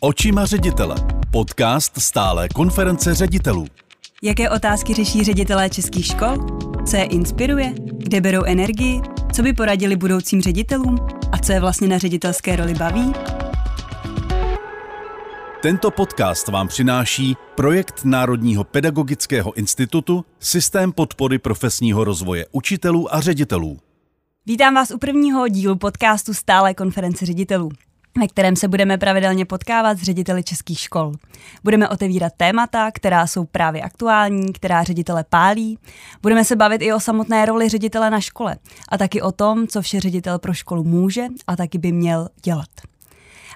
Očima 0.00 0.46
ředitele. 0.46 0.96
Podcast 1.30 2.00
stále 2.00 2.48
konference 2.48 3.14
ředitelů. 3.14 3.66
Jaké 4.22 4.50
otázky 4.50 4.94
řeší 4.94 5.24
ředitelé 5.24 5.70
českých 5.70 6.06
škol? 6.06 6.36
Co 6.86 6.96
je 6.96 7.04
inspiruje? 7.04 7.74
Kde 7.98 8.20
berou 8.20 8.42
energii? 8.42 9.00
Co 9.32 9.42
by 9.42 9.52
poradili 9.52 9.96
budoucím 9.96 10.42
ředitelům? 10.42 10.96
A 11.32 11.38
co 11.38 11.52
je 11.52 11.60
vlastně 11.60 11.88
na 11.88 11.98
ředitelské 11.98 12.56
roli 12.56 12.74
baví? 12.74 13.12
Tento 15.62 15.90
podcast 15.90 16.48
vám 16.48 16.68
přináší 16.68 17.36
projekt 17.54 18.04
Národního 18.04 18.64
pedagogického 18.64 19.52
institutu 19.52 20.24
Systém 20.40 20.92
podpory 20.92 21.38
profesního 21.38 22.04
rozvoje 22.04 22.46
učitelů 22.52 23.14
a 23.14 23.20
ředitelů. 23.20 23.78
Vítám 24.46 24.74
vás 24.74 24.90
u 24.90 24.98
prvního 24.98 25.48
dílu 25.48 25.76
podcastu 25.76 26.34
Stále 26.34 26.74
konference 26.74 27.26
ředitelů 27.26 27.68
ve 28.20 28.28
kterém 28.28 28.56
se 28.56 28.68
budeme 28.68 28.98
pravidelně 28.98 29.44
potkávat 29.44 29.98
s 29.98 30.02
řediteli 30.02 30.42
českých 30.42 30.78
škol. 30.78 31.12
Budeme 31.64 31.88
otevírat 31.88 32.32
témata, 32.36 32.90
která 32.90 33.26
jsou 33.26 33.44
právě 33.44 33.82
aktuální, 33.82 34.52
která 34.52 34.82
ředitele 34.82 35.24
pálí. 35.30 35.78
Budeme 36.22 36.44
se 36.44 36.56
bavit 36.56 36.82
i 36.82 36.92
o 36.92 37.00
samotné 37.00 37.46
roli 37.46 37.68
ředitele 37.68 38.10
na 38.10 38.20
škole 38.20 38.56
a 38.88 38.98
taky 38.98 39.22
o 39.22 39.32
tom, 39.32 39.66
co 39.66 39.82
vše 39.82 40.00
ředitel 40.00 40.38
pro 40.38 40.54
školu 40.54 40.84
může 40.84 41.26
a 41.46 41.56
taky 41.56 41.78
by 41.78 41.92
měl 41.92 42.28
dělat. 42.44 42.91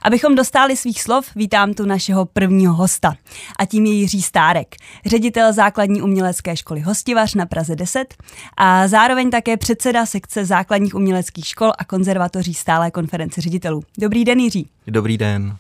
Abychom 0.03 0.35
dostali 0.35 0.77
svých 0.77 1.03
slov, 1.03 1.27
vítám 1.37 1.75
tu 1.75 1.87
našeho 1.87 2.25
prvního 2.25 2.75
hosta. 2.75 3.17
A 3.59 3.65
tím 3.65 3.87
je 3.87 3.93
Jiří 3.93 4.23
Stárek, 4.23 4.77
ředitel 5.07 5.53
základní 5.53 6.03
umělecké 6.03 6.57
školy 6.57 6.81
Hostivař 6.81 7.35
na 7.35 7.47
Praze 7.47 7.77
10 7.77 8.15
a 8.57 8.89
zároveň 8.89 9.31
také 9.31 9.57
předseda 9.57 10.07
sekce 10.07 10.45
základních 10.45 10.95
uměleckých 10.95 11.47
škol 11.47 11.73
a 11.79 11.85
konzervatoří 11.85 12.55
stále 12.55 12.91
konference 12.91 13.41
ředitelů. 13.41 13.83
Dobrý 13.99 14.25
den, 14.25 14.41
Jiří. 14.41 14.69
Dobrý 14.87 15.19
den. 15.19 15.57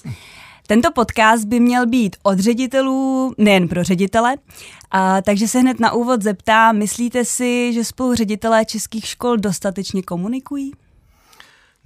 Tento 0.67 0.93
podcast 0.93 1.45
by 1.45 1.61
měl 1.61 1.87
být 1.87 2.17
od 2.23 2.39
ředitelů, 2.39 3.35
nejen 3.39 3.69
pro 3.69 3.85
ředitele, 3.85 4.35
a 4.91 5.23
takže 5.23 5.49
se 5.49 5.59
hned 5.59 5.81
na 5.81 5.93
úvod 5.93 6.23
zeptám, 6.23 6.77
myslíte 6.77 7.25
si, 7.25 7.73
že 7.73 7.85
spolu 7.85 8.15
ředitelé 8.15 8.65
českých 8.65 9.07
škol 9.07 9.37
dostatečně 9.37 10.03
komunikují? 10.03 10.73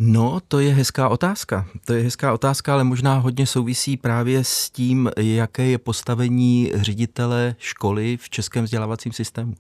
No, 0.03 0.41
to 0.49 0.61
je 0.61 0.75
hezká 0.75 1.09
otázka. 1.09 1.67
To 1.85 1.93
je 1.93 2.03
hezká 2.03 2.33
otázka, 2.33 2.73
ale 2.73 2.85
možná 2.85 3.19
hodně 3.19 3.47
souvisí 3.47 3.97
právě 3.97 4.45
s 4.45 4.71
tím, 4.71 5.11
jaké 5.17 5.65
je 5.65 5.79
postavení 5.79 6.73
ředitele 6.75 7.55
školy 7.59 8.17
v 8.17 8.31
českém 8.31 8.65
vzdělávacím 8.65 9.13
systému. 9.13 9.55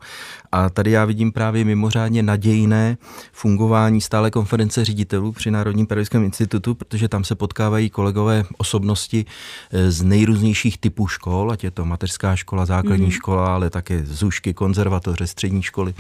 A 0.52 0.70
tady 0.70 0.90
já 0.90 1.04
vidím 1.04 1.32
právě 1.32 1.64
mimořádně 1.64 2.22
nadějné 2.22 2.98
fungování 3.32 4.00
stále 4.00 4.30
konference 4.30 4.84
ředitelů 4.84 5.32
při 5.32 5.50
Národním 5.50 5.86
pedagogickém 5.86 6.24
institutu, 6.24 6.74
protože 6.74 7.08
tam 7.08 7.24
se 7.24 7.34
potkávají 7.34 7.90
kolegové 7.90 8.44
osobnosti 8.58 9.24
eh, 9.70 9.90
z 9.90 10.02
nejrůznějších 10.02 10.78
typů 10.78 11.06
škol, 11.06 11.52
ať 11.52 11.64
je 11.64 11.70
to 11.70 11.84
mateřská 11.84 12.36
škola, 12.36 12.66
základní 12.66 13.06
mm. 13.06 13.12
škola, 13.12 13.54
ale 13.54 13.70
také 13.70 14.06
zušky, 14.06 14.54
konzervatoře, 14.54 15.26
střední 15.26 15.62
školy. 15.62 15.94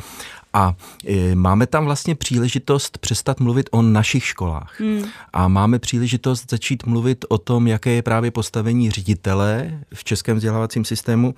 A 0.52 0.74
e, 1.06 1.34
máme 1.34 1.66
tam 1.66 1.84
vlastně 1.84 2.14
příležitost 2.14 2.98
přestat 2.98 3.40
mluvit 3.40 3.68
o 3.70 3.82
našich 3.82 4.24
školách. 4.30 4.80
Hmm. 4.80 5.04
A 5.32 5.48
máme 5.48 5.78
příležitost 5.78 6.50
začít 6.50 6.86
mluvit 6.86 7.24
o 7.28 7.38
tom, 7.38 7.66
jaké 7.66 7.90
je 7.90 8.02
právě 8.02 8.30
postavení 8.30 8.90
ředitele 8.90 9.80
v 9.94 10.04
českém 10.04 10.36
vzdělávacím 10.36 10.84
systému. 10.84 11.34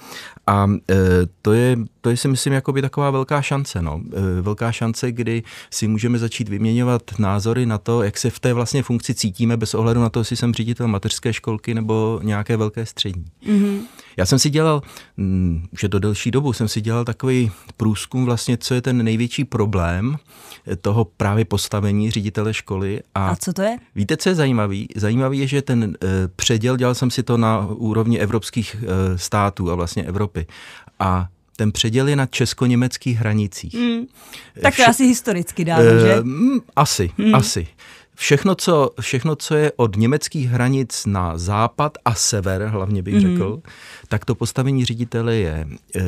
A 0.46 0.66
e, 0.90 0.94
to 1.42 1.52
je, 1.52 1.76
to 2.00 2.10
je 2.10 2.16
si 2.16 2.28
myslím 2.28 2.52
jakoby 2.52 2.82
taková 2.82 3.10
velká 3.10 3.42
šance. 3.42 3.82
No. 3.82 4.00
E, 4.38 4.42
velká 4.42 4.72
šance, 4.72 5.12
kdy 5.12 5.42
si 5.70 5.88
můžeme 5.88 6.18
začít 6.18 6.48
vyměňovat 6.48 7.02
názory 7.18 7.66
na 7.66 7.78
to, 7.78 8.02
jak 8.02 8.18
se 8.18 8.30
v 8.30 8.40
té 8.40 8.52
vlastně 8.52 8.82
funkci 8.82 9.14
cítíme 9.14 9.56
bez 9.56 9.74
ohledu 9.74 10.00
na 10.00 10.08
to, 10.08 10.20
jestli 10.20 10.36
jsem 10.36 10.54
ředitel 10.54 10.88
mateřské 10.88 11.32
školky 11.32 11.74
nebo 11.74 12.20
nějaké 12.22 12.56
velké 12.56 12.86
střední. 12.86 13.24
Hmm. 13.46 13.80
Já 14.16 14.26
jsem 14.26 14.38
si 14.38 14.50
dělal, 14.50 14.82
už 15.72 15.82
je 15.82 15.88
to 15.88 15.98
delší 15.98 16.30
dobu, 16.30 16.52
jsem 16.52 16.68
si 16.68 16.80
dělal 16.80 17.04
takový 17.04 17.50
průzkum 17.76 18.24
vlastně, 18.24 18.56
co 18.56 18.74
je 18.74 18.82
ten 18.82 19.04
největší 19.04 19.44
problém 19.44 20.16
toho 20.80 21.04
právě 21.04 21.44
postavení 21.44 22.10
ředitele 22.10 22.54
školy. 22.54 23.00
A, 23.14 23.28
a 23.28 23.36
co 23.36 23.52
to 23.52 23.62
je? 23.62 23.76
Víte, 23.94 24.16
co 24.16 24.28
je 24.28 24.34
zajímavý? 24.34 24.88
Zajímavý 24.96 25.38
je, 25.38 25.46
že 25.46 25.62
ten 25.62 25.84
e, 25.84 26.08
předěl, 26.36 26.76
dělal 26.76 26.94
jsem 26.94 27.10
si 27.10 27.22
to 27.22 27.36
na 27.36 27.66
úrovni 27.66 28.18
evropských 28.18 28.76
e, 28.82 29.18
států 29.18 29.70
a 29.70 29.74
vlastně 29.74 30.02
Evropy. 30.04 30.46
A 30.98 31.28
ten 31.56 31.72
předěl 31.72 32.08
je 32.08 32.16
na 32.16 32.26
česko-německých 32.26 33.18
hranicích. 33.18 33.74
Mm. 33.74 34.06
Tak 34.62 34.76
to 34.76 34.82
Vše... 34.82 34.90
asi 34.90 35.06
historicky 35.06 35.64
dávno, 35.64 35.98
že? 35.98 36.22
Asi, 36.76 37.10
mm. 37.18 37.34
asi. 37.34 37.66
Všechno 38.14 38.54
co, 38.54 38.90
všechno, 39.00 39.36
co 39.36 39.54
je 39.54 39.72
od 39.76 39.96
německých 39.96 40.48
hranic 40.48 41.06
na 41.06 41.38
západ 41.38 41.98
a 42.04 42.14
sever, 42.14 42.62
hlavně 42.62 43.02
bych 43.02 43.14
mm. 43.14 43.20
řekl, 43.20 43.60
tak 44.08 44.24
to 44.24 44.34
postavení 44.34 44.84
ředitele 44.84 45.36
je 45.36 45.66
e, 45.96 46.00
e, 46.00 46.02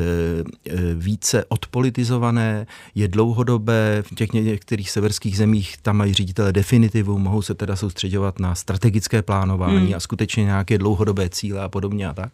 více 0.95 1.45
odpolitizované, 1.45 2.67
je 2.95 3.07
dlouhodobé, 3.07 4.03
v 4.11 4.15
těch 4.15 4.33
některých 4.33 4.91
severských 4.91 5.37
zemích 5.37 5.77
tam 5.81 5.97
mají 5.97 6.13
ředitele 6.13 6.53
definitivu, 6.53 7.19
mohou 7.19 7.41
se 7.41 7.53
teda 7.53 7.75
soustředovat 7.75 8.39
na 8.39 8.55
strategické 8.55 9.21
plánování 9.21 9.87
mm. 9.87 9.95
a 9.95 9.99
skutečně 9.99 10.43
nějaké 10.43 10.77
dlouhodobé 10.77 11.29
cíle 11.29 11.61
a 11.61 11.69
podobně 11.69 12.07
a 12.07 12.13
tak. 12.13 12.33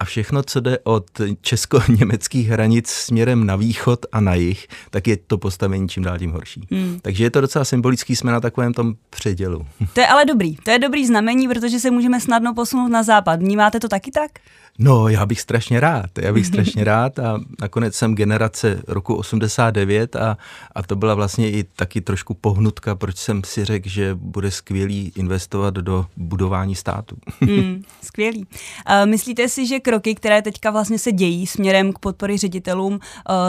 A 0.00 0.04
všechno, 0.04 0.42
co 0.42 0.60
jde 0.60 0.78
od 0.84 1.06
česko-německých 1.40 2.48
hranic 2.48 2.88
směrem 2.88 3.46
na 3.46 3.56
východ 3.56 4.06
a 4.12 4.20
na 4.20 4.34
jih, 4.34 4.66
tak 4.90 5.06
je 5.06 5.16
to 5.16 5.38
postavení 5.38 5.88
čím 5.88 6.02
dál 6.02 6.18
tím 6.18 6.30
horší. 6.30 6.66
Hmm. 6.70 6.98
Takže 7.02 7.24
je 7.24 7.30
to 7.30 7.40
docela 7.40 7.64
symbolický, 7.64 8.16
jsme 8.16 8.32
na 8.32 8.40
takovém 8.40 8.74
tom 8.74 8.94
předělu. 9.10 9.66
To 9.92 10.00
je 10.00 10.06
ale 10.06 10.24
dobrý. 10.24 10.56
To 10.56 10.70
je 10.70 10.78
dobrý 10.78 11.06
znamení, 11.06 11.48
protože 11.48 11.80
se 11.80 11.90
můžeme 11.90 12.20
snadno 12.20 12.54
posunout 12.54 12.88
na 12.88 13.02
západ. 13.02 13.40
Vnímáte 13.40 13.80
to 13.80 13.88
taky 13.88 14.10
tak? 14.10 14.30
No, 14.78 15.08
já 15.08 15.26
bych 15.26 15.40
strašně 15.40 15.80
rád. 15.80 16.18
Já 16.18 16.32
bych 16.32 16.46
strašně 16.46 16.84
rád 16.94 17.18
a 17.18 17.40
nakonec 17.60 17.94
jsem 17.94 18.14
generace 18.14 18.82
roku 18.88 19.14
89 19.14 20.16
a, 20.16 20.38
a 20.74 20.82
to 20.82 20.96
byla 20.96 21.14
vlastně 21.14 21.50
i 21.50 21.64
taky 21.64 22.00
trošku 22.00 22.34
pohnutka, 22.34 22.94
proč 22.94 23.16
jsem 23.16 23.44
si 23.44 23.64
řekl, 23.64 23.88
že 23.88 24.14
bude 24.14 24.50
skvělý 24.50 25.12
investovat 25.16 25.74
do 25.74 26.06
budování 26.16 26.74
státu. 26.74 27.16
Mm, 27.40 27.82
skvělý. 28.02 28.38
Uh, 28.38 29.10
myslíte 29.10 29.48
si, 29.48 29.66
že 29.66 29.80
kroky, 29.88 30.14
které 30.14 30.42
teďka 30.42 30.70
vlastně 30.70 30.98
se 30.98 31.12
dějí 31.12 31.46
směrem 31.46 31.92
k 31.92 31.98
podpory 31.98 32.36
ředitelům, 32.36 32.92
uh, 32.92 33.00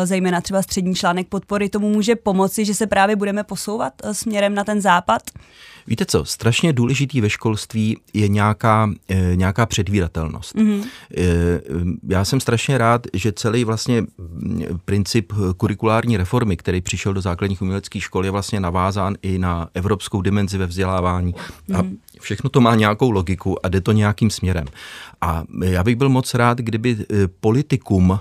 zejména 0.04 0.42
třeba 0.42 0.62
střední 0.62 0.96
článek 0.96 1.28
podpory, 1.28 1.70
tomu 1.70 1.90
může 1.90 2.16
pomoci, 2.16 2.66
že 2.66 2.74
se 2.74 2.88
právě 2.88 3.16
budeme 3.16 3.44
posouvat 3.44 3.94
uh, 4.04 4.12
směrem 4.12 4.56
na 4.56 4.64
ten 4.64 4.82
západ? 4.82 5.22
Víte 5.88 6.06
co, 6.06 6.26
strašně 6.26 6.74
důležitý 6.74 7.22
ve 7.22 7.30
školství 7.30 7.98
je 8.14 8.28
nějaká, 8.28 8.92
e, 9.10 9.36
nějaká 9.36 9.66
předvídatelnost. 9.66 10.56
Mm-hmm. 10.56 10.84
E, 11.18 11.24
já 12.10 12.26
jsem 12.26 12.40
strašně 12.40 12.78
rád, 12.78 13.08
že 13.14 13.32
celý 13.32 13.64
vlastně 13.64 14.04
princip 14.86 15.34
kurikulární 15.58 16.18
reformy, 16.18 16.58
který 16.58 16.82
přišel 16.82 17.14
do 17.14 17.22
základních 17.22 17.62
uměleckých 17.62 18.04
škol, 18.04 18.26
je 18.26 18.32
vlastně 18.32 18.60
navázán 18.60 19.16
i 19.22 19.40
na 19.40 19.70
evropskou 19.74 20.22
dimenzi 20.22 20.58
ve 20.58 20.66
vzdělávání. 20.66 21.34
Mm-hmm. 21.34 21.78
A 21.80 21.82
mhm. 21.82 21.98
všechno 22.22 22.50
to 22.50 22.62
má 22.62 22.76
nějakou 22.76 23.12
logiku 23.12 23.66
a 23.66 23.70
jde 23.70 23.82
to 23.82 23.92
nějakým 23.92 24.30
směrem. 24.30 24.66
A 25.22 25.44
já 25.64 25.84
bych 25.84 25.96
byl 25.96 26.10
moc 26.10 26.34
rád, 26.34 26.58
kdyby 26.58 26.98
politikum 27.40 28.20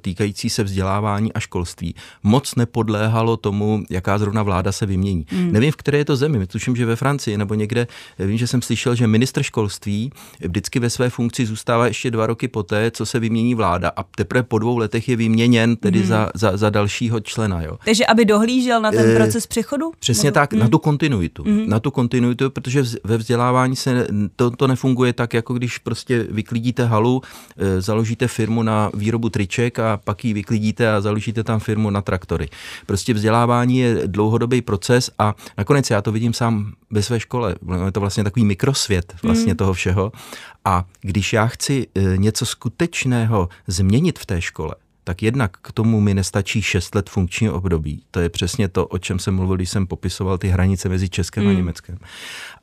týkající 0.00 0.50
se 0.50 0.64
vzdělávání 0.64 1.32
a 1.32 1.40
školství 1.40 1.94
moc 2.22 2.54
nepodléhalo 2.54 3.36
tomu, 3.36 3.82
jaká 3.90 4.18
zrovna 4.18 4.42
vláda 4.42 4.72
se 4.72 4.86
vymění. 4.86 5.26
Mm. 5.32 5.52
Nevím, 5.52 5.72
v 5.72 5.76
které 5.76 5.98
je 5.98 6.04
to 6.04 6.16
zemi. 6.16 6.46
Tuším, 6.46 6.76
že 6.76 6.86
ve 6.86 6.96
Francii 6.96 7.38
nebo 7.38 7.54
někde, 7.54 7.86
vím, 8.18 8.38
že 8.38 8.46
jsem 8.46 8.62
slyšel, 8.62 8.94
že 8.94 9.06
ministr 9.06 9.42
školství 9.42 10.10
vždycky 10.40 10.80
ve 10.80 10.90
své 10.90 11.10
funkci 11.10 11.46
zůstává 11.46 11.86
ještě 11.86 12.10
dva 12.10 12.26
roky 12.26 12.48
poté, 12.48 12.90
co 12.90 13.06
se 13.06 13.20
vymění 13.20 13.54
vláda 13.54 13.92
a 13.96 14.02
teprve 14.02 14.42
po 14.42 14.58
dvou 14.58 14.78
letech 14.78 15.08
je 15.08 15.16
vyměněn 15.16 15.76
tedy 15.76 15.98
mm. 15.98 16.06
za, 16.06 16.30
za, 16.34 16.56
za 16.56 16.70
dalšího 16.70 17.20
člena. 17.20 17.62
Jo. 17.62 17.78
Takže 17.84 18.06
aby 18.06 18.24
dohlížel 18.24 18.80
na 18.80 18.90
ten 18.90 19.10
eh, 19.10 19.16
proces 19.16 19.46
přechodu? 19.46 19.92
Přesně 19.98 20.26
nebo? 20.26 20.34
tak, 20.34 20.52
mm. 20.52 20.58
na 20.58 20.68
tu 20.68 20.78
kontinuitu. 20.78 21.44
Mm. 21.44 21.68
Na 21.68 21.80
tu 21.80 21.90
kontinuitu, 21.90 22.50
protože 22.50 22.82
ve 23.04 23.16
vzdělávání 23.16 23.76
se 23.76 24.06
to, 24.36 24.50
to 24.50 24.66
nefunguje 24.66 25.12
tak, 25.12 25.34
jako 25.34 25.54
když 25.54 25.78
prostě 25.78 26.26
vyklidíte 26.30 26.84
halu, 26.84 27.22
eh, 27.56 27.80
založíte 27.80 28.28
firmu 28.28 28.62
na 28.62 28.90
výrobu 28.94 29.28
triček 29.28 29.67
a 29.78 30.00
pak 30.04 30.24
ji 30.24 30.32
vyklidíte 30.32 30.92
a 30.92 31.00
založíte 31.00 31.44
tam 31.44 31.60
firmu 31.60 31.90
na 31.90 32.02
traktory. 32.02 32.48
Prostě 32.86 33.14
vzdělávání 33.14 33.78
je 33.78 34.02
dlouhodobý 34.06 34.62
proces 34.62 35.10
a 35.18 35.34
nakonec 35.58 35.90
já 35.90 36.02
to 36.02 36.12
vidím 36.12 36.32
sám 36.32 36.72
ve 36.90 37.02
své 37.02 37.20
škole. 37.20 37.54
Je 37.84 37.92
to 37.92 38.00
vlastně 38.00 38.24
takový 38.24 38.44
mikrosvět 38.44 39.14
vlastně 39.22 39.52
mm. 39.52 39.56
toho 39.56 39.72
všeho. 39.72 40.12
A 40.64 40.84
když 41.00 41.32
já 41.32 41.46
chci 41.46 41.86
e, 41.94 42.16
něco 42.16 42.46
skutečného 42.46 43.48
změnit 43.66 44.18
v 44.18 44.26
té 44.26 44.40
škole, 44.40 44.74
tak 45.04 45.22
jednak 45.22 45.56
k 45.56 45.72
tomu 45.72 46.00
mi 46.00 46.14
nestačí 46.14 46.62
6 46.62 46.94
let 46.94 47.10
funkčního 47.10 47.54
období. 47.54 48.02
To 48.10 48.20
je 48.20 48.28
přesně 48.28 48.68
to, 48.68 48.86
o 48.86 48.98
čem 48.98 49.18
jsem 49.18 49.34
mluvil, 49.34 49.56
když 49.56 49.70
jsem 49.70 49.86
popisoval 49.86 50.38
ty 50.38 50.48
hranice 50.48 50.88
mezi 50.88 51.08
Českem 51.08 51.44
mm. 51.44 51.50
a 51.50 51.52
Německem. 51.52 51.98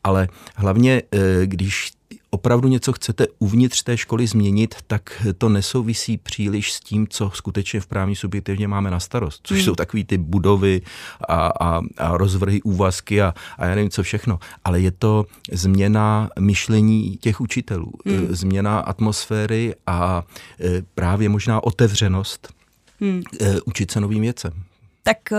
Ale 0.03 0.27
hlavně, 0.55 1.01
e, 1.11 1.45
když 1.45 1.91
opravdu 2.35 2.67
něco 2.67 2.93
chcete 2.93 3.27
uvnitř 3.39 3.83
té 3.83 3.97
školy 3.97 4.27
změnit, 4.27 4.75
tak 4.87 5.23
to 5.37 5.49
nesouvisí 5.49 6.17
příliš 6.17 6.73
s 6.73 6.79
tím, 6.79 7.07
co 7.07 7.31
skutečně 7.33 7.79
v 7.79 7.87
právní 7.87 8.15
subjektivně 8.15 8.67
máme 8.67 8.91
na 8.91 8.99
starost, 8.99 9.39
což 9.43 9.57
hmm. 9.57 9.65
jsou 9.65 9.75
takový 9.75 10.03
ty 10.03 10.17
budovy 10.17 10.81
a, 11.29 11.47
a, 11.47 11.81
a 11.97 12.17
rozvrhy 12.17 12.61
úvazky 12.61 13.21
a, 13.21 13.33
a 13.57 13.65
já 13.65 13.75
nevím 13.75 13.89
co 13.89 14.03
všechno, 14.03 14.39
ale 14.63 14.81
je 14.81 14.91
to 14.91 15.25
změna 15.51 16.29
myšlení 16.39 17.17
těch 17.17 17.41
učitelů, 17.41 17.91
hmm. 18.05 18.27
změna 18.29 18.79
atmosféry 18.79 19.75
a 19.87 20.23
právě 20.95 21.29
možná 21.29 21.63
otevřenost 21.63 22.53
hmm. 22.99 23.23
učit 23.65 23.91
se 23.91 23.99
novým 23.99 24.21
věcem 24.21 24.64
tak 25.07 25.17
uh, 25.31 25.37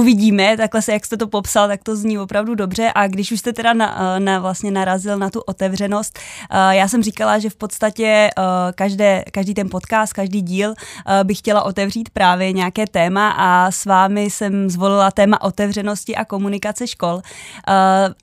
uvidíme, 0.00 0.56
takhle 0.56 0.82
se, 0.82 0.92
jak 0.92 1.06
jste 1.06 1.16
to 1.16 1.26
popsal, 1.26 1.68
tak 1.68 1.82
to 1.82 1.96
zní 1.96 2.18
opravdu 2.18 2.54
dobře 2.54 2.92
a 2.94 3.06
když 3.06 3.32
už 3.32 3.38
jste 3.38 3.52
teda 3.52 3.72
na, 3.72 4.18
na 4.18 4.38
vlastně 4.38 4.70
narazil 4.70 5.18
na 5.18 5.30
tu 5.30 5.40
otevřenost, 5.40 6.18
uh, 6.18 6.70
já 6.70 6.88
jsem 6.88 7.02
říkala, 7.02 7.38
že 7.38 7.50
v 7.50 7.56
podstatě 7.56 8.30
každé, 8.74 9.24
každý 9.32 9.54
ten 9.54 9.68
podcast, 9.70 10.12
každý 10.12 10.42
díl 10.42 10.74
bych 11.22 11.38
chtěla 11.38 11.62
otevřít 11.62 12.10
právě 12.10 12.52
nějaké 12.52 12.86
téma 12.86 13.30
a 13.30 13.70
s 13.70 13.84
vámi 13.84 14.30
jsem 14.30 14.70
zvolila 14.70 15.10
téma 15.10 15.42
otevřenosti 15.42 16.16
a 16.16 16.24
komunikace 16.24 16.86
škol 16.86 17.20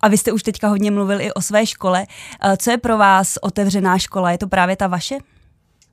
a 0.01 0.07
vy 0.07 0.17
jste 0.17 0.31
už 0.31 0.43
teďka 0.43 0.67
hodně 0.67 0.91
mluvil 0.91 1.21
i 1.21 1.33
o 1.33 1.41
své 1.41 1.65
škole. 1.65 2.05
Co 2.57 2.71
je 2.71 2.77
pro 2.77 2.97
vás 2.97 3.37
otevřená 3.41 3.97
škola? 3.97 4.31
Je 4.31 4.37
to 4.37 4.47
právě 4.47 4.75
ta 4.75 4.87
vaše? 4.87 5.17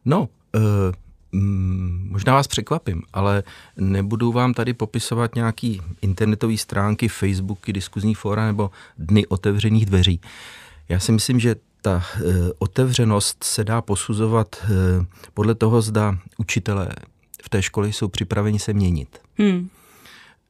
No, 0.05 0.29
uh 0.55 1.06
Mm, 1.37 2.09
možná 2.11 2.35
vás 2.35 2.47
překvapím, 2.47 3.03
ale 3.13 3.43
nebudu 3.77 4.33
vám 4.33 4.55
tady 4.55 4.75
popisovat 4.75 5.35
nějaký 5.35 5.83
internetové 6.03 6.57
stránky, 6.57 7.09
Facebooky, 7.09 7.73
diskuzní 7.73 8.15
fóra 8.15 8.47
nebo 8.47 8.71
dny 8.99 9.27
otevřených 9.27 9.87
dveří. 9.87 10.21
Já 10.89 11.01
si 11.01 11.13
myslím, 11.13 11.41
že 11.41 11.57
ta 11.83 12.03
e, 12.17 12.23
otevřenost 12.59 13.45
se 13.45 13.65
dá 13.65 13.83
posuzovat 13.83 14.57
e, 14.63 14.67
podle 15.35 15.55
toho, 15.55 15.83
zda 15.83 16.19
učitelé 16.39 16.89
v 17.43 17.49
té 17.49 17.63
škole 17.63 17.89
jsou 17.89 18.09
připraveni 18.09 18.59
se 18.59 18.73
měnit. 18.73 19.19
Hmm. 19.39 19.69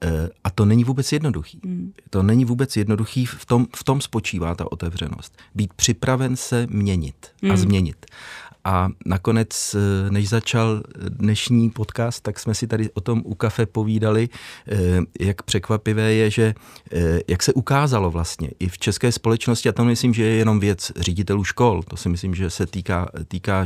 E, 0.02 0.28
a 0.44 0.50
to 0.50 0.64
není 0.64 0.84
vůbec 0.84 1.12
jednoduchý. 1.12 1.60
Hmm. 1.64 1.92
To 2.10 2.22
není 2.22 2.44
vůbec 2.44 2.76
jednoduchý, 2.76 3.26
v 3.26 3.46
tom, 3.46 3.66
v 3.76 3.84
tom 3.84 4.00
spočívá 4.00 4.54
ta 4.54 4.72
otevřenost. 4.72 5.38
Být 5.54 5.74
připraven 5.74 6.36
se 6.36 6.66
měnit 6.70 7.26
hmm. 7.42 7.52
a 7.52 7.56
změnit. 7.56 8.06
A 8.66 8.88
nakonec, 9.06 9.76
eh, 9.78 10.10
než 10.10 10.28
začal 10.28 10.82
dnešní 11.08 11.70
podcast, 11.70 12.22
tak 12.22 12.38
jsme 12.38 12.54
si 12.54 12.66
tady 12.66 12.90
o 12.90 13.00
tom 13.00 13.22
u 13.24 13.34
kafe 13.34 13.66
povídali, 13.66 14.28
eh, 14.68 14.76
jak 15.20 15.42
překvapivé 15.42 16.12
je, 16.12 16.30
že 16.30 16.54
eh, 16.92 17.20
jak 17.28 17.42
se 17.42 17.52
ukázalo 17.52 18.10
vlastně 18.10 18.50
i 18.58 18.68
v 18.68 18.78
české 18.78 19.12
společnosti, 19.12 19.68
a 19.68 19.72
to 19.72 19.84
myslím, 19.84 20.14
že 20.14 20.22
je 20.22 20.34
jenom 20.34 20.60
věc 20.60 20.92
ředitelů 20.96 21.44
škol, 21.44 21.82
to 21.82 21.96
si 21.96 22.08
myslím, 22.08 22.34
že 22.34 22.50
se 22.50 22.66
týká, 22.66 23.08
týká 23.28 23.64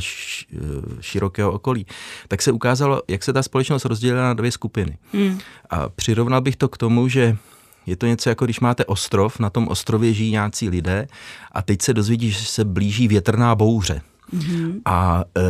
širokého 0.99 1.51
okolí, 1.51 1.85
tak 2.27 2.41
se 2.41 2.51
ukázalo, 2.51 3.01
jak 3.07 3.23
se 3.23 3.33
ta 3.33 3.43
společnost 3.43 3.85
rozdělila 3.85 4.23
na 4.23 4.33
dvě 4.33 4.51
skupiny. 4.51 4.97
Hmm. 5.13 5.39
A 5.69 5.89
přirovnal 5.89 6.41
bych 6.41 6.55
to 6.55 6.69
k 6.69 6.77
tomu, 6.77 7.07
že 7.07 7.37
je 7.85 7.95
to 7.95 8.05
něco 8.05 8.29
jako 8.29 8.45
když 8.45 8.59
máte 8.59 8.85
ostrov, 8.85 9.39
na 9.39 9.49
tom 9.49 9.67
ostrově 9.67 10.13
žijí 10.13 10.31
nějací 10.31 10.69
lidé 10.69 11.07
a 11.51 11.61
teď 11.61 11.81
se 11.81 11.93
dozvědí, 11.93 12.31
že 12.31 12.45
se 12.45 12.65
blíží 12.65 13.07
větrná 13.07 13.55
bouře. 13.55 14.01
Mm-hmm. 14.33 14.81
A 14.85 15.23
e, 15.37 15.41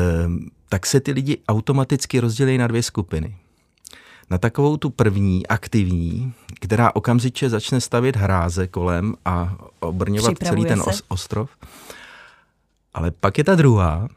tak 0.70 0.86
se 0.86 1.00
ty 1.00 1.12
lidi 1.12 1.38
automaticky 1.48 2.20
rozdělí 2.20 2.58
na 2.58 2.68
dvě 2.68 2.84
skupiny. 2.84 3.36
Na 4.30 4.38
takovou 4.38 4.78
tu 4.78 4.90
první, 4.90 5.48
aktivní, 5.48 6.34
která 6.60 6.96
okamžitě 6.96 7.50
začne 7.50 7.82
stavět 7.82 8.16
hráze 8.16 8.68
kolem 8.68 9.16
a 9.26 9.58
obrňovat 9.80 10.34
celý 10.44 10.66
ten 10.66 10.82
os, 10.86 11.04
ostrov. 11.08 11.50
Ale 12.94 13.12
pak 13.12 13.38
je 13.38 13.44
ta 13.44 13.56
druhá, 13.56 14.08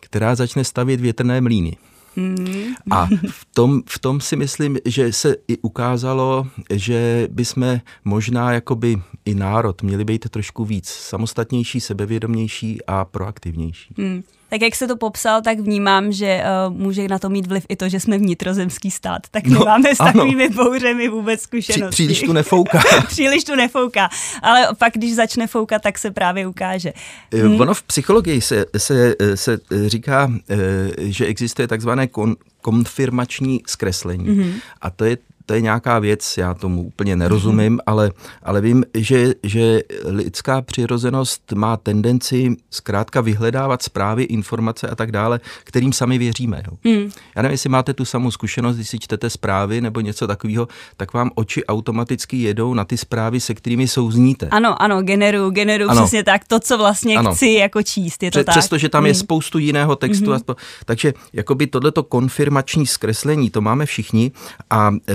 která 0.00 0.34
začne 0.34 0.64
stavět 0.64 1.00
větrné 1.00 1.40
mlíny. 1.40 1.76
Mm. 2.16 2.74
A 2.90 3.06
v 3.30 3.46
tom, 3.54 3.82
v 3.86 3.98
tom 3.98 4.20
si 4.20 4.36
myslím, 4.36 4.78
že 4.84 5.12
se 5.12 5.36
i 5.48 5.58
ukázalo, 5.58 6.46
že 6.70 7.28
bychom 7.30 7.80
možná 8.04 8.52
jakoby 8.52 9.02
i 9.24 9.34
národ 9.34 9.82
měli 9.82 10.04
být 10.04 10.28
trošku 10.28 10.64
víc 10.64 10.88
samostatnější, 10.88 11.80
sebevědomější 11.80 12.78
a 12.86 13.04
proaktivnější. 13.04 13.94
Mm. 13.96 14.22
Tak 14.54 14.62
jak 14.62 14.74
se 14.74 14.86
to 14.86 14.96
popsal, 14.96 15.42
tak 15.42 15.58
vnímám, 15.58 16.12
že 16.12 16.42
uh, 16.68 16.74
může 16.74 17.08
na 17.08 17.18
to 17.18 17.28
mít 17.28 17.46
vliv 17.46 17.66
i 17.68 17.76
to, 17.76 17.88
že 17.88 18.00
jsme 18.00 18.18
vnitrozemský 18.18 18.90
stát. 18.90 19.22
Tak 19.30 19.46
no, 19.46 19.58
nemáme 19.58 19.94
s 19.94 20.00
ano. 20.00 20.12
takovými 20.12 20.48
bouřemi 20.48 21.08
vůbec 21.08 21.40
zkušenosti. 21.40 21.90
Při, 21.90 21.90
příliš 21.90 22.20
tu 22.20 22.32
nefouká. 22.42 22.80
příliš 23.08 23.44
tu 23.44 23.54
nefouká. 23.54 24.08
Ale 24.42 24.68
pak, 24.78 24.92
když 24.92 25.14
začne 25.14 25.46
foukat, 25.46 25.82
tak 25.82 25.98
se 25.98 26.10
právě 26.10 26.46
ukáže. 26.46 26.92
Hmm. 27.32 27.60
Ono 27.60 27.74
v 27.74 27.82
psychologii 27.82 28.40
se, 28.40 28.64
se, 28.76 29.14
se 29.34 29.58
říká, 29.86 30.32
eh, 30.50 30.56
že 30.98 31.26
existuje 31.26 31.68
takzvané 31.68 32.06
kon, 32.06 32.36
konfirmační 32.60 33.60
zkreslení. 33.66 34.24
Mm-hmm. 34.24 34.52
A 34.80 34.90
to 34.90 35.04
je 35.04 35.16
to 35.46 35.54
je 35.54 35.60
nějaká 35.60 35.98
věc, 35.98 36.34
já 36.38 36.54
tomu 36.54 36.82
úplně 36.82 37.16
nerozumím, 37.16 37.76
mm-hmm. 37.76 37.82
ale, 37.86 38.10
ale 38.42 38.60
vím, 38.60 38.84
že, 38.94 39.34
že 39.42 39.80
lidská 40.04 40.62
přirozenost 40.62 41.52
má 41.52 41.76
tendenci 41.76 42.56
zkrátka 42.70 43.20
vyhledávat 43.20 43.82
zprávy, 43.82 44.22
informace 44.22 44.88
a 44.88 44.94
tak 44.94 45.12
dále, 45.12 45.40
kterým 45.64 45.92
sami 45.92 46.18
věříme. 46.18 46.62
Jo. 46.66 46.92
Mm. 46.92 47.10
Já 47.36 47.42
nevím, 47.42 47.52
jestli 47.52 47.70
máte 47.70 47.94
tu 47.94 48.04
samou 48.04 48.30
zkušenost, 48.30 48.76
když 48.76 48.88
si 48.88 48.98
čtete 48.98 49.30
zprávy 49.30 49.80
nebo 49.80 50.00
něco 50.00 50.26
takového, 50.26 50.68
tak 50.96 51.12
vám 51.12 51.30
oči 51.34 51.64
automaticky 51.64 52.36
jedou 52.36 52.74
na 52.74 52.84
ty 52.84 52.96
zprávy, 52.96 53.40
se 53.40 53.54
kterými 53.54 53.88
souzníte. 53.88 54.48
Ano, 54.48 54.82
ano, 54.82 55.02
generu, 55.02 55.50
generu 55.50 55.90
ano. 55.90 56.02
přesně 56.02 56.24
tak, 56.24 56.48
to, 56.48 56.60
co 56.60 56.78
vlastně 56.78 57.16
ano. 57.16 57.34
chci 57.34 57.46
jako 57.48 57.82
číst, 57.82 58.22
je 58.22 58.30
to 58.30 58.38
Pře- 58.38 58.44
tak. 58.44 58.54
Přestože 58.54 58.88
tam 58.88 59.02
mm. 59.02 59.06
je 59.06 59.12
hmm. 59.12 59.20
spoustu 59.20 59.58
jiného 59.58 59.96
textu. 59.96 60.24
Mm-hmm. 60.24 60.38
Aspo- 60.38 60.56
takže 60.84 61.14
jakoby 61.32 61.66
tohleto 61.66 62.02
konfirmační 62.02 62.86
zkreslení, 62.86 63.50
to 63.50 63.60
máme 63.60 63.86
všichni 63.86 64.32
a 64.70 64.90
e, 65.08 65.14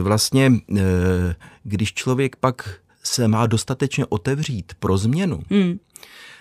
vlastně, 0.00 0.52
eh, 0.78 1.34
když 1.62 1.94
člověk 1.94 2.36
pak 2.36 2.80
se 3.02 3.28
má 3.28 3.46
dostatečně 3.46 4.06
otevřít 4.06 4.72
pro 4.78 4.98
změnu, 4.98 5.40
hmm. 5.50 5.78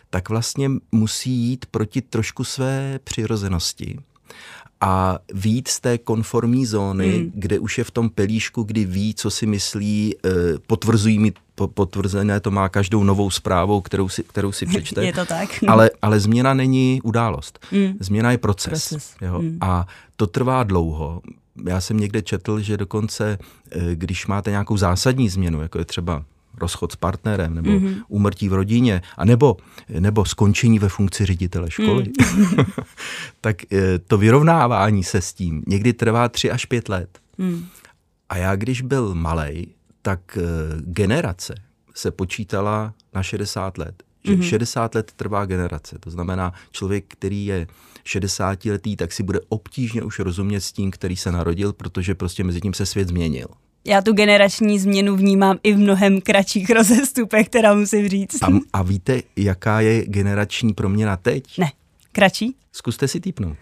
tak 0.10 0.30
vlastně 0.30 0.70
musí 0.92 1.32
jít 1.32 1.66
proti 1.66 2.02
trošku 2.02 2.44
své 2.44 3.00
přirozenosti 3.04 4.00
a 4.82 5.20
víc 5.34 5.70
z 5.70 5.80
té 5.80 5.98
konformní 5.98 6.66
zóny, 6.66 7.10
hmm. 7.10 7.32
kde 7.36 7.60
už 7.60 7.78
je 7.78 7.84
v 7.84 7.92
tom 7.92 8.10
pelíšku, 8.10 8.64
kdy 8.64 8.86
ví, 8.86 9.14
co 9.14 9.32
si 9.32 9.46
myslí, 9.46 10.16
eh, 10.26 10.30
potvrzují 10.68 11.20
mi 11.20 11.34
potvrzené, 11.68 12.40
to 12.40 12.52
má 12.52 12.70
každou 12.70 13.04
novou 13.04 13.30
zprávou, 13.30 13.82
kterou 13.82 14.10
si, 14.10 14.24
kterou 14.24 14.52
si 14.52 14.66
přečte. 14.66 15.06
je 15.06 15.14
to 15.14 15.26
tak. 15.26 15.50
ale, 15.68 15.92
ale 16.02 16.20
změna 16.20 16.54
není 16.54 17.02
událost. 17.04 17.60
Hmm. 17.72 17.94
Změna 18.00 18.32
je 18.32 18.38
proces. 18.38 18.90
proces. 18.90 19.16
Jo? 19.22 19.40
Hmm. 19.40 19.58
A 19.62 19.88
to 20.16 20.28
trvá 20.28 20.64
dlouho 20.64 21.22
já 21.68 21.82
jsem 21.82 21.98
někde 21.98 22.22
četl, 22.22 22.60
že 22.60 22.78
dokonce, 22.78 23.38
eh, 23.72 23.96
když 23.96 24.28
máte 24.28 24.50
nějakou 24.50 24.78
zásadní 24.78 25.30
změnu, 25.30 25.62
jako 25.62 25.80
je 25.80 25.86
třeba 25.86 26.26
rozchod 26.58 26.92
s 26.92 26.96
partnerem, 26.96 27.54
nebo 27.54 27.70
mm-hmm. 27.70 28.04
úmrtí 28.08 28.50
v 28.50 28.54
rodině, 28.54 29.02
a 29.18 29.26
nebo, 29.26 29.58
nebo 30.00 30.26
skončení 30.26 30.80
ve 30.80 30.90
funkci 30.90 31.26
ředitele 31.26 31.72
školy, 31.72 32.04
mm. 32.04 32.66
tak 33.42 33.74
eh, 33.74 34.00
to 34.00 34.18
vyrovnávání 34.18 35.04
se 35.04 35.22
s 35.22 35.34
tím 35.34 35.64
někdy 35.68 35.94
trvá 35.94 36.30
tři 36.30 36.52
až 36.52 36.66
pět 36.66 36.90
let. 36.90 37.20
Mm. 37.38 37.66
A 38.30 38.38
já, 38.38 38.56
když 38.56 38.82
byl 38.82 39.16
malý, 39.16 39.68
tak 40.02 40.38
eh, 40.38 40.42
generace 40.82 41.56
se 41.96 42.12
počítala 42.12 42.94
na 43.14 43.24
60 43.24 43.78
let 43.78 44.04
že 44.24 44.36
mm-hmm. 44.36 44.50
60 44.50 44.96
let 44.96 45.12
trvá 45.16 45.46
generace. 45.46 45.98
To 46.00 46.10
znamená, 46.10 46.54
člověk, 46.72 47.06
který 47.08 47.46
je 47.46 47.68
60 48.10 48.66
letý, 48.66 48.96
tak 48.96 49.12
si 49.12 49.24
bude 49.24 49.40
obtížně 49.50 50.04
už 50.04 50.20
rozumět 50.20 50.62
s 50.62 50.72
tím, 50.72 50.92
který 50.92 51.16
se 51.16 51.32
narodil, 51.32 51.74
protože 51.74 52.16
prostě 52.16 52.44
mezi 52.44 52.62
tím 52.62 52.74
se 52.74 52.86
svět 52.86 53.08
změnil. 53.08 53.48
Já 53.86 54.02
tu 54.02 54.14
generační 54.14 54.80
změnu 54.80 55.16
vnímám 55.16 55.58
i 55.64 55.74
v 55.74 55.78
mnohem 55.78 56.22
kratších 56.22 56.70
rozestupech, 56.76 57.48
která 57.48 57.74
musím 57.74 58.10
říct. 58.10 58.44
A, 58.44 58.48
a 58.74 58.84
víte, 58.84 59.22
jaká 59.36 59.82
je 59.82 60.06
generační 60.06 60.74
proměna 60.74 61.18
teď? 61.18 61.58
Ne. 61.58 61.72
Kratší? 62.12 62.56
Zkuste 62.72 63.08
si 63.08 63.20
týpnout. 63.20 63.58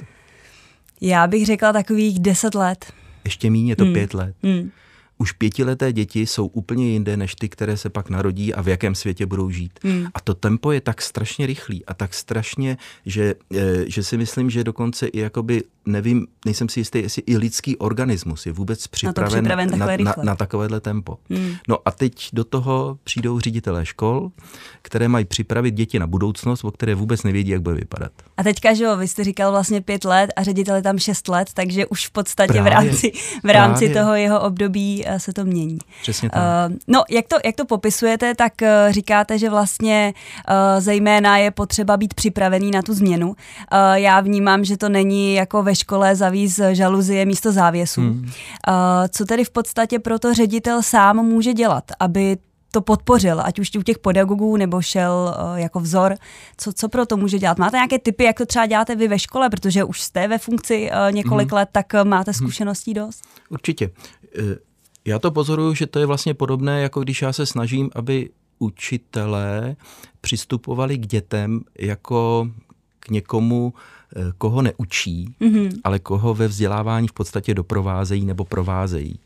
Já 1.01 1.27
bych 1.27 1.45
řekla 1.45 1.73
takových 1.73 2.19
10 2.19 2.55
let. 2.55 2.93
Ještě 3.23 3.49
méně, 3.49 3.71
je 3.71 3.75
to 3.75 3.83
hmm. 3.83 3.93
pět 3.93 4.13
let. 4.13 4.35
Hmm 4.43 4.71
už 5.17 5.31
pětileté 5.31 5.93
děti 5.93 6.25
jsou 6.25 6.47
úplně 6.47 6.89
jinde 6.89 7.17
než 7.17 7.36
ty, 7.36 7.50
které 7.50 7.77
se 7.77 7.89
pak 7.89 8.09
narodí 8.09 8.53
a 8.53 8.62
v 8.62 8.67
jakém 8.67 8.95
světě 8.95 9.25
budou 9.25 9.50
žít. 9.50 9.79
Hmm. 9.83 10.07
A 10.13 10.19
to 10.19 10.33
tempo 10.33 10.71
je 10.71 10.81
tak 10.81 11.01
strašně 11.01 11.45
rychlý 11.45 11.86
a 11.86 11.93
tak 11.93 12.13
strašně, 12.13 12.77
že, 13.05 13.36
eh, 13.55 13.83
že 13.88 14.03
si 14.03 14.17
myslím, 14.17 14.50
že 14.50 14.63
dokonce 14.63 15.07
i 15.07 15.19
jakoby 15.19 15.63
nevím, 15.88 16.27
nejsem 16.46 16.70
si 16.70 16.79
jistý, 16.79 17.00
jestli 17.00 17.24
i 17.25 17.38
lidský 17.38 17.77
organismus 17.77 18.46
je 18.46 18.51
vůbec 18.51 18.88
připraven 18.88 19.46
na, 19.46 19.56
připraven 19.65 20.03
na, 20.03 20.13
na, 20.17 20.24
na 20.24 20.36
takovéhle 20.36 20.79
tempo. 20.79 21.17
Hmm. 21.29 21.53
No 21.67 21.77
a 21.86 21.91
teď 21.91 22.29
do 22.34 22.44
toho 22.44 22.98
přijdou 23.03 23.39
ředitelé 23.39 23.86
škol, 23.86 24.32
které 24.82 25.08
mají 25.08 25.25
připravit 25.25 25.72
děti 25.72 26.00
na 26.00 26.08
budoucnost, 26.08 26.63
o 26.63 26.72
které 26.72 26.96
vůbec 26.96 27.24
nevědí, 27.24 27.51
jak 27.51 27.62
bude 27.62 27.75
vypadat. 27.75 28.12
A 28.38 28.44
teďka, 28.44 28.74
že 28.74 28.84
jo, 28.84 28.98
vy 28.98 29.08
jste 29.08 29.24
říkal 29.24 29.51
vlastně 29.51 29.82
pět 29.82 30.06
let 30.06 30.29
a 30.36 30.44
ředitel 30.44 30.75
je 30.75 30.82
tam 30.82 31.00
šest 31.00 31.27
let, 31.27 31.50
takže 31.53 31.86
už 31.86 32.08
v 32.08 32.12
podstatě 32.12 32.53
právě, 32.53 32.72
v 32.72 32.74
rámci, 32.74 33.12
v 33.44 33.50
rámci 33.50 33.89
toho 33.89 34.15
jeho 34.15 34.41
období 34.41 35.03
eh, 35.06 35.20
se 35.20 35.34
to 35.34 35.46
mění. 35.46 35.77
Přesně 36.01 36.29
tak. 36.29 36.70
Uh, 36.70 36.75
no, 36.88 37.03
jak 37.10 37.27
to, 37.27 37.36
jak 37.46 37.56
to 37.56 37.65
popisujete, 37.65 38.36
tak 38.36 38.53
uh, 38.62 38.67
říkáte, 38.94 39.39
že 39.39 39.50
vlastně 39.50 40.13
uh, 40.50 40.82
zejména 40.82 41.38
je 41.38 41.51
potřeba 41.51 41.98
být 41.98 42.13
připravený 42.13 42.72
na 42.72 42.82
tu 42.82 42.94
změnu. 42.94 43.27
Uh, 43.27 43.36
já 43.94 44.22
vnímám, 44.22 44.65
že 44.65 44.77
to 44.77 44.89
není 44.89 45.34
jako 45.34 45.63
ve 45.63 45.75
škole 45.77 46.15
zavíz 46.15 46.60
žaluzie 46.72 47.25
místo 47.25 47.51
závěsu. 47.51 48.01
Hmm. 48.01 48.24
Uh, 48.24 48.31
co 49.10 49.25
tedy 49.25 49.43
v 49.43 49.50
podstatě 49.50 50.00
pro 50.00 50.19
to 50.19 50.34
ředitel 50.34 50.84
sám 50.84 51.25
může 51.25 51.53
dělat, 51.53 51.84
aby 52.00 52.38
to 52.72 52.81
podpořil, 52.81 53.41
ať 53.43 53.60
už 53.60 53.72
u 53.77 53.81
těch 53.81 53.98
pedagogů 54.00 54.57
nebo 54.57 54.81
šel 54.81 55.36
uh, 55.51 55.60
jako 55.60 55.79
vzor. 55.79 56.15
Co, 56.57 56.74
co 56.74 56.89
pro 56.89 57.05
to 57.05 57.17
může 57.17 57.39
dělat? 57.39 57.57
Máte 57.57 57.77
nějaké 57.77 58.00
typy, 58.00 58.24
jak 58.24 58.38
to 58.38 58.46
třeba 58.46 58.65
děláte 58.65 58.96
vy 58.96 59.07
ve 59.07 59.19
škole, 59.19 59.50
protože 59.50 59.84
už 59.84 60.01
jste 60.01 60.27
ve 60.27 60.38
funkci 60.38 60.89
uh, 60.91 61.15
několik 61.15 61.51
mm. 61.51 61.55
let, 61.55 61.69
tak 61.72 61.93
uh, 61.93 62.03
máte 62.10 62.31
mhm. 62.31 62.38
zkušeností 62.38 62.93
dost? 62.93 63.22
Určitě. 63.50 63.89
Já 65.05 65.19
to 65.19 65.31
pozoruju, 65.31 65.74
že 65.74 65.88
to 65.88 66.00
je 66.00 66.05
vlastně 66.05 66.34
podobné, 66.34 66.81
jako 66.81 67.01
když 67.01 67.22
já 67.22 67.34
se 67.34 67.46
snažím, 67.46 67.89
aby 67.96 68.29
učitelé 68.60 69.75
přistupovali 70.22 70.98
k 70.98 71.07
dětem 71.07 71.62
jako 71.79 72.50
k 73.00 73.10
někomu, 73.10 73.74
koho 74.37 74.61
neučí, 74.61 75.35
mm-hmm. 75.41 75.71
ale 75.83 75.99
koho 75.99 76.33
ve 76.33 76.47
vzdělávání 76.47 77.07
v 77.07 77.13
podstatě 77.13 77.53
doprovázejí 77.53 78.25
nebo 78.25 78.45
provázejí. 78.45 79.19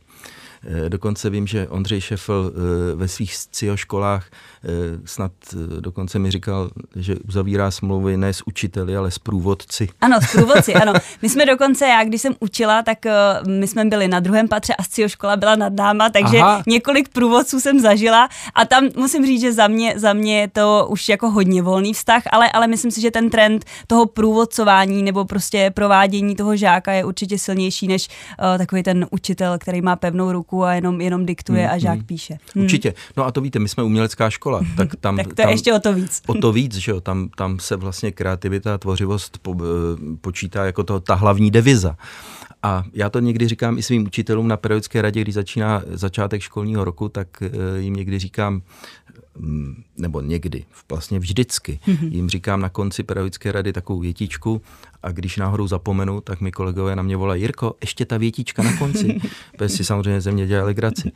Eh, 0.63 0.89
dokonce 0.89 1.29
vím, 1.29 1.47
že 1.47 1.67
Ondřej 1.67 2.01
Šefel 2.01 2.51
eh, 2.53 2.95
ve 2.95 3.07
svých 3.07 3.37
CIO 3.37 3.77
školách 3.77 4.25
eh, 4.31 4.67
snad 5.05 5.31
dokonce 5.79 6.19
mi 6.19 6.31
říkal, 6.31 6.69
že 6.95 7.15
uzavírá 7.15 7.71
smlouvy 7.71 8.17
ne 8.17 8.33
s 8.33 8.47
učiteli, 8.47 8.97
ale 8.97 9.11
s 9.11 9.19
průvodci. 9.19 9.87
Ano, 10.01 10.17
s 10.21 10.31
průvodci, 10.31 10.73
ano. 10.73 10.93
My 11.21 11.29
jsme 11.29 11.45
dokonce, 11.45 11.87
já 11.87 12.03
když 12.03 12.21
jsem 12.21 12.35
učila, 12.39 12.83
tak 12.83 12.97
my 13.47 13.67
jsme 13.67 13.85
byli 13.85 14.07
na 14.07 14.19
druhém 14.19 14.47
patře 14.47 14.75
a 14.75 14.83
CIO 14.83 15.09
škola 15.09 15.35
byla 15.35 15.55
nad 15.55 15.73
náma, 15.73 16.09
takže 16.09 16.37
Aha. 16.37 16.63
několik 16.67 17.09
průvodců 17.09 17.59
jsem 17.59 17.79
zažila 17.79 18.29
a 18.55 18.65
tam 18.65 18.89
musím 18.95 19.25
říct, 19.25 19.41
že 19.41 19.53
za 19.53 19.67
mě, 19.67 19.93
za 19.97 20.13
mě 20.13 20.39
je 20.39 20.47
to 20.47 20.87
už 20.89 21.09
jako 21.09 21.29
hodně 21.29 21.61
volný 21.61 21.93
vztah, 21.93 22.23
ale, 22.31 22.51
ale 22.51 22.67
myslím 22.67 22.91
si, 22.91 23.01
že 23.01 23.11
ten 23.11 23.29
trend 23.29 23.65
toho 23.87 24.05
průvodcování 24.05 25.03
nebo 25.03 25.25
prostě 25.25 25.71
provádění 25.73 26.35
toho 26.35 26.55
žáka 26.55 26.91
je 26.91 27.05
určitě 27.05 27.37
silnější 27.37 27.87
než 27.87 28.07
uh, 28.07 28.57
takový 28.57 28.83
ten 28.83 29.07
učitel, 29.11 29.57
který 29.57 29.81
má 29.81 29.95
pevnou 29.95 30.31
ruku 30.31 30.50
ruku 30.51 30.63
a 30.63 30.73
jenom, 30.73 31.01
jenom 31.01 31.25
diktuje 31.25 31.65
hmm, 31.65 31.73
a 31.73 31.77
žák 31.77 31.97
hmm. 31.97 32.05
píše. 32.05 32.37
Hmm. 32.55 32.63
Určitě. 32.63 32.93
No 33.17 33.25
a 33.25 33.31
to 33.31 33.41
víte, 33.41 33.59
my 33.59 33.69
jsme 33.69 33.83
umělecká 33.83 34.29
škola, 34.29 34.61
tak 34.77 34.95
tam... 34.95 35.17
tak 35.17 35.27
to 35.27 35.35
tam, 35.35 35.47
je 35.47 35.53
ještě 35.53 35.73
o 35.73 35.79
to 35.79 35.93
víc. 35.93 36.21
o 36.27 36.33
to 36.33 36.51
víc, 36.51 36.75
že 36.75 36.91
jo, 36.91 37.01
tam, 37.01 37.29
tam 37.37 37.59
se 37.59 37.75
vlastně 37.75 38.11
kreativita 38.11 38.73
a 38.73 38.77
tvořivost 38.77 39.37
po, 39.37 39.55
eh, 39.59 40.17
počítá 40.21 40.65
jako 40.65 40.83
to, 40.83 40.99
ta 40.99 41.15
hlavní 41.15 41.51
deviza. 41.51 41.97
A 42.63 42.83
já 42.93 43.09
to 43.09 43.19
někdy 43.19 43.47
říkám 43.47 43.77
i 43.77 43.83
svým 43.83 44.05
učitelům 44.05 44.47
na 44.47 44.57
periodické 44.57 45.01
radě, 45.01 45.21
když 45.21 45.35
začíná 45.35 45.83
začátek 45.91 46.41
školního 46.41 46.83
roku, 46.83 47.09
tak 47.09 47.27
eh, 47.41 47.79
jim 47.79 47.93
někdy 47.93 48.19
říkám, 48.19 48.61
mm, 49.37 49.83
nebo 49.97 50.21
někdy, 50.21 50.65
vlastně 50.89 51.19
vždycky, 51.19 51.79
mm-hmm. 51.87 52.11
jim 52.11 52.29
říkám 52.29 52.61
na 52.61 52.69
konci 52.69 53.03
pedagogické 53.03 53.51
rady 53.51 53.73
takovou 53.73 53.99
větičku 53.99 54.61
a 55.03 55.11
když 55.11 55.37
náhodou 55.37 55.67
zapomenu, 55.67 56.21
tak 56.21 56.41
mi 56.41 56.51
kolegové 56.51 56.95
na 56.95 57.03
mě 57.03 57.17
volají, 57.17 57.41
Jirko, 57.41 57.75
ještě 57.81 58.05
ta 58.05 58.17
větička 58.17 58.63
na 58.63 58.77
konci. 58.77 59.17
Protože 59.57 59.69
si 59.69 59.83
samozřejmě 59.83 60.21
ze 60.21 60.31
mě 60.31 60.47
dělali 60.47 60.65
legraci. 60.65 61.11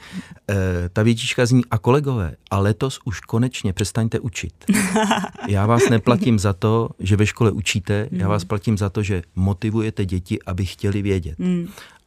E, 0.50 0.90
ta 0.90 1.04
větička 1.04 1.46
zní, 1.46 1.62
a 1.72 1.78
kolegové, 1.78 2.36
a 2.52 2.60
letos 2.60 3.00
už 3.06 3.20
konečně 3.20 3.74
přestaňte 3.74 4.20
učit. 4.20 4.54
Já 5.48 5.66
vás 5.66 5.90
neplatím 5.90 6.40
za 6.40 6.54
to, 6.54 6.90
že 7.00 7.16
ve 7.16 7.26
škole 7.26 7.52
učíte, 7.52 8.10
já 8.12 8.28
vás 8.28 8.44
platím 8.44 8.78
za 8.78 8.90
to, 8.90 9.04
že 9.04 9.22
motivujete 9.36 10.06
děti, 10.06 10.40
aby 10.46 10.66
chtěli 10.66 11.02
vědět. 11.02 11.36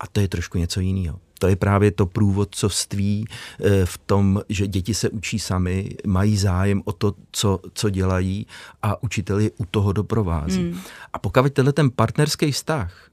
A 0.01 0.07
to 0.07 0.21
je 0.21 0.29
trošku 0.29 0.59
něco 0.59 0.81
jiného 0.81 1.21
to 1.39 1.49
je 1.49 1.57
právě 1.57 1.91
to 1.91 2.07
průvodcovství 2.07 3.25
eh, 3.61 3.87
v 3.87 3.99
tom, 3.99 4.43
že 4.49 4.67
děti 4.67 4.95
se 4.95 5.09
učí 5.09 5.39
sami, 5.39 5.91
mají 6.07 6.37
zájem 6.37 6.83
o 6.85 6.93
to, 6.93 7.15
co, 7.33 7.61
co 7.75 7.91
dělají 7.91 8.47
a 8.83 9.03
učitel 9.03 9.39
je 9.39 9.51
u 9.59 9.65
toho 9.65 9.93
doprovází. 9.93 10.63
Hmm. 10.63 10.81
A 11.13 11.19
pokud 11.19 11.53
tenhle 11.53 11.73
ten 11.73 11.91
partnerský 11.91 12.53
vztah 12.53 13.11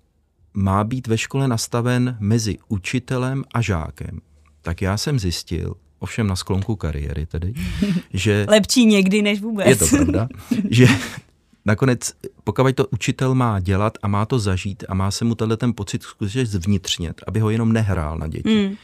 má 0.54 0.84
být 0.84 1.08
ve 1.08 1.18
škole 1.18 1.48
nastaven 1.48 2.18
mezi 2.20 2.58
učitelem 2.68 3.44
a 3.54 3.62
žákem, 3.62 4.22
tak 4.62 4.82
já 4.82 4.98
jsem 4.98 5.20
zjistil, 5.20 5.76
ovšem 6.00 6.28
na 6.28 6.36
sklonku 6.36 6.76
kariéry 6.76 7.26
tedy, 7.26 7.54
že... 8.14 8.46
Lepší 8.50 8.86
někdy 8.86 9.22
než 9.22 9.42
vůbec. 9.42 9.68
Je 9.68 9.76
to 9.76 9.88
pravda, 9.88 10.28
že 10.70 10.88
nakonec, 11.66 12.14
pokud 12.44 12.76
to 12.76 12.88
učitel 12.88 13.36
má 13.36 13.60
dělat 13.60 13.98
a 14.02 14.08
má 14.08 14.26
to 14.26 14.40
zažít 14.40 14.84
a 14.90 14.94
má 14.94 15.12
se 15.12 15.26
mu 15.26 15.36
tenhle 15.36 15.58
ten 15.58 15.74
pocit 15.74 16.04
skutečně 16.04 16.46
zvnitřnět, 16.46 17.24
aby 17.28 17.40
ho 17.40 17.50
jenom 17.50 17.74
nehrál 17.74 18.18
na 18.18 18.28
děti, 18.28 18.68
mm. 18.68 18.76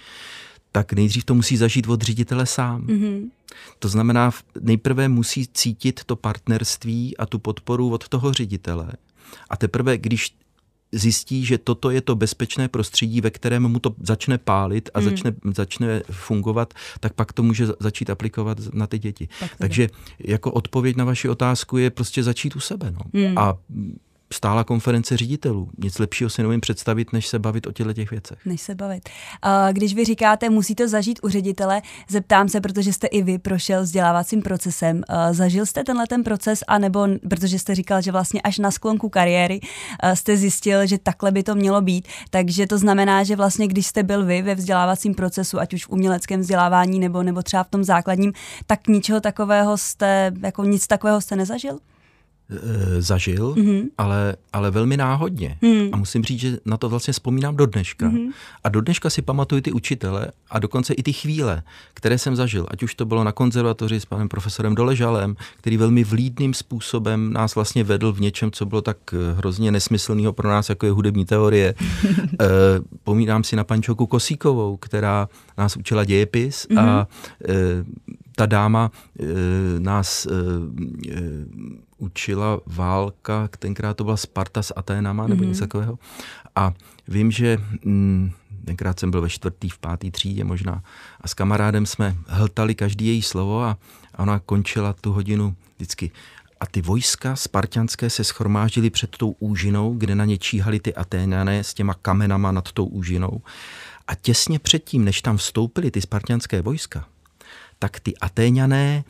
tak 0.72 0.94
nejdřív 0.94 1.26
to 1.26 1.36
musí 1.36 1.58
zažít 1.58 1.88
od 1.88 2.02
ředitele 2.02 2.46
sám. 2.46 2.88
Mm-hmm. 2.88 3.30
To 3.80 3.88
znamená, 3.88 4.32
nejprve 4.62 5.08
musí 5.08 5.48
cítit 5.54 6.04
to 6.04 6.16
partnerství 6.16 7.18
a 7.18 7.26
tu 7.26 7.40
podporu 7.40 7.94
od 7.94 8.08
toho 8.08 8.34
ředitele. 8.34 8.92
A 9.50 9.58
teprve, 9.58 9.98
když 9.98 10.36
zjistí, 10.92 11.46
že 11.46 11.58
toto 11.58 11.90
je 11.90 12.02
to 12.02 12.16
bezpečné 12.16 12.68
prostředí, 12.68 13.22
ve 13.22 13.30
kterém 13.30 13.68
mu 13.68 13.80
to 13.80 13.96
začne 14.02 14.38
pálit 14.38 14.90
a 14.94 15.00
mm. 15.00 15.06
začne, 15.06 15.34
začne 15.56 16.02
fungovat, 16.12 16.74
tak 17.00 17.14
pak 17.14 17.34
to 17.34 17.44
může 17.44 17.68
začít 17.80 18.10
aplikovat 18.10 18.58
na 18.74 18.88
ty 18.88 19.00
děti. 19.00 19.28
Takže 19.58 19.90
jako 20.20 20.52
odpověď 20.52 20.96
na 20.96 21.06
vaši 21.06 21.30
otázku 21.30 21.78
je 21.78 21.90
prostě 21.90 22.24
začít 22.24 22.56
u 22.56 22.60
sebe. 22.60 22.92
No. 22.92 23.00
Mm. 23.14 23.38
A 23.38 23.58
stála 24.34 24.64
konference 24.64 25.18
ředitelů. 25.18 25.70
Nic 25.78 26.00
lepšího 26.00 26.30
si 26.30 26.44
nevím 26.44 26.62
představit, 26.62 27.14
než 27.14 27.28
se 27.28 27.40
bavit 27.40 27.68
o 27.68 27.72
těchto 27.72 27.94
těch 27.94 28.12
věcech. 28.12 28.40
Než 28.46 28.62
se 28.62 28.76
bavit. 28.76 29.10
Když 29.72 29.94
vy 29.94 30.06
říkáte, 30.06 30.50
musí 30.50 30.76
to 30.76 30.88
zažít 30.88 31.20
u 31.24 31.30
ředitele, 31.30 31.82
zeptám 32.10 32.50
se, 32.50 32.62
protože 32.62 32.94
jste 32.94 33.08
i 33.08 33.22
vy 33.22 33.38
prošel 33.40 33.84
vzdělávacím 33.84 34.42
procesem. 34.42 35.04
Zažil 35.32 35.66
jste 35.66 35.84
tenhle 35.84 36.08
ten 36.08 36.24
proces, 36.24 36.64
anebo 36.68 37.08
protože 37.30 37.60
jste 37.60 37.76
říkal, 37.76 38.02
že 38.02 38.12
vlastně 38.12 38.42
až 38.42 38.58
na 38.58 38.72
sklonku 38.72 39.10
kariéry 39.10 39.60
jste 40.14 40.38
zjistil, 40.38 40.88
že 40.88 40.98
takhle 40.98 41.32
by 41.32 41.44
to 41.44 41.56
mělo 41.56 41.82
být. 41.82 42.08
Takže 42.30 42.68
to 42.68 42.78
znamená, 42.78 43.24
že 43.24 43.36
vlastně 43.36 43.68
když 43.68 43.88
jste 43.88 44.04
byl 44.04 44.26
vy 44.26 44.42
ve 44.42 44.56
vzdělávacím 44.56 45.16
procesu, 45.16 45.60
ať 45.60 45.74
už 45.74 45.86
v 45.86 45.90
uměleckém 45.90 46.42
vzdělávání 46.42 47.00
nebo, 47.00 47.24
nebo 47.24 47.44
třeba 47.44 47.64
v 47.64 47.70
tom 47.70 47.84
základním, 47.84 48.34
tak 48.68 48.88
ničeho 48.88 49.22
takového 49.22 49.78
jste, 49.78 50.32
jako 50.44 50.64
nic 50.64 50.88
takového 50.88 51.22
jste 51.22 51.36
nezažil? 51.36 51.80
E, 52.51 53.01
zažil, 53.01 53.53
mm-hmm. 53.53 53.84
ale, 53.98 54.36
ale 54.53 54.72
velmi 54.72 54.98
náhodně. 54.98 55.58
Mm. 55.62 55.89
A 55.91 55.98
musím 55.98 56.24
říct, 56.24 56.39
že 56.39 56.58
na 56.65 56.77
to 56.77 56.89
vlastně 56.89 57.13
vzpomínám 57.13 57.55
do 57.55 57.65
dneška. 57.65 58.10
Mm-hmm. 58.10 58.31
A 58.63 58.70
do 58.70 58.81
dneška 58.81 59.10
si 59.10 59.22
pamatuju 59.22 59.62
ty 59.62 59.72
učitele 59.72 60.27
a 60.50 60.60
dokonce 60.60 60.93
i 60.93 61.03
ty 61.03 61.13
chvíle, 61.13 61.63
které 61.93 62.17
jsem 62.17 62.36
zažil. 62.36 62.65
Ať 62.72 62.84
už 62.84 62.96
to 62.96 63.05
bylo 63.05 63.24
na 63.24 63.31
konzervatoři 63.31 64.00
s 64.00 64.05
panem 64.05 64.29
profesorem 64.29 64.75
Doležalem, 64.75 65.36
který 65.58 65.77
velmi 65.77 66.03
vlídným 66.03 66.53
způsobem 66.53 67.34
nás 67.34 67.55
vlastně 67.55 67.84
vedl 67.84 68.13
v 68.13 68.22
něčem, 68.22 68.51
co 68.51 68.65
bylo 68.65 68.81
tak 68.81 68.98
eh, 69.13 69.34
hrozně 69.38 69.72
nesmyslného 69.72 70.34
pro 70.34 70.50
nás, 70.50 70.70
jako 70.70 70.86
je 70.86 70.91
hudební 70.91 71.25
teorie. 71.25 71.74
e, 72.41 72.48
pomínám 73.03 73.43
si 73.43 73.55
na 73.55 73.63
pančoku 73.63 74.08
Kosíkovou, 74.08 74.77
která 74.77 75.29
nás 75.58 75.77
učila 75.77 76.05
dějepis 76.05 76.67
mm-hmm. 76.67 76.79
a 76.79 77.08
e, 77.50 77.53
ta 78.42 78.46
dáma 78.46 78.92
e, 79.20 79.26
nás 79.80 80.26
e, 80.26 80.30
e, 80.30 81.22
učila 81.98 82.60
válka, 82.66 83.50
tenkrát 83.60 83.98
to 83.98 84.04
byla 84.04 84.18
Sparta 84.18 84.64
s 84.64 84.74
Aténama 84.76 85.28
nebo 85.28 85.44
mm-hmm. 85.44 85.48
něco 85.48 85.60
takového. 85.60 86.00
A 86.56 86.74
vím, 87.08 87.32
že 87.32 87.58
mm, 87.86 88.32
tenkrát 88.66 89.00
jsem 89.00 89.12
byl 89.12 89.22
ve 89.22 89.30
čtvrtý, 89.30 89.70
v 89.70 89.78
pátý 89.78 90.12
třídě 90.12 90.44
možná 90.44 90.84
a 91.22 91.28
s 91.28 91.34
kamarádem 91.34 91.86
jsme 91.86 92.16
hltali 92.28 92.76
každý 92.76 93.08
její 93.08 93.22
slovo 93.22 93.64
a, 93.64 93.78
a 94.16 94.20
ona 94.20 94.40
končila 94.40 94.94
tu 94.94 95.12
hodinu 95.12 95.56
vždycky. 95.76 96.12
A 96.60 96.66
ty 96.66 96.82
vojska 96.82 97.36
spartianské 97.36 98.10
se 98.10 98.24
schromáždily 98.24 98.90
před 98.90 99.18
tou 99.18 99.36
úžinou, 99.40 99.94
kde 99.94 100.16
na 100.16 100.26
ně 100.26 100.38
číhali 100.38 100.80
ty 100.80 100.96
Aténané 100.96 101.64
s 101.64 101.74
těma 101.74 101.94
kamenama 101.94 102.52
nad 102.52 102.72
tou 102.72 102.86
úžinou. 102.86 103.42
A 104.08 104.16
těsně 104.16 104.60
předtím, 104.60 105.06
než 105.06 105.22
tam 105.22 105.38
vstoupily 105.38 105.92
ty 105.92 106.02
spartianské 106.02 106.62
vojska, 106.62 107.06
tak 107.82 108.00
ty 108.00 108.14
Atéňané 108.18 109.04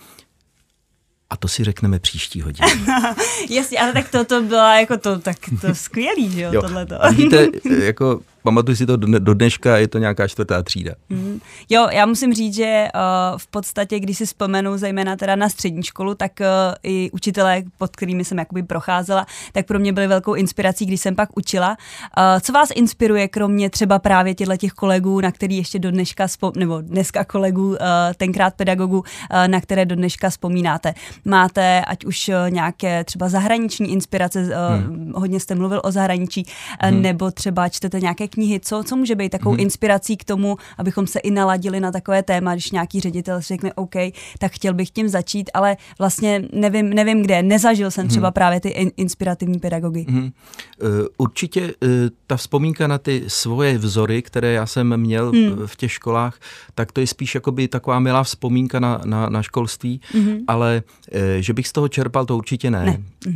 a 1.29 1.37
to 1.37 1.47
si 1.47 1.63
řekneme 1.63 1.99
příští 1.99 2.41
hodině. 2.41 2.71
Jasně, 3.49 3.79
ale 3.79 3.93
tak 3.93 4.09
to, 4.09 4.25
to 4.25 4.41
byla 4.41 4.79
jako 4.79 4.97
to, 4.97 5.19
tak 5.19 5.37
to 5.61 5.75
skvělý, 5.75 6.31
že 6.31 6.41
jo, 6.41 6.49
jo. 6.53 6.61
tohleto. 6.61 6.95
Víte, 7.15 7.47
jako 7.83 8.21
pamatuju 8.43 8.75
si 8.75 8.85
to 8.85 8.97
do, 8.97 9.33
dneška, 9.33 9.77
je 9.77 9.87
to 9.87 9.97
nějaká 9.97 10.27
čtvrtá 10.27 10.63
třída. 10.63 10.91
Mm. 11.09 11.39
Jo, 11.69 11.87
já 11.91 12.05
musím 12.05 12.33
říct, 12.33 12.55
že 12.55 12.87
uh, 12.95 13.37
v 13.37 13.47
podstatě, 13.47 13.99
když 13.99 14.17
si 14.17 14.25
vzpomenu 14.25 14.77
zejména 14.77 15.15
teda 15.15 15.35
na 15.35 15.49
střední 15.49 15.83
školu, 15.83 16.15
tak 16.15 16.31
uh, 16.39 16.45
i 16.83 17.11
učitelé, 17.11 17.63
pod 17.77 17.95
kterými 17.95 18.25
jsem 18.25 18.37
jakoby 18.37 18.63
procházela, 18.63 19.25
tak 19.51 19.65
pro 19.65 19.79
mě 19.79 19.93
byly 19.93 20.07
velkou 20.07 20.33
inspirací, 20.33 20.85
když 20.85 21.01
jsem 21.01 21.15
pak 21.15 21.29
učila. 21.37 21.69
Uh, 22.17 22.39
co 22.39 22.53
vás 22.53 22.69
inspiruje, 22.75 23.27
kromě 23.27 23.69
třeba 23.69 23.99
právě 23.99 24.35
těchto 24.35 24.57
těch 24.57 24.71
kolegů, 24.71 25.21
na 25.21 25.31
který 25.31 25.57
ještě 25.57 25.79
do 25.79 25.91
dneška, 25.91 26.25
spom- 26.25 26.57
nebo 26.57 26.81
dneska 26.81 27.23
kolegů, 27.23 27.69
uh, 27.69 27.77
tenkrát 28.17 28.53
pedagogů, 28.53 28.99
uh, 28.99 29.03
na 29.47 29.61
které 29.61 29.85
do 29.85 29.95
dneška 29.95 30.29
vzpomínáte? 30.29 30.93
Máte 31.25 31.81
ať 31.81 32.05
už 32.05 32.27
uh, 32.27 32.35
nějaké 32.49 33.03
třeba 33.03 33.29
zahraniční 33.29 33.91
inspirace, 33.91 34.41
uh, 34.41 34.47
hmm. 34.83 35.13
hodně 35.15 35.39
jste 35.39 35.55
mluvil 35.55 35.81
o 35.83 35.91
zahraničí, 35.91 36.45
uh, 36.45 36.89
hmm. 36.89 37.01
nebo 37.01 37.31
třeba 37.31 37.69
čtete 37.69 37.99
nějaké 37.99 38.27
knihy, 38.31 38.59
co, 38.59 38.83
co 38.83 38.95
může 38.95 39.15
být 39.15 39.29
takovou 39.29 39.55
hmm. 39.55 39.61
inspirací 39.61 40.17
k 40.17 40.23
tomu, 40.23 40.57
abychom 40.77 41.07
se 41.07 41.19
i 41.19 41.31
naladili 41.31 41.79
na 41.79 41.91
takové 41.91 42.23
téma, 42.23 42.53
když 42.53 42.71
nějaký 42.71 42.99
ředitel 42.99 43.41
řekne 43.41 43.73
OK, 43.73 43.95
tak 44.39 44.51
chtěl 44.51 44.73
bych 44.73 44.89
tím 44.89 45.09
začít, 45.09 45.49
ale 45.53 45.77
vlastně 45.99 46.43
nevím, 46.53 46.89
nevím 46.89 47.21
kde, 47.21 47.43
nezažil 47.43 47.91
jsem 47.91 48.07
třeba 48.07 48.27
hmm. 48.27 48.33
právě 48.33 48.59
ty 48.59 48.69
inspirativní 48.97 49.59
pedagogy. 49.59 50.05
Hmm. 50.09 50.31
Určitě 51.17 51.61
uh, 51.61 51.89
ta 52.27 52.37
vzpomínka 52.37 52.87
na 52.87 52.97
ty 52.97 53.23
svoje 53.27 53.77
vzory, 53.77 54.21
které 54.21 54.51
já 54.51 54.65
jsem 54.65 54.97
měl 54.97 55.31
hmm. 55.31 55.67
v 55.67 55.75
těch 55.75 55.91
školách, 55.91 56.39
tak 56.75 56.91
to 56.91 57.01
je 57.01 57.07
spíš 57.07 57.35
jakoby 57.35 57.67
taková 57.67 57.99
milá 57.99 58.23
vzpomínka 58.23 58.79
na, 58.79 59.01
na, 59.05 59.29
na 59.29 59.43
školství, 59.43 60.01
hmm. 60.13 60.37
ale 60.47 60.83
uh, 61.13 61.19
že 61.39 61.53
bych 61.53 61.67
z 61.67 61.71
toho 61.71 61.87
čerpal, 61.87 62.25
to 62.25 62.37
určitě 62.37 62.71
ne. 62.71 62.85
ne. 62.85 62.97
Uh, 63.27 63.33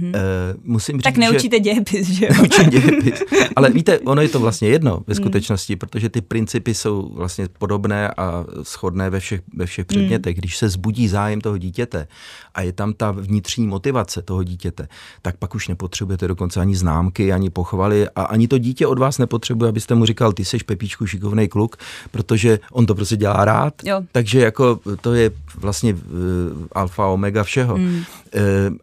musím 0.64 0.96
říct, 0.96 1.04
tak 1.04 1.18
neučíte 1.18 1.56
že... 1.56 1.60
dějepis, 1.60 2.08
že 2.08 2.26
jo? 2.26 2.32
Neučím 2.38 2.70
dějepis. 2.70 3.24
Ale 3.56 3.70
víte, 3.70 4.00
ono 4.00 4.22
je 4.22 4.30
to 4.30 4.40
vlastně 4.40 4.70
jedno 4.70 4.85
ve 4.92 5.14
hmm. 5.14 5.16
skutečnosti, 5.16 5.74
hmm. 5.74 5.80
protože 5.80 6.10
ty 6.10 6.22
principy 6.22 6.74
jsou 6.74 7.12
vlastně 7.16 7.48
podobné 7.60 8.10
a 8.10 8.46
shodné 8.64 9.10
ve 9.10 9.20
všech, 9.20 9.42
ve 9.56 9.66
všech 9.66 9.86
předmětech. 9.86 10.36
Hmm. 10.36 10.40
Když 10.40 10.58
se 10.58 10.70
zbudí 10.70 11.08
zájem 11.08 11.42
toho 11.42 11.58
dítěte 11.58 12.08
a 12.56 12.62
je 12.62 12.74
tam 12.74 12.94
ta 12.94 13.12
vnitřní 13.12 13.68
motivace 13.68 14.22
toho 14.22 14.44
dítěte, 14.44 14.88
tak 15.22 15.38
pak 15.38 15.56
už 15.56 15.68
nepotřebujete 15.68 16.28
dokonce 16.28 16.60
ani 16.60 16.76
známky, 16.76 17.34
ani 17.34 17.50
pochvaly 17.50 18.10
a 18.10 18.24
ani 18.24 18.48
to 18.48 18.58
dítě 18.58 18.88
od 18.88 19.00
vás 19.00 19.18
nepotřebuje, 19.18 19.70
abyste 19.70 19.96
mu 19.96 20.06
říkal, 20.06 20.34
ty 20.34 20.46
jsi 20.46 20.58
Pepíčku 20.66 21.08
šikovný 21.08 21.48
kluk, 21.48 21.76
protože 22.12 22.60
on 22.72 22.86
to 22.86 22.96
prostě 22.96 23.18
dělá 23.18 23.46
rád. 23.46 23.74
Jo. 23.84 24.02
Takže 24.12 24.40
jako 24.40 24.80
to 25.02 25.14
je 25.14 25.32
vlastně 25.56 25.94
uh, 25.94 26.00
alfa 26.72 27.08
omega 27.08 27.44
všeho. 27.44 27.76
Hmm. 27.76 28.04
Uh, 28.36 28.76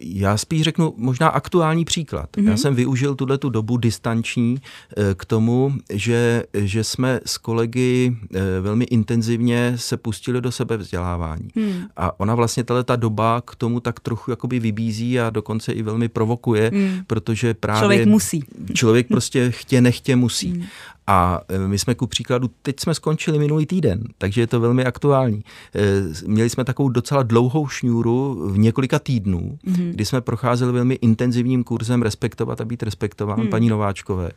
já 0.00 0.36
spíš 0.36 0.62
řeknu 0.62 0.94
možná 0.96 1.28
aktuální 1.28 1.84
příklad. 1.84 2.28
Mm-hmm. 2.36 2.48
Já 2.48 2.56
jsem 2.56 2.74
využil 2.74 3.14
tuhle 3.14 3.38
tu 3.38 3.50
dobu 3.50 3.76
distanční 3.76 4.56
eh, 4.96 5.14
k 5.14 5.24
tomu, 5.24 5.74
že, 5.92 6.44
že 6.54 6.84
jsme 6.84 7.20
s 7.26 7.38
kolegy 7.38 8.16
eh, 8.34 8.40
velmi 8.60 8.84
intenzivně 8.84 9.72
se 9.76 9.96
pustili 9.96 10.40
do 10.40 10.52
sebe 10.52 10.76
vzdělávání. 10.76 11.48
Mm. 11.54 11.82
A 11.96 12.20
ona 12.20 12.34
vlastně 12.34 12.64
ta 12.64 12.96
doba 12.96 13.42
k 13.46 13.54
tomu 13.54 13.80
tak 13.80 14.00
trochu 14.00 14.30
jakoby 14.30 14.58
vybízí 14.58 15.20
a 15.20 15.30
dokonce 15.30 15.72
i 15.72 15.82
velmi 15.82 16.08
provokuje, 16.08 16.70
mm. 16.74 17.00
protože 17.06 17.54
právě... 17.54 17.80
Člověk 17.80 18.06
musí. 18.06 18.44
Člověk 18.74 19.08
prostě 19.08 19.50
chtě 19.50 19.80
nechtě 19.80 20.16
musí. 20.16 20.52
Mm. 20.52 20.64
A 21.08 21.40
e, 21.48 21.58
my 21.58 21.78
jsme 21.78 21.94
ku 21.94 22.06
příkladu, 22.06 22.50
teď 22.62 22.80
jsme 22.80 22.94
skončili 22.94 23.38
minulý 23.38 23.66
týden, 23.66 24.04
takže 24.18 24.40
je 24.40 24.46
to 24.46 24.60
velmi 24.60 24.84
aktuální. 24.84 25.44
E, 25.74 26.28
měli 26.28 26.50
jsme 26.50 26.64
takovou 26.64 26.88
docela 26.88 27.22
dlouhou 27.22 27.68
šňůru 27.68 28.48
v 28.50 28.58
několika 28.58 28.98
týdnů, 28.98 29.58
mm-hmm. 29.66 29.90
kdy 29.90 30.04
jsme 30.04 30.20
procházeli 30.20 30.72
velmi 30.72 30.94
intenzivním 30.94 31.64
kurzem 31.64 32.02
Respektovat 32.02 32.60
a 32.60 32.64
být 32.64 32.82
respektován 32.82 33.40
mm. 33.40 33.48
paní 33.48 33.68
Nováčkové. 33.68 34.30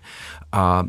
A 0.52 0.84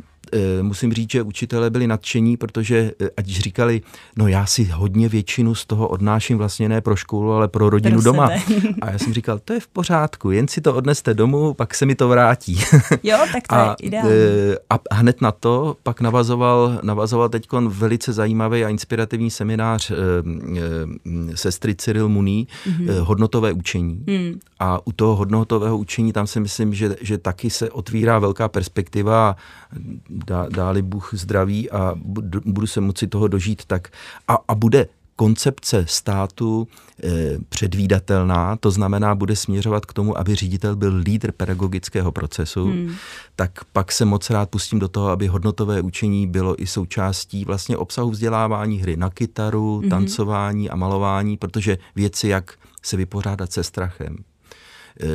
musím 0.62 0.92
říct, 0.92 1.10
že 1.10 1.22
učitelé 1.22 1.70
byli 1.70 1.86
nadšení, 1.86 2.36
protože 2.36 2.92
eh, 3.02 3.08
ať 3.16 3.26
říkali, 3.26 3.80
no 4.16 4.28
já 4.28 4.46
si 4.46 4.64
hodně 4.64 5.08
většinu 5.08 5.54
z 5.54 5.66
toho 5.66 5.88
odnáším 5.88 6.38
vlastně 6.38 6.68
ne 6.68 6.80
pro 6.80 6.96
školu, 6.96 7.32
ale 7.32 7.48
pro 7.48 7.70
rodinu 7.70 7.96
pro 7.96 8.04
doma. 8.04 8.30
A 8.82 8.90
já 8.90 8.98
jsem 8.98 9.14
říkal, 9.14 9.38
to 9.44 9.52
je 9.52 9.60
v 9.60 9.68
pořádku, 9.68 10.30
jen 10.30 10.48
si 10.48 10.60
to 10.60 10.74
odneste 10.74 11.14
domů, 11.14 11.54
pak 11.54 11.74
se 11.74 11.86
mi 11.86 11.94
to 11.94 12.08
vrátí. 12.08 12.60
Jo, 13.02 13.18
tak 13.32 13.48
to 13.48 13.54
a, 13.54 13.76
je 13.80 13.86
ideální. 13.86 14.10
Eh, 14.12 14.56
a 14.70 14.94
hned 14.94 15.20
na 15.20 15.32
to 15.32 15.76
pak 15.82 16.00
navazoval, 16.00 16.80
navazoval 16.82 17.28
teď 17.28 17.46
velice 17.68 18.12
zajímavý 18.12 18.64
a 18.64 18.68
inspirativní 18.68 19.30
seminář 19.30 19.92
sestry 21.34 21.74
Cyril 21.74 22.08
Muní, 22.08 22.46
mm-hmm. 22.66 22.98
hodnotové 23.00 23.52
učení. 23.52 24.04
Mm. 24.06 24.40
A 24.62 24.80
u 24.84 24.92
toho 24.92 25.16
hodnotového 25.16 25.78
učení 25.78 26.12
tam 26.12 26.26
si 26.26 26.40
myslím, 26.40 26.74
že, 26.74 26.96
že 27.00 27.18
taky 27.18 27.50
se 27.50 27.70
otvírá 27.70 28.18
velká 28.18 28.48
perspektiva 28.48 29.36
dá, 30.10 30.46
dáli 30.48 30.82
Bůh 30.82 31.10
zdraví 31.14 31.70
a 31.70 31.94
budu 32.44 32.66
se 32.66 32.80
moci 32.80 33.06
toho 33.06 33.28
dožít 33.28 33.64
tak 33.64 33.88
a, 34.28 34.38
a 34.48 34.54
bude 34.54 34.86
koncepce 35.16 35.84
státu 35.88 36.68
e, 37.04 37.38
předvídatelná, 37.48 38.56
to 38.56 38.70
znamená, 38.70 39.14
bude 39.14 39.36
směřovat 39.36 39.86
k 39.86 39.92
tomu, 39.92 40.18
aby 40.18 40.34
ředitel 40.34 40.76
byl 40.76 40.96
lídr 40.96 41.32
pedagogického 41.32 42.12
procesu, 42.12 42.64
hmm. 42.64 42.94
tak 43.36 43.64
pak 43.72 43.92
se 43.92 44.04
moc 44.04 44.30
rád 44.30 44.50
pustím 44.50 44.78
do 44.78 44.88
toho, 44.88 45.08
aby 45.08 45.26
hodnotové 45.26 45.80
učení 45.80 46.26
bylo 46.26 46.62
i 46.62 46.66
součástí 46.66 47.44
vlastně 47.44 47.76
obsahu 47.76 48.10
vzdělávání 48.10 48.78
hry 48.78 48.96
na 48.96 49.10
kytaru, 49.10 49.78
hmm. 49.78 49.90
tancování 49.90 50.70
a 50.70 50.76
malování, 50.76 51.36
protože 51.36 51.78
věci, 51.96 52.28
jak 52.28 52.54
se 52.82 52.96
vypořádat 52.96 53.52
se 53.52 53.64
strachem, 53.64 54.16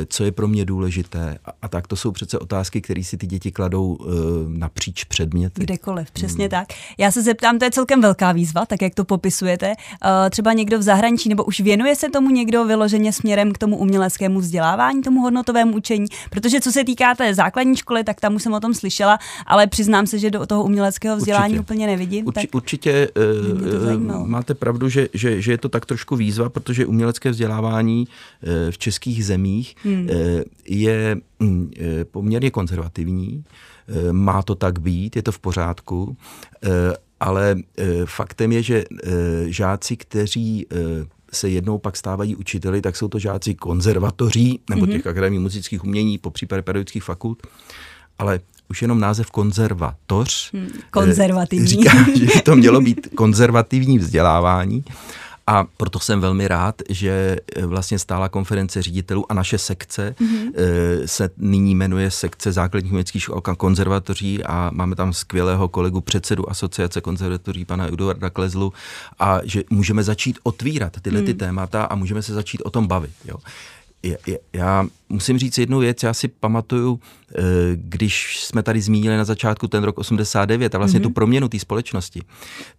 co 0.06 0.24
je 0.24 0.32
pro 0.32 0.48
mě 0.48 0.64
důležité. 0.64 1.38
A, 1.44 1.52
a 1.62 1.68
tak 1.68 1.86
to 1.86 1.96
jsou 1.96 2.12
přece 2.12 2.38
otázky, 2.38 2.80
které 2.80 3.04
si 3.04 3.16
ty 3.16 3.26
děti 3.26 3.52
kladou 3.52 3.94
uh, 3.94 4.08
napříč 4.48 5.04
předměty. 5.04 5.60
Kdekoliv, 5.60 6.10
přesně 6.10 6.44
hmm. 6.44 6.50
tak. 6.50 6.68
Já 6.98 7.10
se 7.10 7.22
zeptám, 7.22 7.58
to 7.58 7.64
je 7.64 7.70
celkem 7.70 8.00
velká 8.00 8.32
výzva, 8.32 8.66
tak 8.66 8.82
jak 8.82 8.94
to 8.94 9.04
popisujete. 9.04 9.68
Uh, 9.68 10.30
třeba 10.30 10.52
někdo 10.52 10.78
v 10.78 10.82
zahraničí, 10.82 11.28
nebo 11.28 11.44
už 11.44 11.60
věnuje 11.60 11.96
se 11.96 12.08
tomu 12.08 12.30
někdo 12.30 12.64
vyloženě 12.64 13.12
směrem 13.12 13.52
k 13.52 13.58
tomu 13.58 13.76
uměleckému 13.76 14.40
vzdělávání, 14.40 15.02
tomu 15.02 15.20
hodnotovému 15.20 15.76
učení? 15.76 16.06
Protože 16.30 16.60
co 16.60 16.72
se 16.72 16.84
týká 16.84 17.14
té 17.14 17.34
základní 17.34 17.76
školy, 17.76 18.04
tak 18.04 18.20
tam 18.20 18.34
už 18.34 18.42
jsem 18.42 18.52
o 18.52 18.60
tom 18.60 18.74
slyšela, 18.74 19.18
ale 19.46 19.66
přiznám 19.66 20.06
se, 20.06 20.18
že 20.18 20.30
do 20.30 20.46
toho 20.46 20.64
uměleckého 20.64 21.16
vzdělání 21.16 21.54
určitě. 21.54 21.60
úplně 21.60 21.86
nevidím. 21.86 22.26
Urči, 22.26 22.40
tak 22.40 22.54
určitě 22.54 23.08
uh, 23.96 24.26
máte 24.26 24.54
pravdu, 24.54 24.88
že, 24.88 25.08
že, 25.14 25.42
že 25.42 25.52
je 25.52 25.58
to 25.58 25.68
tak 25.68 25.86
trošku 25.86 26.16
výzva, 26.16 26.48
protože 26.48 26.86
umělecké 26.86 27.30
vzdělávání 27.30 28.08
uh, 28.08 28.70
v 28.70 28.78
českých 28.78 29.26
zemích 29.26 29.67
hmm. 29.82 30.08
Eh, 30.10 30.44
je 30.68 31.16
hm, 31.42 31.70
eh, 31.78 32.04
poměrně 32.04 32.50
konzervativní. 32.50 33.44
Eh, 33.88 34.12
má 34.12 34.42
to 34.42 34.54
tak 34.54 34.78
být, 34.78 35.16
je 35.16 35.22
to 35.22 35.32
v 35.32 35.38
pořádku, 35.38 36.16
ale 37.20 37.56
faktem 38.04 38.52
je, 38.52 38.62
že 38.62 38.84
žáci, 39.46 39.96
kteří 39.96 40.66
se 41.32 41.48
jednou 41.48 41.78
pak 41.78 41.96
stávají 41.96 42.36
učiteli, 42.36 42.80
tak 42.80 42.96
jsou 42.96 43.08
to 43.08 43.18
žáci 43.18 43.54
konzervatoří 43.54 44.60
nebo 44.70 44.84
hmm 44.84 44.92
těch 44.92 45.06
akademí 45.06 45.38
muzických 45.38 45.84
umění, 45.84 46.18
po 46.18 46.30
případě 46.30 46.62
pedagogických 46.62 47.04
fakult, 47.04 47.46
ale 48.18 48.40
už 48.68 48.82
jenom 48.82 49.00
název 49.00 49.30
konzervatoř 49.30 50.52
hmm, 50.52 50.68
konzervativní. 50.90 51.66
říká, 51.66 51.92
že 52.14 52.42
to 52.42 52.56
mělo 52.56 52.80
být 52.80 53.08
konzervativní 53.14 53.98
vzdělávání. 53.98 54.84
A 55.48 55.64
proto 55.76 56.00
jsem 56.00 56.20
velmi 56.20 56.48
rád, 56.48 56.82
že 56.88 57.36
eh, 57.56 57.66
vlastně 57.66 57.98
stála 57.98 58.28
konference 58.28 58.82
ředitelů 58.82 59.32
a 59.32 59.34
naše 59.34 59.58
sekce 59.58 60.14
mm-hmm. 60.20 60.52
se 61.04 61.30
nyní 61.36 61.74
jmenuje 61.74 62.10
sekce 62.10 62.52
základních 62.52 62.92
uměleckých 62.92 63.22
škol 63.22 63.40
konzervatoří 63.40 64.44
a 64.44 64.70
máme 64.72 64.96
tam 64.96 65.12
skvělého 65.12 65.68
kolegu 65.68 66.00
předsedu 66.00 66.50
asociace 66.50 67.00
konzervatoří 67.00 67.64
pana 67.64 67.88
Eduarda 67.88 68.30
Klezlu 68.30 68.72
a 69.18 69.40
že 69.44 69.62
můžeme 69.70 70.02
začít 70.02 70.38
otvírat 70.42 71.00
tyhle 71.02 71.20
mm. 71.20 71.26
ty 71.26 71.34
témata 71.34 71.84
a 71.84 71.94
můžeme 71.94 72.22
se 72.22 72.34
začít 72.34 72.62
o 72.64 72.70
tom 72.70 72.86
bavit. 72.86 73.12
Jo 73.24 73.36
já 74.52 74.86
musím 75.08 75.38
říct 75.38 75.58
jednu 75.58 75.78
věc, 75.78 76.02
já 76.02 76.14
si 76.14 76.28
pamatuju, 76.28 77.00
eh, 77.34 77.42
když 77.74 78.44
jsme 78.44 78.62
tady 78.62 78.80
zmínili 78.80 79.16
na 79.16 79.24
začátku 79.24 79.68
ten 79.68 79.84
rok 79.84 79.98
89 79.98 80.74
a 80.74 80.78
vlastně 80.78 81.00
mm-hmm. 81.00 81.02
tu 81.02 81.10
proměnu 81.10 81.48
té 81.48 81.58
společnosti, 81.58 82.22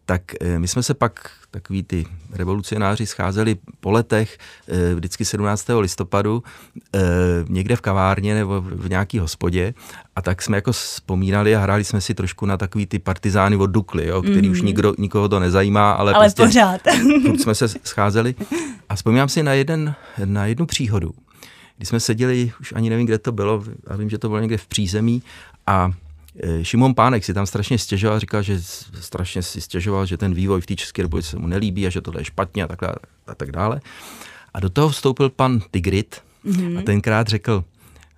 tak 0.06 0.22
eh, 0.42 0.60
my 0.60 0.68
jsme 0.68 0.84
se 0.84 0.94
pak, 0.94 1.32
takový 1.52 1.84
ty 1.84 2.06
revolucionáři, 2.32 3.06
scházeli 3.06 3.58
po 3.80 3.92
letech, 3.92 4.38
eh, 4.68 4.96
vždycky 4.96 5.26
17. 5.26 5.80
listopadu, 5.80 6.44
někde 7.48 7.76
v 7.76 7.82
kavárně 7.82 8.36
nebo 8.36 8.62
v 8.62 8.90
nějaký 8.90 9.20
hospodě 9.20 9.74
a 10.16 10.22
tak 10.22 10.42
jsme 10.42 10.58
jako 10.58 10.72
vzpomínali 10.72 11.56
a 11.56 11.60
hráli 11.60 11.84
jsme 11.84 12.02
si 12.02 12.14
trošku 12.14 12.46
na 12.46 12.58
takový 12.58 12.86
ty 12.86 13.00
partizány 13.00 13.56
od 13.56 13.68
Dukly, 13.68 14.08
jo, 14.08 14.22
který 14.22 14.42
mm-hmm. 14.42 14.52
už 14.52 14.58
mhm. 14.58 14.66
nikdo, 14.66 14.94
nikoho 14.98 15.30
to 15.30 15.40
nezajímá, 15.40 15.92
ale, 15.92 16.14
ale 16.14 16.24
prostě 16.24 16.44
pořád. 16.44 16.82
jsme 17.42 17.56
se 17.56 17.68
scházeli 17.68 18.36
a 18.90 18.96
vzpomínám 18.96 19.30
si 19.30 19.44
na, 19.44 19.54
jeden, 19.54 19.96
na 20.26 20.46
jednu 20.46 20.66
příhodu, 20.66 21.14
kdy 21.80 21.86
jsme 21.86 22.00
seděli, 22.00 22.52
už 22.60 22.74
ani 22.74 22.90
nevím, 22.90 23.06
kde 23.06 23.18
to 23.18 23.32
bylo, 23.32 23.64
a 23.88 23.96
vím, 23.96 24.10
že 24.10 24.18
to 24.18 24.28
bylo 24.28 24.40
někde 24.40 24.58
v 24.58 24.68
přízemí 24.68 25.24
a 25.68 25.92
e, 26.44 26.66
Šimon 26.66 26.96
Pánek 26.96 27.26
si 27.26 27.34
tam 27.34 27.46
strašně 27.46 27.78
stěžoval, 27.78 28.20
říkal, 28.20 28.42
že 28.42 28.62
strašně 29.00 29.44
si 29.44 29.62
stěžoval, 29.62 30.06
že 30.06 30.18
ten 30.18 30.34
vývoj 30.34 30.62
v 30.62 30.66
té 30.66 30.76
České 30.76 31.02
republice 31.02 31.30
se 31.30 31.40
mu 31.40 31.48
nelíbí 31.48 31.88
a 31.88 31.90
že 31.90 32.02
to 32.02 32.20
je 32.20 32.26
špatně 32.26 32.64
a 32.64 32.68
tak, 32.68 32.80
dále, 32.82 32.96
a 33.28 33.36
tak 33.36 33.52
dále. 33.52 33.82
A 34.54 34.60
do 34.60 34.70
toho 34.70 34.90
vstoupil 34.90 35.30
pan 35.30 35.60
Tigrit 35.72 36.22
mm-hmm. 36.46 36.80
a 36.80 36.82
tenkrát 36.82 37.28
řekl, 37.28 37.64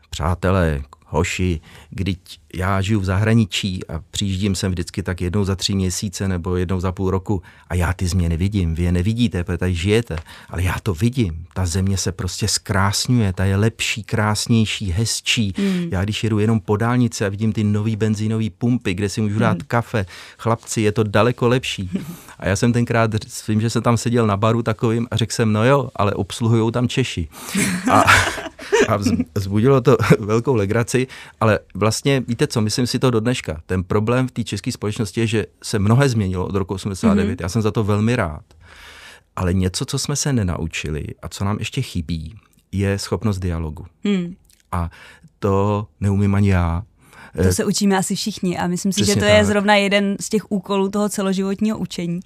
přátelé, 0.10 0.82
hoši, 1.12 1.62
když 1.89 2.17
já 2.54 2.82
žiju 2.82 3.00
v 3.00 3.06
zahraničí 3.06 3.88
a 3.88 4.02
přijíždím 4.12 4.56
sem 4.56 4.71
vždycky 4.71 5.04
tak 5.04 5.21
jednou 5.21 5.43
za 5.43 5.56
tři 5.56 5.76
měsíce 5.76 6.28
nebo 6.28 6.56
jednou 6.56 6.80
za 6.80 6.91
půl 6.91 7.12
roku 7.12 7.41
a 7.67 7.76
já 7.76 7.93
ty 7.93 8.08
změny 8.08 8.38
vidím, 8.38 8.76
vy 8.76 8.84
je 8.84 8.91
nevidíte, 8.91 9.43
protože 9.43 9.58
tady 9.58 9.74
žijete, 9.74 10.17
ale 10.50 10.63
já 10.63 10.76
to 10.84 10.93
vidím. 10.93 11.45
Ta 11.54 11.65
země 11.65 11.97
se 11.97 12.12
prostě 12.12 12.47
zkrásňuje, 12.47 13.34
ta 13.34 13.45
je 13.45 13.56
lepší, 13.56 14.04
krásnější, 14.04 14.91
hezčí. 14.91 15.54
Hmm. 15.58 15.88
Já 15.91 16.04
když 16.04 16.24
jedu 16.24 16.39
jenom 16.39 16.60
po 16.60 16.78
dálnici 16.78 17.26
a 17.26 17.30
vidím 17.30 17.54
ty 17.54 17.63
nový 17.63 17.95
benzínové 17.95 18.50
pumpy, 18.58 18.93
kde 18.93 19.10
si 19.10 19.21
můžu 19.21 19.39
dát 19.39 19.58
hmm. 19.58 19.67
kafe, 19.67 20.06
chlapci, 20.38 20.82
je 20.82 20.91
to 20.91 21.04
daleko 21.04 21.47
lepší. 21.47 21.89
A 22.39 22.47
já 22.47 22.56
jsem 22.56 22.74
tenkrát, 22.74 23.12
vím, 23.47 23.62
že 23.62 23.69
jsem 23.69 23.82
tam 23.82 23.97
seděl 23.97 24.28
na 24.28 24.38
baru 24.38 24.63
takovým 24.63 25.08
a 25.12 25.17
řekl 25.17 25.34
jsem, 25.34 25.54
no 25.54 25.65
jo, 25.65 25.89
ale 25.95 26.13
obsluhují 26.13 26.71
tam 26.71 26.88
Češi. 26.88 27.28
A, 27.91 28.04
a 28.88 28.98
vzbudilo 29.36 29.82
to 29.82 29.98
velkou 30.20 30.56
legraci, 30.56 31.08
ale 31.39 31.60
vlastně, 31.76 32.24
víte 32.28 32.48
co, 32.48 32.62
myslím 32.62 32.88
si 32.88 33.00
to 33.00 33.12
do 33.12 33.20
dneška. 33.20 33.62
Ten 33.65 33.84
problém 33.84 34.28
v 34.28 34.32
té 34.32 34.44
české 34.44 34.72
společnosti 34.72 35.20
je, 35.20 35.28
že 35.28 35.46
se 35.63 35.80
mnohé 35.80 36.10
změnilo 36.10 36.48
od 36.48 36.56
roku 36.56 36.74
89. 36.74 37.39
Mm-hmm. 37.39 37.44
Já 37.44 37.50
jsem 37.50 37.62
za 37.62 37.72
to 37.72 37.84
velmi 37.84 38.15
rád. 38.15 38.44
Ale 39.36 39.54
něco, 39.54 39.86
co 39.86 40.00
jsme 40.00 40.15
se 40.15 40.34
nenaučili 40.34 41.06
a 41.22 41.30
co 41.30 41.46
nám 41.46 41.60
ještě 41.60 41.82
chybí, 41.82 42.36
je 42.72 43.00
schopnost 43.00 43.39
dialogu. 43.39 43.86
Mm. 44.04 44.36
A 44.72 44.89
to 45.39 45.88
neumím 46.00 46.36
ani 46.36 46.50
já, 46.50 46.84
to 47.36 47.41
eh, 47.41 47.54
se 47.54 47.65
učíme 47.65 47.98
asi 47.98 48.15
všichni 48.15 48.58
a 48.58 48.67
myslím 48.67 48.91
si, 48.91 49.06
že 49.06 49.13
to 49.13 49.20
tak. 49.20 49.30
je 49.30 49.46
zrovna 49.46 49.76
jeden 49.76 50.15
z 50.20 50.30
těch 50.30 50.52
úkolů 50.52 50.89
toho 50.89 51.10
celoživotního 51.10 51.78
učení. 51.78 52.20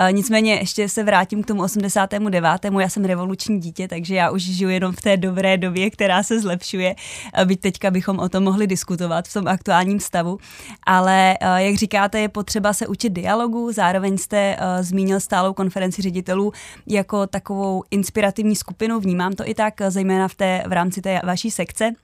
Uh, 0.00 0.12
nicméně 0.12 0.54
ještě 0.54 0.88
se 0.88 1.04
vrátím 1.04 1.42
k 1.42 1.46
tomu 1.46 1.62
89. 1.62 2.44
Já 2.80 2.88
jsem 2.88 3.04
revoluční 3.04 3.60
dítě, 3.60 3.88
takže 3.88 4.14
já 4.14 4.30
už 4.30 4.42
žiju 4.42 4.70
jenom 4.70 4.92
v 4.92 5.00
té 5.00 5.16
dobré 5.16 5.58
době, 5.58 5.90
která 5.90 6.22
se 6.22 6.40
zlepšuje. 6.40 6.94
Uh, 7.38 7.44
byť 7.44 7.60
teďka 7.60 7.90
bychom 7.90 8.18
o 8.18 8.28
tom 8.28 8.44
mohli 8.44 8.66
diskutovat 8.66 9.28
v 9.28 9.32
tom 9.32 9.48
aktuálním 9.48 10.00
stavu. 10.00 10.38
Ale 10.86 11.36
jak 11.56 11.74
říkáte, 11.74 12.20
je 12.20 12.28
potřeba 12.28 12.72
se 12.72 12.86
učit 12.86 13.12
dialogu. 13.12 13.72
Zároveň 13.72 14.18
jste 14.18 14.56
uh, 14.56 14.82
zmínil 14.82 15.20
stálou 15.20 15.52
konferenci 15.52 16.02
ředitelů 16.02 16.52
jako 16.86 17.26
takovou 17.26 17.84
inspirativní 17.90 18.56
skupinu. 18.56 19.00
Vnímám 19.00 19.32
to 19.32 19.48
i 19.48 19.54
tak, 19.54 19.74
zejména 19.88 20.28
v, 20.28 20.34
té, 20.34 20.62
v 20.66 20.72
rámci 20.72 21.00
té 21.00 21.20
vaší 21.24 21.50
sekce. 21.50 21.94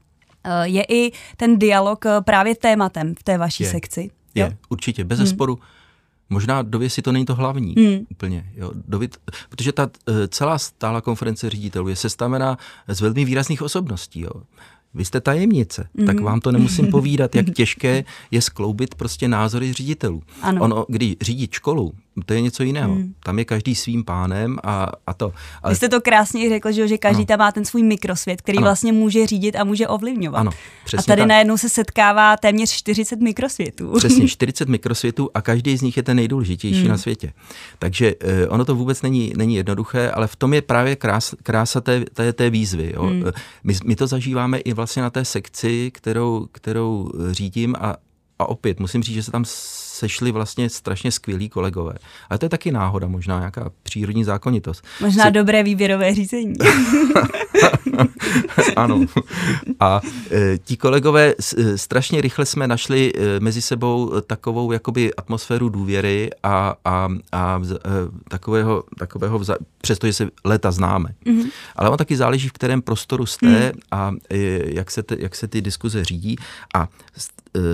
Eh, 0.47 0.69
je 0.69 0.85
i 0.89 1.13
ten 1.37 1.59
dialog 1.59 2.07
eh, 2.07 2.21
právě 2.21 2.55
tématem 2.55 3.15
v 3.19 3.23
té 3.23 3.39
vaší 3.39 3.63
je, 3.63 3.71
sekci. 3.71 4.11
Je, 4.35 4.45
jo? 4.45 4.51
určitě, 4.69 5.05
bez 5.05 5.19
hmm. 5.19 5.27
zesporu. 5.27 5.59
Možná 6.31 6.63
do 6.63 6.91
si 6.91 7.03
to 7.03 7.13
není 7.13 7.25
to 7.25 7.35
hlavní 7.35 7.75
hmm. 7.79 8.07
úplně, 8.11 8.53
jo, 8.57 8.71
dověd, 8.75 9.17
protože 9.49 9.73
ta 9.73 9.91
eh, 10.09 10.29
celá 10.29 10.59
stála 10.59 11.01
konference 11.01 11.51
ředitelů 11.51 11.89
je 11.89 11.97
sestavená 11.97 12.59
z 12.89 13.01
velmi 13.01 13.25
výrazných 13.25 13.63
osobností. 13.63 14.21
Jo. 14.21 14.31
Vy 14.95 15.05
jste 15.05 15.21
tajemnice, 15.21 15.89
mm. 15.95 16.07
tak 16.07 16.21
vám 16.21 16.41
to 16.41 16.53
nemusím 16.53 16.87
povídat, 16.91 17.35
jak 17.35 17.47
těžké 17.51 18.05
je 18.31 18.43
skloubit 18.43 18.95
prostě 18.95 19.29
názory 19.29 19.73
ředitelů. 19.73 20.23
Ano. 20.43 20.63
Ono, 20.63 20.87
když 20.89 21.17
řídit 21.21 21.53
školu, 21.53 21.93
to 22.25 22.35
je 22.35 22.41
něco 22.41 22.63
jiného. 22.63 22.95
Hmm. 22.95 23.15
Tam 23.25 23.39
je 23.39 23.45
každý 23.45 23.75
svým 23.75 24.05
pánem 24.05 24.59
a, 24.65 24.93
a 25.07 25.15
to. 25.15 25.33
Ale... 25.63 25.73
Vy 25.73 25.77
jste 25.77 25.89
to 25.89 26.01
krásně 26.01 26.49
řekl, 26.49 26.73
že, 26.73 26.89
že 26.89 26.99
každý 26.99 27.21
ano. 27.21 27.27
tam 27.27 27.39
má 27.39 27.53
ten 27.53 27.65
svůj 27.65 27.83
mikrosvět, 27.83 28.43
který 28.43 28.59
ano. 28.59 28.65
vlastně 28.65 28.93
může 28.93 29.27
řídit 29.27 29.57
a 29.57 29.65
může 29.65 29.89
ovlivňovat. 29.89 30.41
Ano, 30.41 30.51
a 30.99 31.03
tady 31.03 31.21
tak. 31.21 31.29
najednou 31.29 31.57
se 31.57 31.69
setkává 31.69 32.37
téměř 32.37 32.71
40 32.71 33.21
mikrosvětů. 33.21 33.93
Přesně, 33.97 34.29
40 34.37 34.69
mikrosvětů 34.69 35.31
a 35.35 35.43
každý 35.43 35.77
z 35.77 35.83
nich 35.83 35.97
je 35.97 36.03
ten 36.03 36.17
nejdůležitější 36.17 36.81
hmm. 36.81 36.89
na 36.89 36.99
světě. 36.99 37.33
Takže 37.79 38.15
eh, 38.21 38.49
ono 38.49 38.65
to 38.65 38.75
vůbec 38.75 39.03
není, 39.03 39.33
není 39.37 39.55
jednoduché, 39.55 40.11
ale 40.11 40.27
v 40.27 40.37
tom 40.37 40.55
je 40.55 40.63
právě 40.63 40.97
krás, 40.97 41.35
krása 41.43 41.81
té, 41.81 42.05
té, 42.05 42.33
té 42.33 42.51
výzvy. 42.51 42.93
Jo. 42.95 43.03
Hmm. 43.03 43.23
My, 43.65 43.75
my 43.85 43.97
to 43.97 44.07
zažíváme 44.07 44.59
i 44.59 44.73
vlastně 44.73 45.03
na 45.03 45.11
té 45.11 45.25
sekci, 45.25 45.91
kterou, 45.95 46.47
kterou 46.53 47.11
řídím 47.31 47.75
a, 47.81 47.97
a 48.39 48.49
opět 48.49 48.81
musím 48.81 49.03
říct, 49.03 49.15
že 49.15 49.23
se 49.23 49.31
tam 49.31 49.45
sešli 49.97 50.33
vlastně 50.33 50.71
strašně 50.71 51.13
skvělí 51.13 51.49
kolegové. 51.49 51.93
Ale 52.31 52.39
to 52.39 52.45
je 52.45 52.51
taky 52.51 52.73
náhoda, 52.73 53.09
možná 53.09 53.39
nějaká 53.39 53.71
přírodní 53.83 54.25
zákonitost. 54.25 54.85
Možná 55.01 55.25
Se... 55.25 55.31
dobré 55.31 55.63
výběrové 55.63 56.15
řízení. 56.15 56.55
ano. 58.77 59.01
A 59.81 60.01
e, 60.31 60.59
ti 60.59 60.77
kolegové, 60.77 61.35
e, 61.57 61.79
strašně 61.79 62.21
rychle 62.21 62.47
jsme 62.47 62.67
našli 62.67 63.13
e, 63.15 63.41
mezi 63.41 63.63
sebou 63.63 64.21
takovou 64.21 64.73
jakoby 64.73 65.15
atmosféru 65.15 65.69
důvěry 65.69 66.31
a, 66.43 66.75
a, 66.85 67.09
a 67.33 67.63
e, 67.75 67.79
takového, 68.29 68.85
takového 68.99 69.39
vza... 69.39 69.57
přestože 69.81 70.13
se 70.13 70.29
leta 70.45 70.71
známe. 70.71 71.09
Mm-hmm. 71.27 71.51
Ale 71.77 71.91
on 71.91 71.97
taky 71.97 72.17
záleží, 72.17 72.49
v 72.49 72.53
kterém 72.53 72.83
prostoru 72.83 73.27
jste 73.27 73.47
mm. 73.47 73.81
a 73.91 74.13
e, 74.31 74.37
jak, 74.75 74.91
se 74.91 75.03
te, 75.03 75.17
jak 75.19 75.35
se 75.35 75.49
ty 75.49 75.63
diskuze 75.63 76.05
řídí. 76.05 76.37
A 76.75 76.89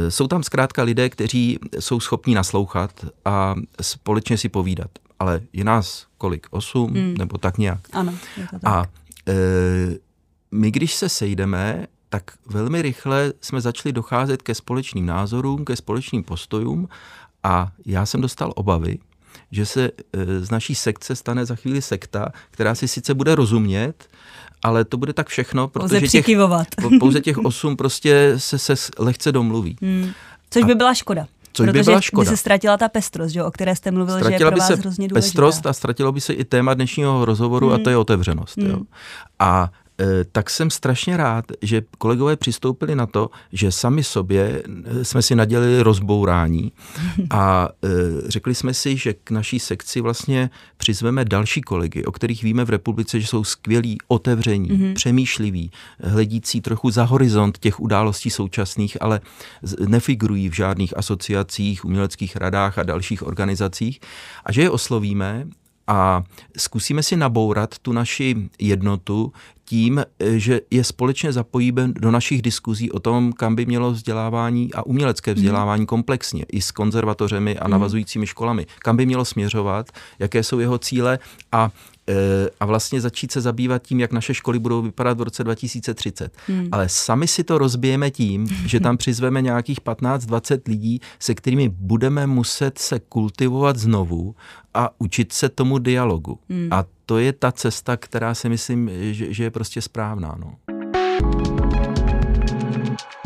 jsou 0.08 0.28
tam 0.28 0.42
zkrátka 0.42 0.82
lidé, 0.82 1.10
kteří 1.10 1.58
jsou 1.78 2.00
schopní 2.00 2.34
naslouchat 2.34 3.04
a 3.24 3.54
společně 3.80 4.38
si 4.38 4.48
povídat. 4.48 4.90
Ale 5.18 5.40
je 5.52 5.64
nás 5.64 6.06
kolik? 6.18 6.46
Osm? 6.50 6.86
Hmm. 6.86 7.14
Nebo 7.18 7.38
tak 7.38 7.58
nějak? 7.58 7.80
Ano, 7.92 8.14
je 8.36 8.46
to 8.50 8.58
tak. 8.58 8.72
A 8.72 8.86
e, 9.28 9.34
my, 10.50 10.70
když 10.70 10.94
se 10.94 11.08
sejdeme, 11.08 11.86
tak 12.08 12.22
velmi 12.46 12.82
rychle 12.82 13.32
jsme 13.40 13.60
začali 13.60 13.92
docházet 13.92 14.42
ke 14.42 14.54
společným 14.54 15.06
názorům, 15.06 15.64
ke 15.64 15.76
společným 15.76 16.24
postojům 16.24 16.88
a 17.42 17.72
já 17.86 18.06
jsem 18.06 18.20
dostal 18.20 18.52
obavy, 18.56 18.98
že 19.50 19.66
se 19.66 19.84
e, 19.84 19.90
z 20.40 20.50
naší 20.50 20.74
sekce 20.74 21.16
stane 21.16 21.46
za 21.46 21.54
chvíli 21.54 21.82
sekta, 21.82 22.32
která 22.50 22.74
si 22.74 22.88
sice 22.88 23.14
bude 23.14 23.34
rozumět, 23.34 24.08
ale 24.62 24.84
to 24.84 24.96
bude 24.96 25.12
tak 25.12 25.28
všechno, 25.28 25.68
protože 25.68 26.00
pouze 26.00 26.08
těch, 26.08 26.26
pouze 27.00 27.20
těch 27.20 27.38
osm 27.38 27.76
prostě 27.76 28.34
se, 28.36 28.58
se 28.58 28.74
lehce 28.98 29.32
domluví. 29.32 29.76
Hmm. 29.82 30.10
Což 30.50 30.64
by 30.64 30.74
byla 30.74 30.94
škoda. 30.94 31.26
Což 31.52 31.66
Protože 31.66 31.72
by 31.72 31.82
byla 31.82 32.00
škoda. 32.00 32.30
by 32.30 32.36
se 32.36 32.36
ztratila 32.36 32.76
ta 32.76 32.88
pestrost, 32.88 33.32
že, 33.32 33.44
o 33.44 33.50
které 33.50 33.76
jste 33.76 33.90
mluvil, 33.90 34.14
ztratila 34.14 34.38
že 34.38 34.44
je 34.44 34.50
pro 34.50 34.56
vás 34.56 34.70
by 34.70 34.76
se 34.76 34.80
hrozně 34.80 35.08
důležitá. 35.08 35.26
pestrost 35.26 35.66
a 35.66 35.72
ztratilo 35.72 36.12
by 36.12 36.20
se 36.20 36.32
i 36.32 36.44
téma 36.44 36.74
dnešního 36.74 37.24
rozhovoru 37.24 37.66
hmm. 37.66 37.74
a 37.74 37.78
to 37.78 37.90
je 37.90 37.96
otevřenost. 37.96 38.56
Hmm. 38.56 38.70
Jo. 38.70 38.78
A 39.38 39.70
tak 40.32 40.50
jsem 40.50 40.70
strašně 40.70 41.16
rád, 41.16 41.44
že 41.62 41.82
kolegové 41.98 42.36
přistoupili 42.36 42.94
na 42.94 43.06
to, 43.06 43.30
že 43.52 43.72
sami 43.72 44.04
sobě 44.04 44.62
eh, 44.84 45.04
jsme 45.04 45.22
si 45.22 45.34
nadělili 45.34 45.82
rozbourání 45.82 46.72
a 47.30 47.68
eh, 47.84 47.88
řekli 48.26 48.54
jsme 48.54 48.74
si, 48.74 48.96
že 48.96 49.14
k 49.24 49.30
naší 49.30 49.58
sekci 49.58 50.00
vlastně 50.00 50.50
přizveme 50.76 51.24
další 51.24 51.60
kolegy, 51.60 52.04
o 52.04 52.12
kterých 52.12 52.42
víme 52.42 52.64
v 52.64 52.70
republice, 52.70 53.20
že 53.20 53.26
jsou 53.26 53.44
skvělí, 53.44 53.98
otevření, 54.08 54.70
mm-hmm. 54.70 54.94
přemýšliví, 54.94 55.70
hledící 56.00 56.60
trochu 56.60 56.90
za 56.90 57.04
horizont 57.04 57.58
těch 57.58 57.80
událostí 57.80 58.30
současných, 58.30 59.02
ale 59.02 59.20
nefigurují 59.86 60.48
v 60.48 60.54
žádných 60.54 60.96
asociacích, 60.96 61.84
uměleckých 61.84 62.36
radách 62.36 62.78
a 62.78 62.82
dalších 62.82 63.26
organizacích 63.26 64.00
a 64.44 64.52
že 64.52 64.62
je 64.62 64.70
oslovíme 64.70 65.46
a 65.86 66.22
zkusíme 66.56 67.02
si 67.02 67.16
nabourat 67.16 67.78
tu 67.78 67.92
naši 67.92 68.36
jednotu 68.58 69.32
tím, 69.64 70.04
že 70.36 70.60
je 70.70 70.84
společně 70.84 71.32
zapojíme 71.32 71.88
do 71.88 72.10
našich 72.10 72.42
diskuzí 72.42 72.92
o 72.92 73.00
tom, 73.00 73.32
kam 73.32 73.54
by 73.54 73.66
mělo 73.66 73.90
vzdělávání 73.90 74.74
a 74.74 74.86
umělecké 74.86 75.30
mhm. 75.30 75.36
vzdělávání 75.36 75.86
komplexně, 75.86 76.44
i 76.52 76.60
s 76.60 76.70
konzervatořemi 76.70 77.58
a 77.58 77.64
mhm. 77.64 77.70
navazujícími 77.70 78.26
školami, 78.26 78.66
kam 78.78 78.96
by 78.96 79.06
mělo 79.06 79.24
směřovat, 79.24 79.90
jaké 80.18 80.42
jsou 80.42 80.58
jeho 80.58 80.78
cíle 80.78 81.18
a 81.52 81.70
Eh, 81.70 81.91
a 82.60 82.66
vlastně 82.66 83.00
začít 83.00 83.32
se 83.32 83.40
zabývat 83.40 83.82
tím, 83.82 84.00
jak 84.00 84.12
naše 84.12 84.34
školy 84.34 84.58
budou 84.58 84.82
vypadat 84.82 85.18
v 85.18 85.22
roce 85.22 85.44
2030. 85.44 86.32
Hmm. 86.46 86.68
Ale 86.72 86.88
sami 86.88 87.28
si 87.28 87.44
to 87.44 87.58
rozbijeme 87.58 88.10
tím, 88.10 88.46
že 88.66 88.80
tam 88.80 88.96
přizveme 88.96 89.42
nějakých 89.42 89.80
15-20 89.80 90.60
lidí, 90.66 91.00
se 91.18 91.34
kterými 91.34 91.68
budeme 91.68 92.26
muset 92.26 92.78
se 92.78 93.00
kultivovat 93.00 93.76
znovu 93.76 94.34
a 94.74 94.90
učit 94.98 95.32
se 95.32 95.48
tomu 95.48 95.78
dialogu. 95.78 96.38
Hmm. 96.50 96.68
A 96.70 96.84
to 97.06 97.18
je 97.18 97.32
ta 97.32 97.52
cesta, 97.52 97.96
která 97.96 98.34
si 98.34 98.48
myslím, 98.48 98.90
že, 99.00 99.34
že 99.34 99.44
je 99.44 99.50
prostě 99.50 99.82
správná. 99.82 100.36
No. 100.40 100.54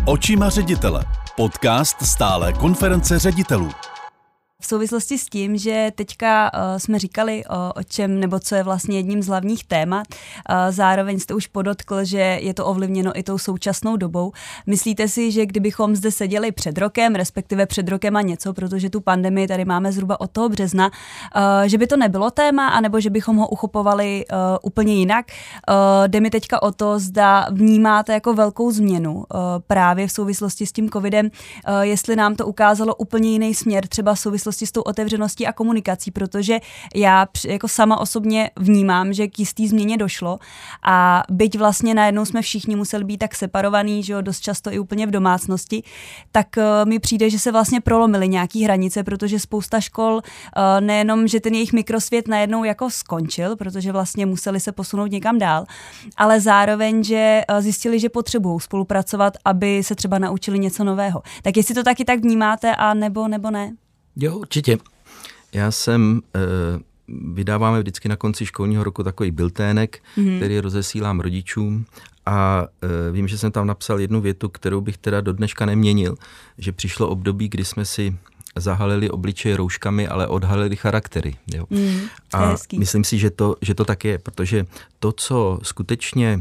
Očima 0.04 0.48
ředitele. 0.50 1.04
Podcast 1.36 2.02
stále 2.02 2.52
konference 2.52 3.18
ředitelů. 3.18 3.70
V 4.66 4.68
souvislosti 4.68 5.18
s 5.18 5.26
tím, 5.26 5.56
že 5.56 5.92
teďka 5.94 6.50
uh, 6.54 6.78
jsme 6.78 6.98
říkali 6.98 7.44
o, 7.44 7.72
o 7.72 7.82
čem, 7.82 8.20
nebo 8.20 8.38
co 8.40 8.54
je 8.54 8.62
vlastně 8.62 8.96
jedním 8.96 9.22
z 9.22 9.26
hlavních 9.26 9.64
témat, 9.64 10.06
uh, 10.10 10.56
zároveň 10.70 11.18
jste 11.18 11.34
už 11.34 11.46
podotkl, 11.46 12.04
že 12.04 12.18
je 12.18 12.54
to 12.54 12.66
ovlivněno 12.66 13.18
i 13.18 13.22
tou 13.22 13.38
současnou 13.38 13.96
dobou. 13.96 14.32
Myslíte 14.66 15.08
si, 15.08 15.32
že 15.32 15.46
kdybychom 15.46 15.96
zde 15.96 16.10
seděli 16.10 16.52
před 16.52 16.78
rokem, 16.78 17.14
respektive 17.14 17.66
před 17.66 17.88
rokem 17.88 18.16
a 18.16 18.22
něco, 18.22 18.52
protože 18.52 18.90
tu 18.90 19.00
pandemii 19.00 19.48
tady 19.48 19.64
máme 19.64 19.92
zhruba 19.92 20.20
od 20.20 20.30
toho 20.30 20.48
března, 20.48 20.90
uh, 20.90 21.42
že 21.66 21.78
by 21.78 21.86
to 21.86 21.96
nebylo 21.96 22.30
téma, 22.30 22.68
anebo 22.68 23.00
že 23.00 23.10
bychom 23.10 23.36
ho 23.36 23.48
uchopovali 23.48 24.24
uh, 24.32 24.36
úplně 24.62 24.94
jinak? 24.94 25.26
Uh, 25.70 25.74
jde 26.06 26.20
mi 26.20 26.30
teďka 26.30 26.62
o 26.62 26.72
to, 26.72 26.98
zda 26.98 27.46
vnímáte 27.50 28.12
jako 28.12 28.34
velkou 28.34 28.70
změnu 28.70 29.14
uh, 29.14 29.24
právě 29.66 30.06
v 30.06 30.12
souvislosti 30.12 30.66
s 30.66 30.72
tím 30.72 30.90
covidem, 30.90 31.26
uh, 31.26 31.80
jestli 31.80 32.16
nám 32.16 32.36
to 32.36 32.46
ukázalo 32.46 32.94
úplně 32.94 33.30
jiný 33.30 33.54
směr, 33.54 33.86
třeba 33.86 34.14
v 34.14 34.18
souvislosti 34.18 34.55
prostě 34.56 34.66
s 34.66 34.72
tou 34.72 34.80
otevřeností 34.80 35.46
a 35.46 35.52
komunikací, 35.52 36.10
protože 36.10 36.60
já 36.94 37.26
jako 37.46 37.68
sama 37.68 38.00
osobně 38.00 38.50
vnímám, 38.56 39.12
že 39.12 39.28
k 39.28 39.38
jistý 39.38 39.68
změně 39.68 39.96
došlo 39.96 40.38
a 40.82 41.22
byť 41.30 41.58
vlastně 41.58 41.94
najednou 41.94 42.24
jsme 42.24 42.42
všichni 42.42 42.76
museli 42.76 43.04
být 43.04 43.18
tak 43.18 43.34
separovaní, 43.34 44.02
že 44.02 44.12
jo, 44.12 44.20
dost 44.20 44.40
často 44.40 44.72
i 44.72 44.78
úplně 44.78 45.06
v 45.06 45.10
domácnosti, 45.10 45.82
tak 46.32 46.46
uh, 46.56 46.88
mi 46.88 46.98
přijde, 46.98 47.30
že 47.30 47.38
se 47.38 47.52
vlastně 47.52 47.80
prolomily 47.80 48.28
nějaký 48.28 48.64
hranice, 48.64 49.04
protože 49.04 49.38
spousta 49.38 49.80
škol 49.80 50.14
uh, 50.14 50.80
nejenom, 50.80 51.28
že 51.28 51.40
ten 51.40 51.54
jejich 51.54 51.72
mikrosvět 51.72 52.28
najednou 52.28 52.64
jako 52.64 52.90
skončil, 52.90 53.56
protože 53.56 53.92
vlastně 53.92 54.26
museli 54.26 54.60
se 54.60 54.72
posunout 54.72 55.10
někam 55.10 55.38
dál, 55.38 55.64
ale 56.16 56.40
zároveň, 56.40 57.04
že 57.04 57.42
uh, 57.50 57.60
zjistili, 57.60 58.00
že 58.00 58.08
potřebují 58.08 58.60
spolupracovat, 58.60 59.32
aby 59.44 59.82
se 59.82 59.94
třeba 59.94 60.18
naučili 60.18 60.58
něco 60.58 60.84
nového. 60.84 61.22
Tak 61.42 61.56
jestli 61.56 61.74
to 61.74 61.82
taky 61.82 62.04
tak 62.04 62.20
vnímáte, 62.20 62.76
a 62.76 62.94
nebo, 62.94 63.28
nebo 63.28 63.50
ne? 63.50 63.85
Jo, 64.16 64.38
určitě. 64.38 64.78
Já 65.52 65.70
jsem, 65.70 66.22
e, 66.34 66.40
vydáváme 67.32 67.80
vždycky 67.80 68.08
na 68.08 68.16
konci 68.16 68.46
školního 68.46 68.84
roku 68.84 69.02
takový 69.02 69.30
biltének, 69.30 70.02
mm-hmm. 70.16 70.36
který 70.36 70.60
rozesílám 70.60 71.20
rodičům 71.20 71.86
a 72.26 72.66
e, 72.82 73.12
vím, 73.12 73.28
že 73.28 73.38
jsem 73.38 73.52
tam 73.52 73.66
napsal 73.66 74.00
jednu 74.00 74.20
větu, 74.20 74.48
kterou 74.48 74.80
bych 74.80 74.98
teda 74.98 75.20
do 75.20 75.32
dneška 75.32 75.66
neměnil, 75.66 76.16
že 76.58 76.72
přišlo 76.72 77.08
období, 77.08 77.48
kdy 77.48 77.64
jsme 77.64 77.84
si 77.84 78.16
zahalili 78.56 79.10
obličeje 79.10 79.56
rouškami, 79.56 80.08
ale 80.08 80.26
odhalili 80.26 80.76
charaktery. 80.76 81.34
Jo. 81.54 81.66
Mm, 81.70 82.00
a 82.32 82.46
hezký. 82.46 82.78
myslím 82.78 83.04
si, 83.04 83.18
že 83.18 83.30
to, 83.30 83.56
že 83.62 83.74
to 83.74 83.84
tak 83.84 84.04
je, 84.04 84.18
protože 84.18 84.66
to, 84.98 85.12
co 85.12 85.58
skutečně, 85.62 86.40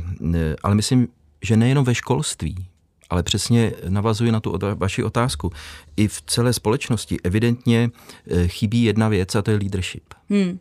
ale 0.64 0.76
myslím, 0.76 1.08
že 1.42 1.58
nejenom 1.58 1.86
ve 1.86 1.96
školství, 1.96 2.66
ale 3.10 3.24
přesně 3.24 3.72
navazuji 3.90 4.32
na 4.32 4.40
tu 4.40 4.60
vaši 4.76 5.04
otázku. 5.04 5.52
I 5.98 6.08
v 6.08 6.22
celé 6.22 6.54
společnosti 6.54 7.18
evidentně 7.24 7.90
eh, 8.28 8.48
chybí 8.48 8.84
jedna 8.84 9.10
věc 9.10 9.36
a 9.36 9.42
to 9.42 9.52
je 9.52 9.58
leadership. 9.58 10.04
Hmm. 10.30 10.60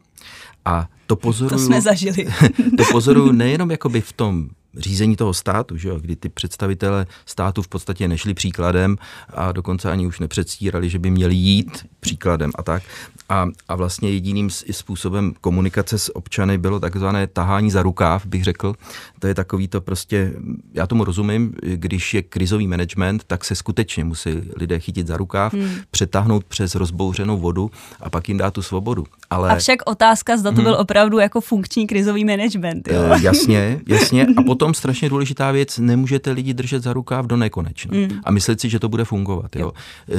A 0.65 0.89
to 1.07 1.17
pozoruju, 1.17 1.59
to 1.59 1.67
jsme 1.67 1.81
zažili. 1.81 2.27
to 2.79 2.85
pozoruju 2.93 3.33
nejenom 3.33 3.71
jakoby 3.71 4.01
v 4.01 4.13
tom 4.13 4.49
řízení 4.77 5.17
toho 5.17 5.35
státu, 5.35 5.77
že 5.77 5.89
jo, 5.89 5.99
kdy 6.01 6.17
ty 6.17 6.29
představitele 6.29 7.07
státu 7.27 7.63
v 7.63 7.69
podstatě 7.69 8.09
nešli 8.09 8.35
příkladem 8.35 8.97
a 9.35 9.53
dokonce 9.53 9.91
ani 9.91 10.07
už 10.07 10.21
nepředstírali, 10.21 10.91
že 10.91 10.99
by 10.99 11.11
měli 11.11 11.35
jít 11.35 11.87
příkladem 12.01 12.51
a 12.55 12.63
tak. 12.63 12.83
A, 13.29 13.47
a 13.69 13.77
vlastně 13.77 14.11
jediným 14.11 14.51
způsobem 14.51 15.35
komunikace 15.41 15.99
s 15.99 16.17
občany 16.17 16.59
bylo 16.59 16.81
takzvané 16.81 17.27
tahání 17.27 17.71
za 17.71 17.83
rukáv, 17.83 18.27
bych 18.27 18.45
řekl. 18.45 18.75
To 19.19 19.27
je 19.27 19.35
takový 19.35 19.69
to 19.69 19.81
prostě, 19.81 20.33
já 20.75 20.87
tomu 20.87 21.05
rozumím, 21.05 21.55
když 21.63 22.15
je 22.15 22.23
krizový 22.23 22.67
management, 22.67 23.25
tak 23.27 23.45
se 23.45 23.55
skutečně 23.55 24.05
musí 24.05 24.31
lidé 24.57 24.81
chytit 24.81 25.07
za 25.07 25.17
rukáv, 25.17 25.53
hmm. 25.53 25.71
přetáhnout 25.91 26.45
přes 26.45 26.75
rozbouřenou 26.75 27.39
vodu 27.39 27.71
a 28.01 28.11
pak 28.11 28.29
jim 28.29 28.39
dát 28.39 28.55
tu 28.55 28.63
svobodu. 28.63 29.05
Ale... 29.31 29.51
A 29.51 29.57
však 29.57 29.79
otázka, 29.87 30.37
zda 30.37 30.51
to 30.51 30.55
hmm. 30.55 30.65
byl 30.65 30.75
opravdu 30.75 31.19
jako 31.19 31.41
funkční 31.41 31.87
krizový 31.87 32.25
management. 32.25 32.89
Jo? 32.89 33.03
E, 33.03 33.21
jasně, 33.23 33.81
jasně. 33.89 34.27
A 34.37 34.43
potom 34.47 34.64
strašně 34.73 35.09
důležitá 35.09 35.51
věc, 35.51 35.79
nemůžete 35.79 36.31
lidi 36.31 36.55
držet 36.55 36.83
za 36.83 36.93
rukáv 36.93 37.27
do 37.27 37.37
nekonečna 37.37 37.95
hmm. 37.95 38.21
a 38.25 38.31
myslet 38.31 38.61
si, 38.61 38.69
že 38.69 38.79
to 38.79 38.89
bude 38.89 39.05
fungovat. 39.05 39.57
Jo? 39.57 39.63
Jo. 39.65 39.73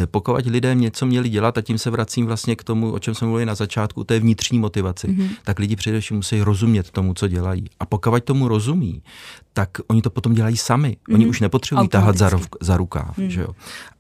E, 0.03 0.08
pokud 0.08 0.45
lidé 0.45 0.75
něco 0.75 1.05
měli 1.05 1.29
dělat, 1.29 1.58
a 1.58 1.62
tím 1.62 1.77
se 1.77 1.89
vracím 1.89 2.25
vlastně 2.25 2.55
k 2.55 2.63
tomu, 2.63 2.91
o 2.91 2.99
čem 2.99 3.15
jsme 3.15 3.27
mluvili 3.27 3.45
na 3.45 3.55
začátku, 3.55 4.03
té 4.03 4.19
vnitřní 4.19 4.60
motivaci, 4.60 5.08
mm-hmm. 5.08 5.29
tak 5.43 5.60
lidi 5.60 5.75
především 5.75 6.17
musí 6.17 6.41
rozumět 6.41 6.91
tomu, 6.91 7.13
co 7.13 7.27
dělají. 7.27 7.65
A 7.79 7.86
pokud 7.86 8.23
tomu 8.23 8.47
rozumí, 8.47 9.01
tak 9.55 9.69
oni 9.87 10.01
to 10.01 10.09
potom 10.09 10.33
dělají 10.33 10.57
sami. 10.57 10.89
Mm-hmm. 10.89 11.13
Oni 11.13 11.23
mhm. 11.25 11.29
už 11.29 11.41
nepotřebují 11.41 11.87
tahat 11.87 12.17
za, 12.17 12.31
za 12.61 12.77
rukáv. 12.77 13.17
Mm. 13.17 13.29
Že 13.29 13.41
jo? 13.41 13.47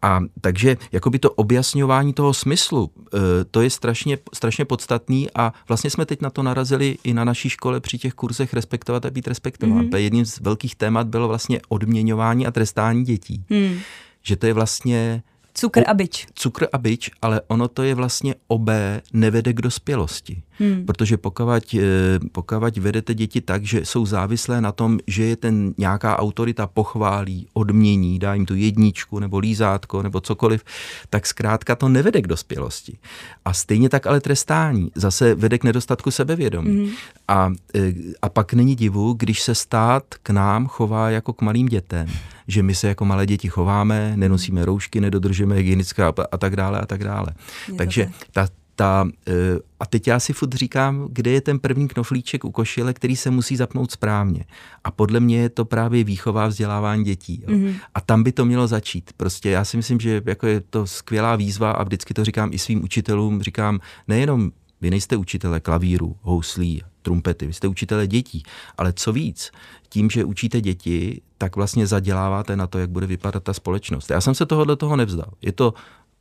A 0.01 0.19
takže 0.41 0.77
jakoby 0.91 1.19
to 1.19 1.31
objasňování 1.31 2.13
toho 2.13 2.33
smyslu, 2.33 2.91
e, 3.13 3.45
to 3.45 3.61
je 3.61 3.69
strašně, 3.69 4.17
strašně 4.33 4.65
podstatný 4.65 5.27
a 5.35 5.53
vlastně 5.67 5.89
jsme 5.89 6.05
teď 6.05 6.21
na 6.21 6.29
to 6.29 6.43
narazili 6.43 6.97
i 7.03 7.13
na 7.13 7.23
naší 7.23 7.49
škole 7.49 7.79
při 7.79 7.97
těch 7.97 8.13
kurzech 8.13 8.53
respektovat 8.53 9.05
a 9.05 9.11
být 9.11 9.27
respektován. 9.27 9.85
Mm-hmm. 9.85 9.97
Jedním 9.97 10.25
z 10.25 10.39
velkých 10.39 10.75
témat 10.75 11.07
bylo 11.07 11.27
vlastně 11.27 11.61
odměňování 11.69 12.47
a 12.47 12.51
trestání 12.51 13.03
dětí. 13.03 13.43
Mm. 13.49 13.79
Že 14.23 14.35
to 14.35 14.45
je 14.45 14.53
vlastně 14.53 15.23
Cukr 15.57 15.83
a 15.87 15.93
bič. 15.93 16.27
Cukr 16.33 16.67
a 16.73 16.77
bič, 16.77 17.11
ale 17.21 17.41
ono 17.47 17.67
to 17.67 17.83
je 17.83 17.95
vlastně 17.95 18.35
obé 18.47 19.01
nevede 19.13 19.53
k 19.53 19.61
dospělosti. 19.61 20.41
Hmm. 20.59 20.85
Protože 20.85 21.17
pokud, 21.17 21.75
eh, 21.75 22.19
pokud 22.31 22.77
vedete 22.77 23.13
děti 23.13 23.41
tak, 23.41 23.63
že 23.63 23.85
jsou 23.85 24.05
závislé 24.05 24.61
na 24.61 24.71
tom, 24.71 24.99
že 25.07 25.23
je 25.23 25.35
ten 25.35 25.73
nějaká 25.77 26.19
autorita 26.19 26.67
pochválí, 26.67 27.47
odmění, 27.53 28.19
dá 28.19 28.33
jim 28.33 28.45
tu 28.45 28.55
jedničku 28.55 29.19
nebo 29.19 29.39
lízátko 29.39 30.03
nebo 30.03 30.21
cokoliv, 30.21 30.63
tak 31.09 31.25
zkrátka 31.25 31.75
to 31.75 31.89
nevede 31.89 32.21
k 32.21 32.27
dospělosti. 32.27 32.97
A 33.45 33.53
stejně 33.53 33.89
tak 33.89 34.07
ale 34.07 34.21
trestání 34.21 34.91
zase 34.95 35.35
vede 35.35 35.57
k 35.57 35.63
nedostatku 35.63 36.11
sebevědomí. 36.11 36.85
Hmm. 36.85 36.91
A, 37.27 37.51
eh, 37.75 37.93
a 38.21 38.29
pak 38.29 38.53
není 38.53 38.75
divu, 38.75 39.13
když 39.13 39.41
se 39.41 39.55
stát 39.55 40.03
k 40.23 40.29
nám 40.29 40.67
chová 40.67 41.09
jako 41.09 41.33
k 41.33 41.41
malým 41.41 41.67
dětem 41.67 42.07
že 42.47 42.63
my 42.63 42.75
se 42.75 42.87
jako 42.87 43.05
malé 43.05 43.25
děti 43.25 43.49
chováme, 43.49 44.13
nenosíme 44.15 44.65
roušky, 44.65 45.01
nedodržujeme 45.01 45.55
hygienická 45.55 46.13
a 46.31 46.37
tak 46.37 46.55
dále 46.55 46.79
a 46.79 46.85
tak 46.85 47.03
dále. 47.03 47.27
Je 47.67 47.73
Takže 47.73 48.09
ta, 48.31 48.47
ta, 48.75 49.07
eh, 49.27 49.59
a 49.79 49.85
teď 49.85 50.07
já 50.07 50.19
si 50.19 50.33
furt 50.33 50.53
říkám, 50.53 51.07
kde 51.11 51.31
je 51.31 51.41
ten 51.41 51.59
první 51.59 51.87
knoflíček 51.87 52.45
u 52.45 52.51
košile, 52.51 52.93
který 52.93 53.15
se 53.15 53.31
musí 53.31 53.55
zapnout 53.55 53.91
správně. 53.91 54.45
A 54.83 54.91
podle 54.91 55.19
mě 55.19 55.37
je 55.37 55.49
to 55.49 55.65
právě 55.65 56.03
výchová 56.03 56.47
vzdělávání 56.47 57.03
dětí. 57.03 57.43
Jo. 57.47 57.55
Mm-hmm. 57.55 57.75
A 57.95 58.01
tam 58.01 58.23
by 58.23 58.31
to 58.31 58.45
mělo 58.45 58.67
začít. 58.67 59.11
Prostě 59.17 59.49
já 59.49 59.65
si 59.65 59.77
myslím, 59.77 59.99
že 59.99 60.21
jako 60.25 60.47
je 60.47 60.61
to 60.61 60.87
skvělá 60.87 61.35
výzva 61.35 61.71
a 61.71 61.83
vždycky 61.83 62.13
to 62.13 62.25
říkám 62.25 62.49
i 62.53 62.59
svým 62.59 62.83
učitelům. 62.83 63.41
Říkám, 63.41 63.79
nejenom 64.07 64.51
vy 64.81 64.89
nejste 64.89 65.17
učitele 65.17 65.59
klavíru, 65.59 66.15
houslí, 66.21 66.83
trumpety, 67.05 67.47
vy 67.47 67.53
jste 67.53 67.67
učitele 67.67 68.07
dětí. 68.07 68.43
Ale 68.77 68.93
co 68.93 69.13
víc, 69.13 69.51
tím, 69.89 70.09
že 70.09 70.25
učíte 70.25 70.61
děti, 70.61 71.21
tak 71.37 71.55
vlastně 71.55 71.87
zaděláváte 71.87 72.55
na 72.55 72.67
to, 72.67 72.79
jak 72.79 72.89
bude 72.89 73.07
vypadat 73.07 73.43
ta 73.43 73.53
společnost. 73.53 74.09
Já 74.09 74.21
jsem 74.21 74.35
se 74.35 74.45
tohohle 74.45 74.75
toho 74.75 74.95
nevzdal. 74.95 75.31
Je 75.41 75.51
to 75.51 75.73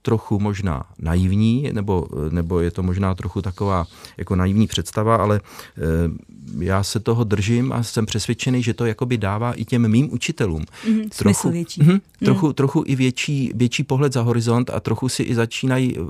trochu 0.05 0.39
možná 0.39 0.85
naivní, 0.99 1.71
nebo, 1.73 2.09
nebo 2.31 2.61
je 2.61 2.71
to 2.71 2.83
možná 2.83 3.15
trochu 3.15 3.43
taková 3.43 3.87
jako 4.17 4.37
naivní 4.37 4.67
představa, 4.67 5.17
ale 5.17 5.41
e, 5.41 6.61
já 6.65 6.83
se 6.83 7.01
toho 7.01 7.25
držím 7.25 7.73
a 7.73 7.83
jsem 7.83 8.07
přesvědčený, 8.07 8.63
že 8.63 8.75
to 8.75 8.87
jakoby 8.87 9.19
dává 9.19 9.53
i 9.53 9.65
těm 9.65 9.89
mým 9.89 10.13
učitelům 10.13 10.65
mm, 10.89 11.09
trochu, 11.09 11.51
větší. 11.51 11.83
Mm, 11.83 11.99
trochu, 12.25 12.47
mm. 12.47 12.53
trochu 12.53 12.85
i 12.87 12.97
větší, 12.97 13.53
větší 13.55 13.83
pohled 13.83 14.13
za 14.13 14.23
horizont 14.23 14.71
a 14.71 14.81
trochu 14.81 15.09
si 15.09 15.23
i 15.23 15.35
začínají 15.35 15.99
uh, 15.99 16.07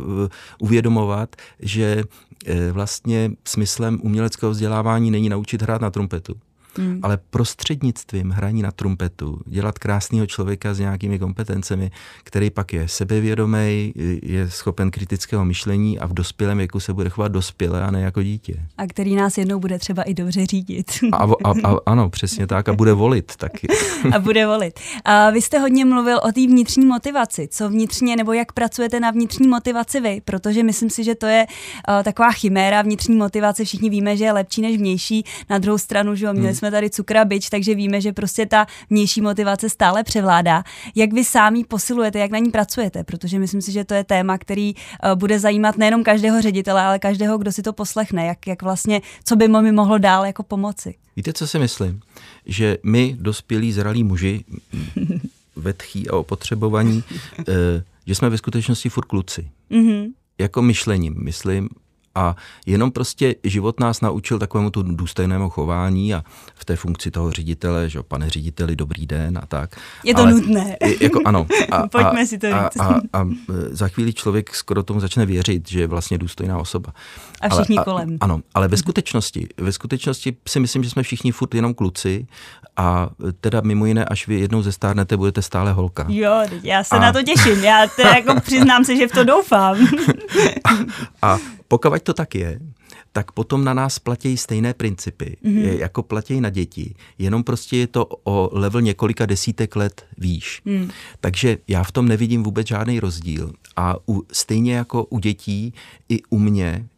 uvědomovat, 0.58 1.36
že 1.60 2.04
vlastně 2.72 3.30
smyslem 3.44 4.00
uměleckého 4.02 4.52
vzdělávání 4.52 5.10
není 5.10 5.28
naučit 5.28 5.62
hrát 5.62 5.80
na 5.80 5.90
trumpetu, 5.90 6.34
hmm. 6.78 7.00
ale 7.02 7.18
prostřednictvím 7.30 8.30
hraní 8.30 8.62
na 8.62 8.70
trumpetu 8.70 9.40
dělat 9.46 9.78
krásného 9.78 10.26
člověka 10.26 10.74
s 10.74 10.78
nějakými 10.78 11.18
kompetencemi, 11.18 11.90
který 12.24 12.50
pak 12.50 12.72
je 12.72 12.88
sebevědomý, 12.88 13.92
je 14.22 14.50
schopen 14.50 14.90
kritického 14.90 15.44
myšlení 15.44 15.98
a 15.98 16.06
v 16.06 16.12
dospělém 16.12 16.58
věku 16.58 16.80
se 16.80 16.92
bude 16.92 17.10
chovat 17.10 17.32
dospěle 17.32 17.82
a 17.82 17.90
ne 17.90 18.00
jako 18.00 18.22
dítě. 18.22 18.54
A 18.78 18.86
který 18.86 19.14
nás 19.14 19.38
jednou 19.38 19.60
bude 19.60 19.78
třeba 19.78 20.02
i 20.02 20.14
dobře 20.14 20.46
řídit. 20.46 20.92
A, 21.12 21.16
a, 21.16 21.50
a 21.64 21.76
ano, 21.86 22.10
přesně 22.10 22.46
tak. 22.46 22.68
A 22.68 22.72
bude 22.72 22.92
volit 22.92 23.36
taky. 23.36 23.66
a 24.14 24.18
bude 24.18 24.46
volit. 24.46 24.80
A 25.04 25.30
vy 25.30 25.42
jste 25.42 25.58
hodně 25.58 25.84
mluvil 25.84 26.20
o 26.22 26.32
té 26.32 26.46
vnitřní 26.46 26.86
motivaci. 26.86 27.48
Co 27.50 27.68
vnitřně, 27.68 28.16
nebo 28.16 28.32
jak 28.32 28.52
pracujete 28.52 29.00
na 29.00 29.10
vnitřní 29.10 29.48
motivaci 29.48 30.00
vy? 30.00 30.20
Protože 30.24 30.62
myslím 30.62 30.90
si, 30.90 31.04
že 31.04 31.14
to 31.14 31.26
je 31.26 31.46
uh, 31.88 32.02
taková 32.02 32.32
chiméra 32.32 32.82
vnitřní 32.82 33.16
motivace. 33.16 33.64
Všichni 33.64 33.90
víme, 33.90 34.16
že 34.16 34.24
je 34.24 34.32
lepší 34.32 34.62
než 34.62 34.76
vnější. 34.76 35.24
Na 35.50 35.58
druhou 35.58 35.78
stranu, 35.78 36.14
že 36.14 36.26
jo, 36.26 36.32
měli 36.32 36.48
hmm 36.48 36.63
jsme 36.64 36.70
tady 36.70 36.90
cukra 36.90 37.24
bič, 37.24 37.48
takže 37.48 37.74
víme, 37.74 38.00
že 38.00 38.12
prostě 38.12 38.46
ta 38.46 38.66
vnější 38.90 39.20
motivace 39.20 39.70
stále 39.70 40.04
převládá. 40.04 40.64
Jak 40.94 41.12
vy 41.12 41.24
sami 41.24 41.64
posilujete, 41.64 42.18
jak 42.18 42.30
na 42.30 42.38
ní 42.38 42.50
pracujete? 42.50 43.04
Protože 43.04 43.38
myslím 43.38 43.62
si, 43.62 43.72
že 43.72 43.84
to 43.84 43.94
je 43.94 44.04
téma, 44.04 44.38
který 44.38 44.74
uh, 44.74 45.12
bude 45.14 45.38
zajímat 45.38 45.76
nejenom 45.76 46.04
každého 46.04 46.42
ředitele, 46.42 46.82
ale 46.82 46.98
každého, 46.98 47.38
kdo 47.38 47.52
si 47.52 47.62
to 47.62 47.72
poslechne. 47.72 48.26
Jak, 48.26 48.46
jak 48.46 48.62
vlastně, 48.62 49.00
co 49.24 49.36
by 49.36 49.48
mi 49.48 49.72
mohlo 49.72 49.98
dál 49.98 50.26
jako 50.26 50.42
pomoci? 50.42 50.94
Víte, 51.16 51.32
co 51.32 51.46
si 51.46 51.58
myslím? 51.58 52.00
Že 52.46 52.78
my, 52.82 53.16
dospělí, 53.20 53.72
zralí 53.72 54.04
muži, 54.04 54.44
vetchí 55.56 56.08
a 56.08 56.16
opotřebovaní, 56.16 57.04
uh, 57.38 57.44
že 58.06 58.14
jsme 58.14 58.30
ve 58.30 58.38
skutečnosti 58.38 58.88
furt 58.88 59.04
kluci. 59.04 59.48
Mm-hmm. 59.70 60.12
Jako 60.38 60.62
myšlením, 60.62 61.14
myslím, 61.18 61.68
A 62.14 62.36
jenom 62.66 62.90
prostě 62.90 63.34
život 63.44 63.80
nás 63.80 64.00
naučil 64.00 64.38
takovému 64.38 64.70
tu 64.70 64.82
důstojnému 64.82 65.50
chování 65.50 66.14
a 66.14 66.24
v 66.54 66.64
té 66.64 66.76
funkci 66.76 67.10
toho 67.10 67.30
ředitele, 67.30 67.88
že 67.90 68.02
pane 68.02 68.30
řediteli, 68.30 68.76
dobrý 68.76 69.06
den 69.06 69.38
a 69.42 69.46
tak. 69.46 69.76
Je 70.04 70.14
to 70.14 70.22
Ale, 70.22 70.30
nutné. 70.30 70.76
Jako 71.00 71.20
ano. 71.24 71.46
A, 71.70 71.86
Pojďme 71.92 72.22
a, 72.22 72.26
si 72.26 72.38
to 72.38 72.46
a, 72.46 72.70
a, 72.80 72.84
a, 72.84 73.00
a 73.12 73.26
za 73.70 73.88
chvíli 73.88 74.12
člověk 74.12 74.54
skoro 74.54 74.82
tomu 74.82 75.00
začne 75.00 75.26
věřit, 75.26 75.68
že 75.68 75.80
je 75.80 75.86
vlastně 75.86 76.18
důstojná 76.18 76.58
osoba. 76.58 76.92
A 77.40 77.48
všichni 77.48 77.76
ale, 77.76 77.84
kolem. 77.84 78.16
A, 78.20 78.24
ano, 78.24 78.40
ale 78.54 78.68
ve 78.68 78.76
skutečnosti, 78.76 79.48
ve 79.56 79.72
skutečnosti 79.72 80.36
si 80.48 80.60
myslím, 80.60 80.84
že 80.84 80.90
jsme 80.90 81.02
všichni 81.02 81.32
furt 81.32 81.54
jenom 81.54 81.74
kluci 81.74 82.26
a 82.76 83.08
teda 83.40 83.60
mimo 83.60 83.86
jiné, 83.86 84.04
až 84.04 84.28
vy 84.28 84.40
jednou 84.40 84.62
ze 84.62 84.72
stárnete, 84.72 85.16
budete 85.16 85.42
stále 85.42 85.72
holka. 85.72 86.06
Jo, 86.08 86.42
já 86.62 86.84
se 86.84 86.96
a... 86.96 87.00
na 87.00 87.12
to 87.12 87.22
těším. 87.22 87.64
Já 87.64 87.86
teda 87.96 88.10
jako 88.10 88.40
přiznám 88.40 88.84
se, 88.84 88.96
že 88.96 89.08
v 89.08 89.12
to 89.12 89.24
doufám. 89.24 89.76
a, 90.64 90.70
a 91.22 91.38
pokud 91.68 92.02
to 92.02 92.14
tak 92.14 92.34
je, 92.34 92.60
tak 93.12 93.32
potom 93.32 93.64
na 93.64 93.74
nás 93.74 93.98
platí 93.98 94.36
stejné 94.36 94.74
principy, 94.74 95.36
mm-hmm. 95.44 95.78
jako 95.78 96.02
platí 96.02 96.40
na 96.40 96.50
děti, 96.50 96.94
jenom 97.18 97.44
prostě 97.44 97.76
je 97.76 97.86
to 97.86 98.06
o 98.24 98.50
level 98.52 98.80
několika 98.80 99.26
desítek 99.26 99.76
let 99.76 100.06
výš. 100.18 100.62
Mm. 100.64 100.90
Takže 101.20 101.58
já 101.68 101.82
v 101.84 101.92
tom 101.92 102.08
nevidím 102.08 102.42
vůbec 102.42 102.66
žádný 102.66 103.00
rozdíl. 103.00 103.52
A 103.76 103.96
u, 104.08 104.22
stejně 104.32 104.74
jako 104.74 105.04
u 105.04 105.18
dětí, 105.18 105.74
i 106.08 106.22
u 106.30 106.38
mě 106.38 106.88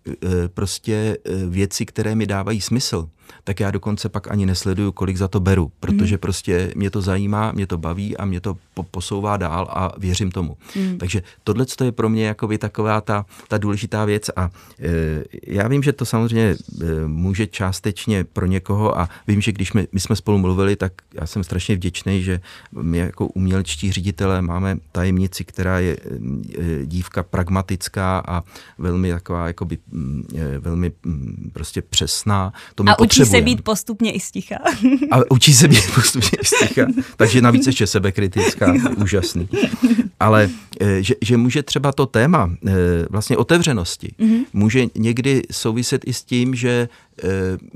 prostě 0.55 1.19
e, 1.25 1.47
věci, 1.47 1.87
které 1.87 2.15
mi 2.15 2.27
dávají 2.27 2.61
smysl, 2.61 3.09
tak 3.45 3.61
já 3.61 3.71
dokonce 3.71 4.09
pak 4.09 4.31
ani 4.31 4.47
nesleduju, 4.47 4.93
kolik 4.93 5.17
za 5.17 5.29
to 5.29 5.41
beru, 5.41 5.73
protože 5.81 6.15
mm. 6.15 6.19
prostě 6.19 6.73
mě 6.77 6.91
to 6.91 7.03
zajímá, 7.03 7.53
mě 7.53 7.67
to 7.67 7.79
baví 7.79 8.17
a 8.17 8.25
mě 8.25 8.41
to 8.41 8.57
posouvá 8.91 9.37
dál 9.37 9.69
a 9.71 9.93
věřím 9.99 10.31
tomu. 10.31 10.57
Mm. 10.77 10.99
Takže 10.99 11.23
tohle 11.45 11.67
je 11.85 11.93
pro 11.93 12.09
mě 12.09 12.27
jakoby 12.27 12.59
taková 12.59 13.01
ta, 13.01 13.27
ta 13.49 13.59
důležitá 13.59 14.05
věc 14.05 14.31
a 14.37 14.51
e, 14.81 15.25
já 15.47 15.69
vím, 15.69 15.83
že 15.83 15.93
to 15.93 16.05
samozřejmě 16.05 16.57
e, 16.81 17.07
může 17.07 17.47
částečně 17.47 18.25
pro 18.25 18.47
někoho 18.47 18.99
a 18.99 19.09
vím, 19.27 19.41
že 19.41 19.53
když 19.53 19.73
my, 19.73 19.89
my 19.93 20.01
jsme 20.01 20.17
spolu 20.17 20.39
mluvili, 20.39 20.77
tak 20.77 20.93
já 21.15 21.27
jsem 21.27 21.45
strašně 21.45 21.75
vděčný, 21.75 22.23
že 22.23 22.41
my 22.73 22.99
jako 22.99 23.27
umělečtí 23.27 23.93
ředitelé 23.93 24.43
máme 24.43 24.77
tajemnici, 24.93 25.45
která 25.45 25.79
je 25.79 25.97
e, 25.97 26.87
dívka 26.87 27.23
pragmatická 27.23 28.23
a 28.29 28.43
velmi 28.79 29.11
taková 29.11 29.47
jakoby, 29.47 29.79
velmi 30.59 30.93
prostě 31.53 31.83
přesná. 31.83 32.53
To 32.75 32.83
my 32.83 32.91
a 32.91 32.99
učí 32.99 33.25
se 33.25 33.41
být 33.41 33.63
postupně 33.63 34.13
i 34.13 34.21
sticha. 34.21 34.57
A 35.11 35.31
učí 35.31 35.55
se 35.55 35.69
být 35.69 35.95
postupně 35.95 36.39
i 36.43 36.45
sticha. 36.45 36.87
Takže 37.17 37.43
navíc 37.43 37.67
ještě 37.67 37.87
sebekritická, 37.87 38.75
úžasný. 38.97 39.49
Ale 40.21 40.51
že, 41.01 41.15
že 41.23 41.37
může 41.37 41.63
třeba 41.63 41.93
to 41.93 42.07
téma 42.07 42.51
eh, 42.67 42.73
vlastně 43.11 43.37
otevřenosti, 43.37 44.15
mm-hmm. 44.19 44.45
může 44.53 44.87
někdy 44.95 45.43
souviset 45.53 46.03
i 46.09 46.13
s 46.13 46.25
tím, 46.25 46.55
že 46.55 46.89
eh, 47.25 47.29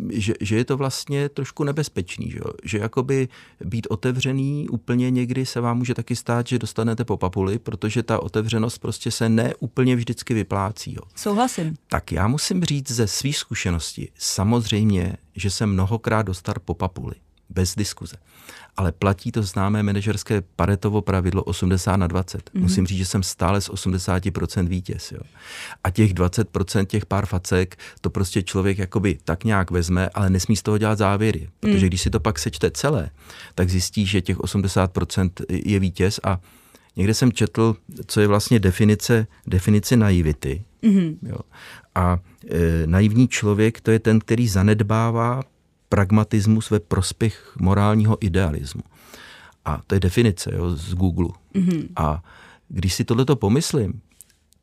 že, 0.08 0.34
že 0.40 0.56
je 0.56 0.64
to 0.64 0.76
vlastně 0.76 1.28
trošku 1.28 1.64
nebezpečný, 1.64 2.30
že, 2.30 2.40
že 2.64 2.78
jakoby 2.78 3.28
být 3.64 3.86
otevřený 3.90 4.68
úplně 4.68 5.10
někdy 5.10 5.46
se 5.46 5.60
vám 5.60 5.78
může 5.78 5.94
taky 5.94 6.16
stát, 6.16 6.46
že 6.46 6.58
dostanete 6.58 7.04
po 7.04 7.16
papuli, 7.16 7.58
protože 7.58 8.02
ta 8.02 8.22
otevřenost 8.22 8.78
prostě 8.78 9.10
se 9.10 9.28
neúplně 9.28 9.96
vždycky 9.96 10.34
vyplácí. 10.34 10.94
Jo. 10.94 11.02
Souhlasím. 11.16 11.76
Tak 11.88 12.12
já 12.12 12.28
musím 12.28 12.64
říct 12.64 12.90
ze 12.90 13.06
svých 13.06 13.36
zkušeností, 13.36 14.08
samozřejmě, 14.18 15.16
že 15.36 15.50
jsem 15.50 15.72
mnohokrát 15.72 16.22
dostal 16.22 16.54
po 16.64 16.74
papuli, 16.74 17.14
bez 17.50 17.74
diskuze 17.74 18.16
ale 18.80 18.92
platí 18.92 19.32
to 19.32 19.42
známé 19.42 19.82
manažerské 19.82 20.42
paretovo 20.56 21.02
pravidlo 21.02 21.44
80 21.44 21.96
na 21.96 22.06
20. 22.06 22.38
Mm-hmm. 22.38 22.60
Musím 22.60 22.86
říct, 22.86 22.98
že 22.98 23.04
jsem 23.04 23.22
stále 23.22 23.60
z 23.60 23.70
80% 23.70 24.68
vítěz. 24.68 25.12
Jo. 25.12 25.20
A 25.84 25.90
těch 25.90 26.14
20% 26.14 26.86
těch 26.86 27.06
pár 27.06 27.26
facek, 27.26 27.78
to 28.00 28.10
prostě 28.10 28.42
člověk 28.42 28.78
jakoby 28.78 29.18
tak 29.24 29.44
nějak 29.44 29.70
vezme, 29.70 30.08
ale 30.08 30.30
nesmí 30.30 30.56
z 30.56 30.62
toho 30.62 30.78
dělat 30.78 30.98
závěry. 30.98 31.48
Protože 31.60 31.86
mm. 31.86 31.88
když 31.88 32.00
si 32.00 32.10
to 32.10 32.20
pak 32.20 32.38
sečte 32.38 32.70
celé, 32.70 33.10
tak 33.54 33.70
zjistí, 33.70 34.06
že 34.06 34.20
těch 34.20 34.38
80% 34.38 35.30
je 35.48 35.78
vítěz 35.78 36.20
a 36.24 36.40
někde 36.96 37.14
jsem 37.14 37.32
četl, 37.32 37.76
co 38.06 38.20
je 38.20 38.26
vlastně 38.26 38.60
definice, 38.60 39.26
definice 39.46 39.96
naivity. 39.96 40.64
Mm-hmm. 40.82 41.16
Jo. 41.22 41.38
A 41.94 42.18
e, 42.50 42.86
naivní 42.86 43.28
člověk 43.28 43.80
to 43.80 43.90
je 43.90 43.98
ten, 43.98 44.18
který 44.18 44.48
zanedbává 44.48 45.42
pragmatismus 45.90 46.70
ve 46.70 46.80
prospěch 46.80 47.56
morálního 47.60 48.18
idealismu. 48.20 48.82
A 49.64 49.82
to 49.86 49.94
je 49.94 50.00
definice 50.00 50.50
jo, 50.54 50.70
z 50.76 50.94
Google. 50.94 51.28
Mm-hmm. 51.54 51.88
A 51.96 52.22
když 52.68 52.94
si 52.94 53.04
tohleto 53.04 53.36
pomyslím, 53.36 54.00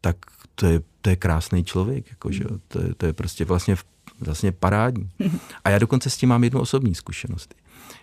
tak 0.02 0.18
to 0.56 0.66
je, 0.66 0.82
to 1.02 1.10
je 1.10 1.16
krásný 1.16 1.64
člověk. 1.64 2.10
Jako, 2.10 2.32
že? 2.32 2.44
To, 2.68 2.82
je, 2.82 2.96
to 2.96 3.06
je 3.06 3.14
prostě 3.14 3.46
vlastně, 3.46 3.76
vlastně 4.20 4.52
parádní. 4.52 5.10
A 5.64 5.70
já 5.70 5.80
dokonce 5.80 6.10
s 6.10 6.18
tím 6.18 6.30
mám 6.30 6.44
jednu 6.44 6.60
osobní 6.60 6.96
zkušenost. 6.96 7.56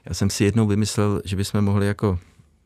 Já 0.06 0.14
jsem 0.14 0.30
si 0.30 0.44
jednou 0.44 0.66
vymyslel, 0.66 1.22
že 1.24 1.36
bychom 1.36 1.60
mohli 1.60 1.86
jako 1.86 2.18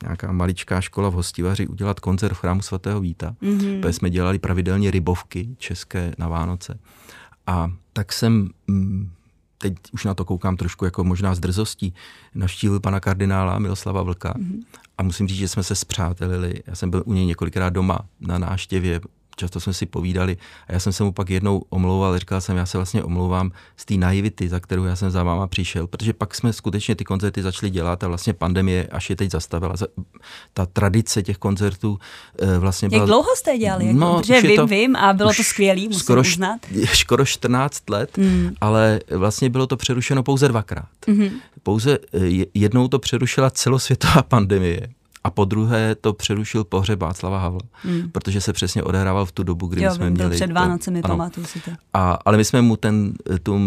nějaká 0.02 0.32
maličká 0.32 0.80
škola 0.80 1.08
v 1.08 1.14
Hostivaři 1.14 1.66
udělat 1.66 2.00
koncert 2.00 2.34
v 2.34 2.38
chrámu 2.38 2.62
svatého 2.62 3.00
Víta, 3.00 3.36
mm-hmm. 3.42 3.80
protože 3.80 3.92
jsme 3.92 4.10
dělali 4.10 4.38
pravidelně 4.38 4.90
rybovky 4.90 5.48
české 5.58 6.14
na 6.18 6.28
Vánoce. 6.28 6.78
A 7.46 7.72
tak 7.92 8.12
jsem 8.12 8.50
mm, 8.66 9.10
teď 9.58 9.74
už 9.92 10.04
na 10.04 10.14
to 10.14 10.24
koukám 10.24 10.56
trošku 10.56 10.84
jako 10.84 11.04
možná 11.04 11.34
s 11.34 11.40
drzostí, 11.40 11.94
navštívil 12.34 12.80
pana 12.80 13.00
kardinála 13.00 13.58
Miloslava 13.58 14.02
Vlka 14.02 14.32
mm-hmm. 14.32 14.62
a 14.98 15.02
musím 15.02 15.28
říct, 15.28 15.38
že 15.38 15.48
jsme 15.48 15.62
se 15.62 15.74
zpřátelili. 15.74 16.62
Já 16.66 16.74
jsem 16.74 16.90
byl 16.90 17.02
u 17.06 17.12
něj 17.12 17.26
několikrát 17.26 17.70
doma 17.70 17.98
na 18.20 18.38
náštěvě, 18.38 19.00
často 19.38 19.60
jsme 19.60 19.72
si 19.72 19.86
povídali 19.86 20.36
a 20.68 20.72
já 20.72 20.80
jsem 20.80 20.92
se 20.92 21.04
mu 21.04 21.12
pak 21.12 21.30
jednou 21.30 21.62
omlouval, 21.68 22.18
říkal 22.18 22.40
jsem, 22.40 22.56
já 22.56 22.66
se 22.66 22.78
vlastně 22.78 23.02
omlouvám 23.02 23.50
z 23.76 23.84
té 23.84 23.94
naivity, 23.94 24.48
za 24.48 24.60
kterou 24.60 24.84
já 24.84 24.96
jsem 24.96 25.10
za 25.10 25.22
váma 25.22 25.46
přišel, 25.46 25.86
protože 25.86 26.12
pak 26.12 26.34
jsme 26.34 26.52
skutečně 26.52 26.94
ty 26.94 27.04
koncerty 27.04 27.42
začali 27.42 27.70
dělat 27.70 28.04
a 28.04 28.08
vlastně 28.08 28.32
pandemie 28.32 28.86
až 28.86 29.10
je 29.10 29.16
teď 29.16 29.30
zastavila. 29.30 29.74
Ta 30.54 30.66
tradice 30.66 31.22
těch 31.22 31.38
koncertů 31.38 31.98
eh, 32.38 32.58
vlastně 32.58 32.88
byla... 32.88 33.00
Jak 33.00 33.06
dlouho 33.06 33.36
jste 33.36 33.58
dělali? 33.58 33.86
Jako, 33.86 33.98
no, 33.98 34.18
protože 34.20 34.40
vím, 34.40 34.56
to, 34.56 34.66
vím 34.66 34.96
a 34.96 35.12
bylo 35.12 35.34
to 35.34 35.44
skvělé, 35.44 35.80
musím 35.80 36.00
skoro, 36.00 36.20
uznat. 36.20 36.60
Skoro 36.94 37.26
14 37.26 37.90
let, 37.90 38.18
mm. 38.18 38.50
ale 38.60 39.00
vlastně 39.10 39.50
bylo 39.50 39.66
to 39.66 39.76
přerušeno 39.76 40.22
pouze 40.22 40.48
dvakrát. 40.48 40.88
Mm-hmm. 41.06 41.30
Pouze 41.62 41.98
eh, 42.14 42.44
jednou 42.54 42.88
to 42.88 42.98
přerušila 42.98 43.50
celosvětová 43.50 44.22
pandemie 44.28 44.88
a 45.24 45.30
po 45.30 45.44
druhé 45.44 45.94
to 45.94 46.12
přerušil 46.12 46.64
pohřeb 46.64 47.00
Václava 47.00 47.38
Havla, 47.38 47.60
hmm. 47.72 48.10
protože 48.10 48.40
se 48.40 48.52
přesně 48.52 48.82
odehrával 48.82 49.26
v 49.26 49.32
tu 49.32 49.42
dobu, 49.42 49.66
kdy 49.66 49.82
jo, 49.82 49.94
jsme 49.94 50.10
měli... 50.10 50.36
před 50.36 50.52
Vánocemi, 50.52 51.02
pamatuju 51.02 51.46
si 51.46 51.60
to. 51.60 51.70
A, 51.94 52.18
ale 52.24 52.36
my 52.36 52.44
jsme 52.44 52.62
mu 52.62 52.76
ten, 52.76 53.12
tu 53.42 53.60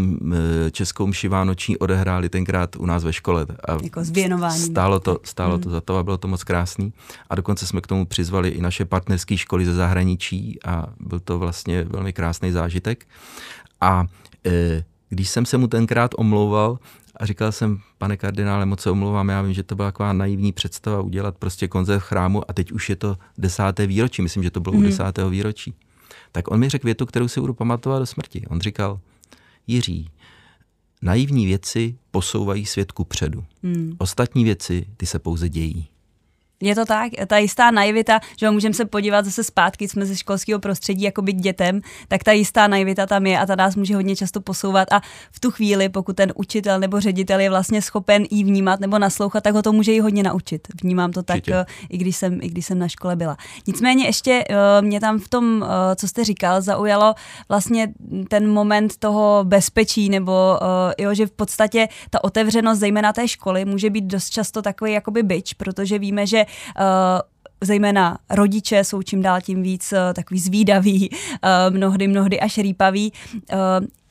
českou 0.71 1.07
mši 1.07 1.27
vánoční 1.27 1.77
odehráli 1.77 2.29
tenkrát 2.29 2.75
u 2.75 2.85
nás 2.85 3.03
ve 3.03 3.13
škole. 3.13 3.45
A 3.67 3.77
jako 3.83 4.03
s 4.03 4.11
Stálo 4.49 4.99
to, 4.99 5.19
stálo 5.23 5.53
hmm. 5.53 5.63
to 5.63 5.69
za 5.69 5.81
to 5.81 5.97
a 5.97 6.03
bylo 6.03 6.17
to 6.17 6.27
moc 6.27 6.43
krásný. 6.43 6.93
A 7.29 7.35
dokonce 7.35 7.67
jsme 7.67 7.81
k 7.81 7.87
tomu 7.87 8.05
přizvali 8.05 8.49
i 8.49 8.61
naše 8.61 8.85
partnerské 8.85 9.37
školy 9.37 9.65
ze 9.65 9.73
zahraničí 9.73 10.59
a 10.65 10.87
byl 10.99 11.19
to 11.19 11.39
vlastně 11.39 11.83
velmi 11.83 12.13
krásný 12.13 12.51
zážitek. 12.51 13.05
A 13.81 14.05
e, 14.45 14.83
když 15.09 15.29
jsem 15.29 15.45
se 15.45 15.57
mu 15.57 15.67
tenkrát 15.67 16.11
omlouval, 16.17 16.79
a 17.21 17.25
říkal 17.25 17.51
jsem, 17.51 17.79
pane 17.97 18.17
kardinále, 18.17 18.65
moc 18.65 18.81
se 18.81 18.91
omlouvám, 18.91 19.29
já 19.29 19.41
vím, 19.41 19.53
že 19.53 19.63
to 19.63 19.75
byla 19.75 19.87
taková 19.87 20.13
naivní 20.13 20.51
představa 20.51 21.01
udělat 21.01 21.37
prostě 21.37 21.67
koncert 21.67 21.99
v 21.99 22.03
chrámu 22.03 22.49
a 22.49 22.53
teď 22.53 22.71
už 22.71 22.89
je 22.89 22.95
to 22.95 23.17
desáté 23.37 23.87
výročí, 23.87 24.21
myslím, 24.21 24.43
že 24.43 24.51
to 24.51 24.59
bylo 24.59 24.73
mm. 24.73 24.79
u 24.79 24.81
mhm. 24.81 24.89
desátého 24.89 25.29
výročí. 25.29 25.73
Tak 26.31 26.51
on 26.51 26.59
mi 26.59 26.69
řekl 26.69 26.87
větu, 26.87 27.05
kterou 27.05 27.27
si 27.27 27.39
budu 27.39 27.53
pamatovat 27.53 28.01
do 28.01 28.05
smrti. 28.05 28.47
On 28.47 28.61
říkal, 28.61 28.99
Jiří, 29.67 30.09
naivní 31.01 31.45
věci 31.45 31.95
posouvají 32.11 32.65
svět 32.65 32.91
ku 32.91 33.03
předu. 33.03 33.43
Mm. 33.63 33.95
Ostatní 33.97 34.43
věci, 34.43 34.85
ty 34.97 35.05
se 35.05 35.19
pouze 35.19 35.49
dějí. 35.49 35.87
Je 36.61 36.75
to 36.75 36.85
tak, 36.85 37.11
ta 37.27 37.37
jistá 37.37 37.71
naivita, 37.71 38.19
že 38.37 38.51
můžeme 38.51 38.73
se 38.73 38.85
podívat 38.85 39.25
zase 39.25 39.43
zpátky, 39.43 39.87
jsme 39.87 40.05
ze 40.05 40.15
školského 40.15 40.59
prostředí 40.59 41.03
jako 41.03 41.21
být 41.21 41.37
dětem, 41.37 41.81
tak 42.07 42.23
ta 42.23 42.31
jistá 42.31 42.67
naivita 42.67 43.05
tam 43.05 43.25
je 43.25 43.39
a 43.39 43.45
ta 43.45 43.55
nás 43.55 43.75
může 43.75 43.95
hodně 43.95 44.15
často 44.15 44.41
posouvat 44.41 44.93
a 44.93 45.01
v 45.31 45.39
tu 45.39 45.51
chvíli, 45.51 45.89
pokud 45.89 46.15
ten 46.15 46.33
učitel 46.35 46.79
nebo 46.79 46.99
ředitel 46.99 47.39
je 47.39 47.49
vlastně 47.49 47.81
schopen 47.81 48.25
jí 48.31 48.43
vnímat 48.43 48.79
nebo 48.79 48.99
naslouchat, 48.99 49.43
tak 49.43 49.53
ho 49.53 49.61
to 49.61 49.73
může 49.73 49.93
i 49.93 49.99
hodně 49.99 50.23
naučit. 50.23 50.67
Vnímám 50.83 51.11
to 51.11 51.23
tak, 51.23 51.35
Určitě. 51.35 51.65
i 51.89 51.97
když, 51.97 52.15
jsem, 52.15 52.39
i 52.41 52.49
když 52.49 52.65
jsem 52.65 52.79
na 52.79 52.87
škole 52.87 53.15
byla. 53.15 53.37
Nicméně 53.67 54.05
ještě 54.05 54.43
eh, 54.49 54.81
mě 54.81 54.99
tam 54.99 55.19
v 55.19 55.29
tom, 55.29 55.65
eh, 55.65 55.95
co 55.95 56.07
jste 56.07 56.23
říkal, 56.23 56.61
zaujalo 56.61 57.15
vlastně 57.49 57.93
ten 58.29 58.51
moment 58.51 58.97
toho 58.97 59.39
bezpečí 59.43 60.09
nebo 60.09 60.59
eh, 60.61 61.03
jo, 61.03 61.13
že 61.13 61.25
v 61.27 61.31
podstatě 61.31 61.87
ta 62.09 62.23
otevřenost 62.23 62.79
zejména 62.79 63.13
té 63.13 63.27
školy 63.27 63.65
může 63.65 63.89
být 63.89 64.05
dost 64.05 64.29
často 64.29 64.61
takový 64.61 64.91
jakoby 64.91 65.23
byč, 65.23 65.53
protože 65.53 65.99
víme, 65.99 66.27
že 66.27 66.45
uh, 66.75 67.21
zejména 67.61 68.17
rodiče 68.29 68.83
jsou 68.83 69.01
čím 69.01 69.21
dál 69.21 69.41
tím 69.41 69.63
víc 69.63 69.91
uh, 69.91 69.97
takový 70.13 70.39
zvídaví, 70.39 71.09
uh, 71.09 71.75
mnohdy, 71.75 72.07
mnohdy 72.07 72.39
až 72.39 72.57
rýpaví. 72.57 73.13
Uh, 73.53 73.57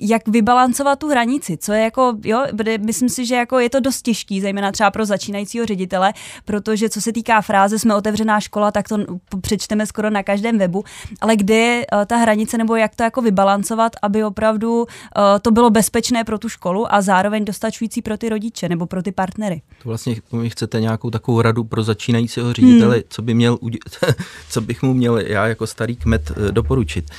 jak 0.02 0.28
vybalancovat 0.28 0.98
tu 0.98 1.08
hranici, 1.08 1.56
co 1.56 1.72
je 1.72 1.82
jako, 1.82 2.16
jo, 2.24 2.44
myslím 2.80 3.08
si, 3.08 3.26
že 3.26 3.34
jako 3.34 3.58
je 3.58 3.70
to 3.70 3.80
dost 3.80 4.02
těžký, 4.02 4.40
zejména 4.40 4.72
třeba 4.72 4.90
pro 4.90 5.06
začínajícího 5.06 5.66
ředitele, 5.66 6.12
protože 6.44 6.88
co 6.88 7.00
se 7.00 7.12
týká 7.12 7.40
fráze 7.40 7.78
jsme 7.78 7.94
otevřená 7.94 8.40
škola, 8.40 8.70
tak 8.70 8.88
to 8.88 8.96
přečteme 9.40 9.86
skoro 9.86 10.10
na 10.10 10.22
každém 10.22 10.58
webu, 10.58 10.84
ale 11.20 11.36
kde 11.36 11.54
je 11.54 11.86
ta 12.06 12.16
hranice 12.16 12.58
nebo 12.58 12.76
jak 12.76 12.96
to 12.96 13.02
jako 13.02 13.22
vybalancovat, 13.22 13.92
aby 14.02 14.24
opravdu 14.24 14.86
to 15.42 15.50
bylo 15.50 15.70
bezpečné 15.70 16.24
pro 16.24 16.38
tu 16.38 16.48
školu 16.48 16.94
a 16.94 17.02
zároveň 17.02 17.44
dostačující 17.44 18.02
pro 18.02 18.18
ty 18.18 18.28
rodiče 18.28 18.68
nebo 18.68 18.86
pro 18.86 19.02
ty 19.02 19.12
partnery. 19.12 19.62
To 19.82 19.88
vlastně 19.88 20.16
mi 20.32 20.50
chcete 20.50 20.80
nějakou 20.80 21.10
takovou 21.10 21.42
radu 21.42 21.64
pro 21.64 21.82
začínajícího 21.82 22.52
ředitele, 22.52 22.94
hmm. 22.94 23.04
co 23.08 23.22
by 23.22 23.34
měl, 23.40 23.58
co 24.50 24.60
bych 24.60 24.82
mu 24.82 24.94
měl 24.94 25.18
já 25.18 25.46
jako 25.46 25.66
starý 25.66 25.96
kmet 25.96 26.32
eh, 26.36 26.52
doporučit. 26.52 27.10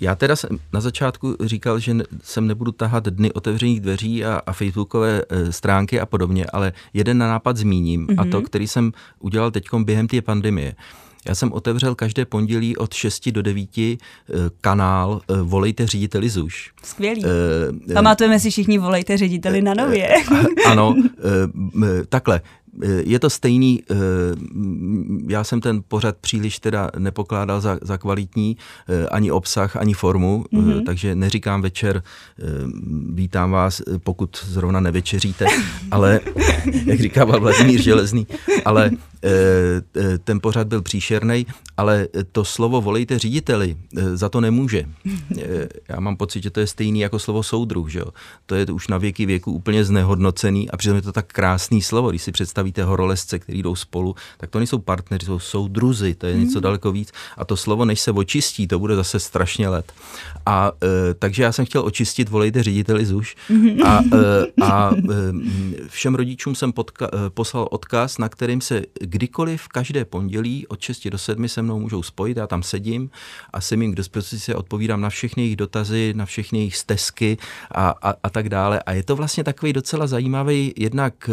Já 0.00 0.14
teda 0.14 0.36
jsem 0.36 0.58
na 0.72 0.80
začátku 0.80 1.36
říkal, 1.44 1.78
že 1.78 1.96
sem 2.22 2.46
nebudu 2.46 2.72
tahat 2.72 3.04
dny 3.04 3.32
otevřených 3.32 3.80
dveří 3.80 4.24
a, 4.24 4.40
a 4.46 4.52
facebookové 4.52 5.22
e, 5.28 5.52
stránky 5.52 6.00
a 6.00 6.06
podobně, 6.06 6.46
ale 6.52 6.72
jeden 6.94 7.18
na 7.18 7.28
nápad 7.28 7.56
zmíním 7.56 8.06
mm-hmm. 8.06 8.20
a 8.20 8.24
to, 8.30 8.36
mhm. 8.36 8.46
který 8.46 8.68
jsem 8.68 8.92
udělal 9.18 9.50
teď 9.50 9.64
během 9.84 10.08
té 10.08 10.22
pandemie. 10.22 10.74
Já 11.28 11.34
jsem 11.34 11.52
otevřel 11.52 11.94
každé 11.94 12.24
pondělí 12.24 12.76
od 12.76 12.94
6 12.94 13.28
do 13.28 13.42
9 13.42 13.78
e, 13.78 13.96
kanál 14.60 15.20
Volejte 15.42 15.86
řediteli 15.86 16.28
ZUŠ. 16.28 16.72
Skvělý. 16.84 17.24
E, 17.90 17.94
Pamatujeme 17.94 18.40
si 18.40 18.50
všichni 18.50 18.78
Volejte 18.78 19.16
řediteli 19.16 19.62
na 19.62 19.74
nově. 19.74 20.14
Ano, 20.66 20.94
e, 20.98 22.06
takhle 22.08 22.40
je 23.04 23.18
to 23.18 23.30
stejný, 23.30 23.82
eh, 23.90 23.94
já 25.28 25.44
jsem 25.44 25.60
ten 25.60 25.82
pořad 25.88 26.16
příliš 26.16 26.58
teda 26.58 26.90
nepokládal 26.98 27.60
za, 27.60 27.78
za 27.82 27.98
kvalitní, 27.98 28.56
eh, 28.88 29.06
ani 29.06 29.30
obsah, 29.30 29.76
ani 29.76 29.94
formu, 29.94 30.44
mm-hmm. 30.52 30.84
takže 30.86 31.14
neříkám 31.14 31.62
večer, 31.62 32.02
vítám 33.12 33.50
vás, 33.50 33.82
pokud 33.98 34.36
zrovna 34.44 34.80
nevečeříte, 34.80 35.46
ale, 35.90 36.20
jak 36.84 37.00
říká 37.00 37.24
Vladimír 37.24 37.82
Železný, 37.82 38.26
ale 38.64 38.90
ten 40.24 40.40
pořad 40.40 40.66
byl 40.66 40.82
příšerný, 40.82 41.46
ale 41.76 42.08
to 42.32 42.44
slovo 42.44 42.80
volejte 42.80 43.18
řediteli 43.18 43.76
za 44.14 44.28
to 44.28 44.40
nemůže. 44.40 44.84
Já 45.88 46.00
mám 46.00 46.16
pocit, 46.16 46.42
že 46.42 46.50
to 46.50 46.60
je 46.60 46.66
stejný 46.66 47.00
jako 47.00 47.18
slovo 47.18 47.42
soudruh, 47.42 47.88
že 47.88 47.98
jo? 47.98 48.06
To 48.46 48.54
je 48.54 48.66
už 48.66 48.88
na 48.88 48.98
věky 48.98 49.26
věku 49.26 49.52
úplně 49.52 49.84
znehodnocený 49.84 50.70
a 50.70 50.76
přitom 50.76 50.96
je 50.96 51.02
to 51.02 51.12
tak 51.12 51.26
krásný 51.26 51.82
slovo, 51.82 52.10
když 52.10 52.22
si 52.22 52.32
představíte 52.32 52.59
stavíte 52.60 52.84
horolezce, 52.84 53.38
který 53.38 53.62
jdou 53.62 53.74
spolu, 53.74 54.14
tak 54.36 54.50
to 54.50 54.58
nejsou 54.58 54.78
partneři, 54.78 55.26
jsou 55.38 55.68
druzy, 55.68 56.14
to 56.14 56.26
je 56.26 56.36
něco 56.36 56.58
mm. 56.58 56.62
daleko 56.62 56.92
víc. 56.92 57.12
A 57.36 57.44
to 57.44 57.56
slovo, 57.56 57.84
než 57.84 58.00
se 58.00 58.12
očistí, 58.12 58.68
to 58.68 58.78
bude 58.78 58.96
zase 58.96 59.20
strašně 59.20 59.68
let. 59.68 59.92
A 60.46 60.72
e, 60.82 61.14
takže 61.14 61.42
já 61.42 61.52
jsem 61.52 61.64
chtěl 61.64 61.84
očistit, 61.84 62.28
volejte 62.28 62.62
řediteli 62.62 63.06
ZUŠ. 63.06 63.36
Mm. 63.48 63.82
A, 63.84 64.00
e, 64.12 64.64
a 64.64 64.90
e, 64.92 65.88
všem 65.88 66.14
rodičům 66.14 66.54
jsem 66.54 66.72
podka, 66.72 67.06
e, 67.06 67.30
poslal 67.30 67.68
odkaz, 67.70 68.18
na 68.18 68.28
kterým 68.28 68.60
se 68.60 68.82
kdykoliv 69.00 69.68
každé 69.68 70.04
pondělí 70.04 70.66
od 70.66 70.80
6 70.80 71.08
do 71.08 71.18
7 71.18 71.48
se 71.48 71.62
mnou 71.62 71.80
můžou 71.80 72.02
spojit, 72.02 72.36
já 72.36 72.46
tam 72.46 72.62
sedím 72.62 73.10
a 73.52 73.60
jsem 73.60 73.82
jim 73.82 73.92
k 73.92 73.96
dispozici, 73.96 74.54
odpovídám 74.54 75.00
na 75.00 75.08
všechny 75.08 75.42
jejich 75.42 75.56
dotazy, 75.56 76.12
na 76.16 76.26
všechny 76.26 76.58
jejich 76.58 76.76
stezky 76.76 77.38
a, 77.72 77.94
a, 78.02 78.14
a 78.22 78.30
tak 78.30 78.48
dále. 78.48 78.82
A 78.82 78.92
je 78.92 79.02
to 79.02 79.16
vlastně 79.16 79.44
takový 79.44 79.72
docela 79.72 80.06
zajímavý 80.06 80.72
jednak 80.76 81.28
e, 81.28 81.32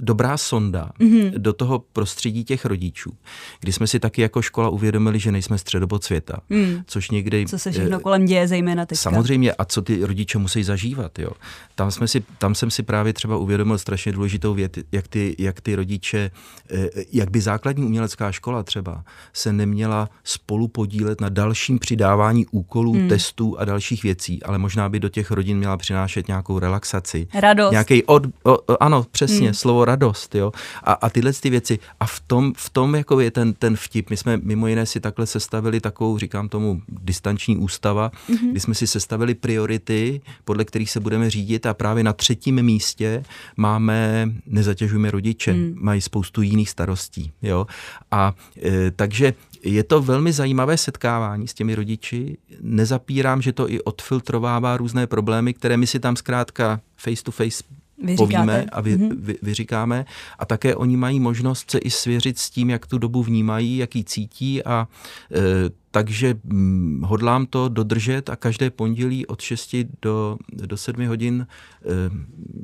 dobrá 0.00 0.36
sonda 0.52 0.90
mm-hmm. 1.00 1.32
do 1.38 1.52
toho 1.52 1.78
prostředí 1.78 2.44
těch 2.44 2.64
rodičů, 2.64 3.12
kdy 3.60 3.72
jsme 3.72 3.86
si 3.86 4.00
taky 4.00 4.22
jako 4.22 4.42
škola 4.42 4.68
uvědomili, 4.68 5.18
že 5.18 5.32
nejsme 5.32 5.58
středobod 5.58 6.04
světa, 6.04 6.40
mm. 6.50 6.82
což 6.86 7.10
někdy... 7.10 7.46
Co 7.46 7.58
se 7.58 7.72
všechno 7.72 8.00
kolem 8.00 8.24
děje, 8.24 8.48
zejména 8.48 8.86
teďka. 8.86 9.02
Samozřejmě, 9.02 9.52
a 9.52 9.64
co 9.64 9.82
ty 9.82 10.04
rodiče 10.04 10.38
musí 10.38 10.64
zažívat, 10.64 11.18
jo. 11.18 11.30
Tam, 11.74 11.90
jsme 11.90 12.08
si, 12.08 12.24
tam 12.38 12.54
jsem 12.54 12.70
si 12.70 12.82
právě 12.82 13.12
třeba 13.12 13.36
uvědomil 13.36 13.78
strašně 13.78 14.12
důležitou 14.12 14.54
věc, 14.54 14.72
jak 14.92 15.08
ty, 15.08 15.36
jak 15.38 15.60
ty 15.60 15.74
rodiče, 15.74 16.30
eh, 16.70 16.88
jak 17.12 17.30
by 17.30 17.40
základní 17.40 17.84
umělecká 17.84 18.32
škola 18.32 18.62
třeba 18.62 19.04
se 19.32 19.52
neměla 19.52 20.10
spolu 20.24 20.68
podílet 20.68 21.20
na 21.20 21.28
dalším 21.28 21.78
přidávání 21.78 22.46
úkolů, 22.50 22.94
mm. 22.94 23.08
testů 23.08 23.58
a 23.58 23.64
dalších 23.64 24.02
věcí, 24.02 24.42
ale 24.42 24.58
možná 24.58 24.88
by 24.88 25.00
do 25.00 25.08
těch 25.08 25.30
rodin 25.30 25.58
měla 25.58 25.76
přinášet 25.76 26.28
nějakou 26.28 26.58
relaxaci. 26.58 27.28
Radost. 27.34 27.70
Nějaký 27.70 28.04
od, 28.04 28.22
o, 28.44 28.82
ano, 28.82 29.06
přesně, 29.10 29.48
mm. 29.48 29.54
slovo 29.54 29.84
radost, 29.84 30.34
jo 30.34 30.41
jo. 30.42 30.52
A, 30.82 30.92
a 30.92 31.10
tyhle 31.10 31.32
ty 31.32 31.50
věci. 31.50 31.78
A 32.00 32.06
v 32.06 32.20
tom, 32.20 32.52
v 32.56 32.70
tom 32.70 32.94
jako 32.94 33.20
je 33.20 33.30
ten, 33.30 33.52
ten 33.52 33.76
vtip. 33.76 34.10
My 34.10 34.16
jsme 34.16 34.36
mimo 34.42 34.66
jiné 34.66 34.86
si 34.86 35.00
takhle 35.00 35.26
sestavili 35.26 35.80
takovou, 35.80 36.18
říkám 36.18 36.48
tomu, 36.48 36.82
distanční 36.88 37.56
ústava, 37.56 38.10
mm-hmm. 38.10 38.50
kdy 38.50 38.60
jsme 38.60 38.74
si 38.74 38.86
sestavili 38.86 39.34
priority, 39.34 40.20
podle 40.44 40.64
kterých 40.64 40.90
se 40.90 41.00
budeme 41.00 41.30
řídit 41.30 41.66
a 41.66 41.74
právě 41.74 42.04
na 42.04 42.12
třetím 42.12 42.62
místě 42.62 43.24
máme 43.56 44.28
nezatěžujeme 44.46 45.10
rodiče, 45.10 45.52
mm. 45.52 45.74
mají 45.76 46.00
spoustu 46.00 46.42
jiných 46.42 46.70
starostí, 46.70 47.32
jo. 47.42 47.66
A 48.10 48.34
e, 48.62 48.90
takže 48.90 49.34
je 49.62 49.84
to 49.84 50.02
velmi 50.02 50.32
zajímavé 50.32 50.76
setkávání 50.76 51.48
s 51.48 51.54
těmi 51.54 51.74
rodiči. 51.74 52.38
Nezapírám, 52.60 53.42
že 53.42 53.52
to 53.52 53.70
i 53.70 53.80
odfiltrovává 53.80 54.76
různé 54.76 55.06
problémy, 55.06 55.54
které 55.54 55.76
my 55.76 55.86
si 55.86 56.00
tam 56.00 56.16
zkrátka 56.16 56.80
face 56.96 57.22
to 57.22 57.30
face 57.30 57.64
vy 58.02 58.16
povíme 58.16 58.66
a 58.72 58.80
vy, 58.80 58.96
mm-hmm. 58.96 59.16
vy, 59.18 59.38
vyříkáme. 59.42 60.04
A 60.38 60.44
také 60.44 60.76
oni 60.76 60.96
mají 60.96 61.20
možnost 61.20 61.70
se 61.70 61.78
i 61.78 61.90
svěřit 61.90 62.38
s 62.38 62.50
tím, 62.50 62.70
jak 62.70 62.86
tu 62.86 62.98
dobu 62.98 63.22
vnímají, 63.22 63.76
jak 63.76 63.96
ji 63.96 64.04
cítí 64.04 64.64
a 64.64 64.88
e, 65.34 65.81
takže 65.92 66.34
hm, 66.44 67.02
hodlám 67.04 67.46
to 67.46 67.68
dodržet 67.68 68.30
a 68.30 68.36
každé 68.36 68.70
pondělí 68.70 69.26
od 69.26 69.40
6 69.40 69.76
do, 70.02 70.36
do 70.52 70.76
7 70.76 71.06
hodin 71.06 71.46
e, 71.46 71.86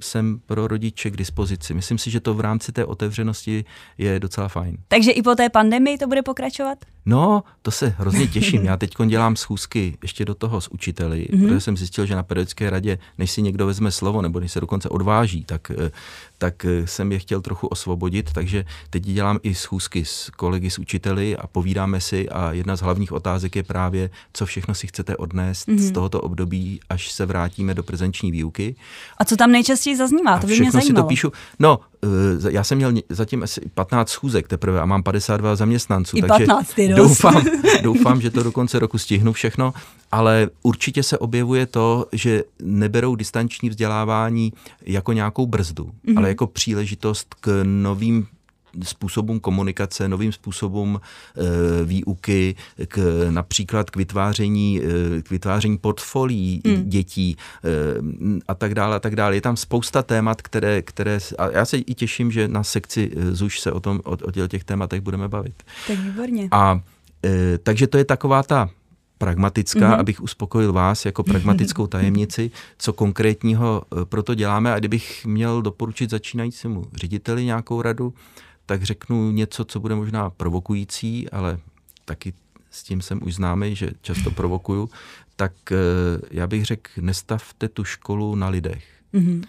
jsem 0.02 0.40
pro 0.46 0.68
rodiče 0.68 1.10
k 1.10 1.16
dispozici. 1.16 1.74
Myslím 1.74 1.98
si, 1.98 2.10
že 2.10 2.20
to 2.20 2.34
v 2.34 2.40
rámci 2.40 2.72
té 2.72 2.84
otevřenosti 2.84 3.64
je 3.98 4.20
docela 4.20 4.48
fajn. 4.48 4.76
Takže 4.88 5.10
i 5.10 5.22
po 5.22 5.34
té 5.34 5.48
pandemii 5.48 5.98
to 5.98 6.06
bude 6.06 6.22
pokračovat? 6.22 6.78
No, 7.06 7.42
to 7.62 7.70
se 7.70 7.94
hrozně 7.98 8.26
těším. 8.26 8.64
Já 8.64 8.76
teď 8.76 8.94
dělám 9.06 9.36
schůzky 9.36 9.98
ještě 10.02 10.24
do 10.24 10.34
toho 10.34 10.60
s 10.60 10.68
učiteli, 10.68 11.28
mm-hmm. 11.30 11.42
protože 11.42 11.60
jsem 11.60 11.76
zjistil, 11.76 12.06
že 12.06 12.14
na 12.14 12.22
pedagogické 12.22 12.70
radě, 12.70 12.98
než 13.18 13.30
si 13.30 13.42
někdo 13.42 13.66
vezme 13.66 13.90
slovo 13.90 14.22
nebo 14.22 14.40
než 14.40 14.52
se 14.52 14.60
dokonce 14.60 14.88
odváží, 14.88 15.44
tak, 15.44 15.70
eh, 15.70 15.90
tak 16.38 16.64
eh, 16.64 16.86
jsem 16.86 17.12
je 17.12 17.18
chtěl 17.18 17.40
trochu 17.40 17.66
osvobodit, 17.66 18.32
takže 18.32 18.64
teď 18.90 19.02
dělám 19.02 19.38
i 19.42 19.54
schůzky 19.54 20.04
s 20.04 20.30
kolegy, 20.30 20.70
s 20.70 20.78
učiteli 20.78 21.36
a 21.36 21.46
povídáme 21.46 22.00
si 22.00 22.28
a 22.28 22.52
jedna 22.52 22.76
z 22.76 22.80
hlavních 22.80 23.12
otázek 23.18 23.56
je 23.56 23.62
právě, 23.62 24.10
co 24.32 24.46
všechno 24.46 24.74
si 24.74 24.86
chcete 24.86 25.16
odnést 25.16 25.68
mm-hmm. 25.68 25.78
z 25.78 25.90
tohoto 25.90 26.20
období, 26.20 26.80
až 26.88 27.12
se 27.12 27.26
vrátíme 27.26 27.74
do 27.74 27.82
prezenční 27.82 28.30
výuky. 28.30 28.76
A 29.18 29.24
co 29.24 29.36
tam 29.36 29.52
nejčastěji 29.52 29.96
zaznívá? 29.96 30.38
To 30.38 30.46
by 30.46 30.60
mě 30.60 30.70
zajímalo. 30.70 30.86
si 30.86 31.02
to 31.02 31.08
píšu. 31.08 31.32
No, 31.58 31.80
Eh, 32.04 32.52
já 32.52 32.64
jsem 32.64 32.78
měl 32.78 32.92
zatím 33.08 33.42
asi 33.42 33.60
15 33.74 34.08
schůzek 34.08 34.48
teprve 34.48 34.80
a 34.80 34.86
mám 34.86 35.02
52 35.02 35.56
zaměstnanců, 35.56 36.16
I 36.16 36.20
takže 36.20 36.46
15, 36.46 36.74
doufám, 36.96 37.44
doufám, 37.82 38.20
že 38.20 38.30
to 38.30 38.42
do 38.42 38.52
konce 38.52 38.78
roku 38.78 38.98
stihnu 38.98 39.32
všechno, 39.32 39.74
ale 40.12 40.48
určitě 40.62 41.02
se 41.02 41.18
objevuje 41.18 41.66
to, 41.66 42.06
že 42.12 42.42
neberou 42.62 43.14
distanční 43.14 43.68
vzdělávání 43.68 44.52
jako 44.86 45.12
nějakou 45.12 45.46
brzdu, 45.46 45.84
mm-hmm. 45.84 46.18
ale 46.18 46.28
jako 46.28 46.46
příležitost 46.46 47.34
k 47.40 47.60
novým 47.62 48.26
způsobům 48.82 49.40
komunikace, 49.40 50.08
novým 50.08 50.32
způsobům 50.32 51.00
e, 51.00 51.84
výuky, 51.84 52.54
k, 52.88 53.26
například 53.30 53.90
k 53.90 53.96
vytváření, 53.96 54.80
e, 54.80 55.22
k 55.22 55.30
vytváření 55.30 55.78
portfolií 55.78 56.62
hmm. 56.66 56.88
dětí 56.88 57.36
e, 57.36 57.70
a 58.48 58.54
tak 58.54 58.74
dále 58.74 58.96
a 58.96 59.00
tak 59.00 59.16
dále. 59.16 59.34
Je 59.34 59.40
tam 59.40 59.56
spousta 59.56 60.02
témat, 60.02 60.42
které, 60.42 60.82
které 60.82 61.18
a 61.38 61.50
já 61.50 61.64
se 61.64 61.78
i 61.78 61.94
těším, 61.94 62.30
že 62.30 62.48
na 62.48 62.64
sekci 62.64 63.10
ZUŠ 63.32 63.60
se 63.60 63.72
o 63.72 63.80
tom, 63.80 64.00
o, 64.04 64.12
o 64.44 64.48
těch 64.48 64.64
tématech 64.64 65.00
budeme 65.00 65.28
bavit. 65.28 65.62
Tak 65.86 65.98
výborně. 65.98 66.48
A 66.50 66.80
e, 67.24 67.58
takže 67.58 67.86
to 67.86 67.98
je 67.98 68.04
taková 68.04 68.42
ta 68.42 68.70
pragmatická, 69.18 69.80
mm-hmm. 69.80 70.00
abych 70.00 70.20
uspokojil 70.20 70.72
vás 70.72 71.06
jako 71.06 71.22
pragmatickou 71.22 71.86
tajemnici, 71.96 72.50
co 72.78 72.92
konkrétního 72.92 73.82
proto 74.04 74.34
děláme. 74.34 74.72
A 74.72 74.78
kdybych 74.78 75.26
měl 75.26 75.62
doporučit 75.62 76.10
začínajícímu 76.10 76.84
řediteli 76.94 77.44
nějakou 77.44 77.82
radu, 77.82 78.14
tak 78.68 78.82
řeknu 78.82 79.30
něco, 79.30 79.64
co 79.64 79.80
bude 79.80 79.94
možná 79.94 80.30
provokující, 80.30 81.30
ale 81.30 81.58
taky 82.04 82.32
s 82.70 82.82
tím 82.82 83.02
jsem 83.02 83.20
už 83.22 83.34
známý, 83.34 83.76
že 83.76 83.90
často 84.00 84.30
provokuju, 84.30 84.90
tak 85.36 85.52
eh, 85.72 85.76
já 86.30 86.46
bych 86.46 86.64
řekl, 86.64 86.90
nestavte 87.00 87.68
tu 87.68 87.84
školu 87.84 88.34
na 88.34 88.48
lidech. 88.48 88.84
Mm-hmm. 89.14 89.44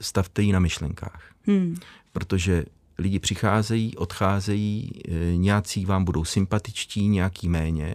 Stavte 0.00 0.42
ji 0.42 0.52
na 0.52 0.60
myšlenkách. 0.60 1.22
Mm. 1.46 1.76
Protože 2.12 2.64
lidi 2.98 3.18
přicházejí, 3.18 3.96
odcházejí, 3.96 4.90
eh, 5.08 5.36
nějací 5.36 5.84
vám 5.84 6.04
budou 6.04 6.24
sympatičtí, 6.24 7.08
nějaký 7.08 7.48
méně, 7.48 7.94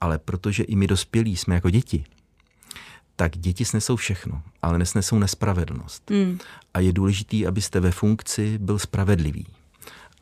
ale 0.00 0.18
protože 0.18 0.62
i 0.62 0.76
my 0.76 0.86
dospělí 0.86 1.36
jsme 1.36 1.54
jako 1.54 1.70
děti, 1.70 2.04
tak 3.16 3.38
děti 3.38 3.64
snesou 3.64 3.96
všechno, 3.96 4.42
ale 4.62 4.78
nesnesou 4.78 5.18
nespravedlnost. 5.18 6.10
Mm. 6.10 6.38
A 6.74 6.80
je 6.80 6.92
důležité, 6.92 7.46
abyste 7.46 7.80
ve 7.80 7.90
funkci 7.90 8.58
byl 8.58 8.78
spravedlivý. 8.78 9.46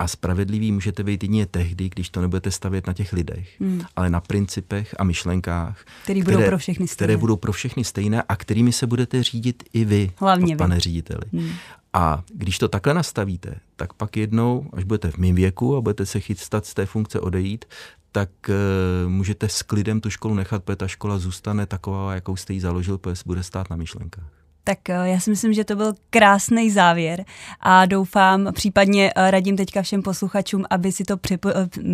A 0.03 0.07
spravedlivý 0.09 0.73
můžete 0.73 1.05
být 1.05 1.23
jedině 1.23 1.47
tehdy, 1.47 1.89
když 1.89 2.11
to 2.11 2.21
nebudete 2.21 2.51
stavět 2.51 2.87
na 2.87 2.93
těch 2.93 3.13
lidech, 3.13 3.61
hmm. 3.61 3.83
ale 3.97 4.11
na 4.11 4.21
principech 4.21 4.95
a 4.99 5.05
myšlenkách, 5.05 5.85
Který 6.03 6.23
budou 6.23 6.37
které, 6.37 6.49
pro 6.49 6.59
všechny 6.59 6.89
stejné. 6.89 6.97
které 6.97 7.17
budou 7.17 7.37
pro 7.37 7.53
všechny 7.53 7.85
stejné 7.85 8.23
a 8.23 8.37
kterými 8.37 8.73
se 8.73 8.87
budete 8.87 9.23
řídit 9.23 9.63
i 9.73 9.85
vy, 9.85 10.11
Hlavně 10.17 10.57
pane 10.57 10.75
vy. 10.75 10.81
řediteli. 10.81 11.23
Hmm. 11.33 11.51
A 11.93 12.23
když 12.35 12.59
to 12.59 12.69
takhle 12.69 12.95
nastavíte, 12.95 13.55
tak 13.77 13.93
pak 13.93 14.17
jednou, 14.17 14.71
až 14.73 14.85
budete 14.85 15.11
v 15.11 15.17
mém 15.17 15.35
věku 15.35 15.77
a 15.77 15.81
budete 15.81 16.07
se 16.07 16.21
chystat 16.21 16.67
z 16.67 16.75
té 16.75 16.87
funkce 16.87 17.21
odejít, 17.21 17.65
tak 18.13 18.31
uh, 18.49 19.11
můžete 19.11 19.49
s 19.49 19.63
klidem 19.63 20.01
tu 20.01 20.11
školu 20.11 20.35
nechat, 20.35 20.65
protože 20.65 20.77
ta 20.77 20.89
škola 20.89 21.19
zůstane 21.19 21.67
taková, 21.67 22.15
jakou 22.15 22.37
jste 22.37 22.53
ji 22.53 22.61
založil, 22.61 22.99
protože 22.99 23.23
bude 23.27 23.43
stát 23.43 23.71
na 23.71 23.77
myšlenkách. 23.77 24.42
Tak 24.65 24.91
eh, 24.91 24.95
já 25.05 25.21
si 25.21 25.31
myslím, 25.31 25.53
že 25.53 25.65
to 25.65 25.77
byl 25.77 25.93
krásný 26.11 26.71
závěr 26.71 27.25
a 27.61 27.87
doufám, 27.87 28.49
případně 28.53 29.13
eh, 29.17 29.31
radím 29.31 29.57
teďka 29.57 29.83
všem 29.83 30.03
posluchačům, 30.03 30.65
aby 30.71 30.93
si 30.93 31.05
to 31.05 31.17
eh, 31.33 31.39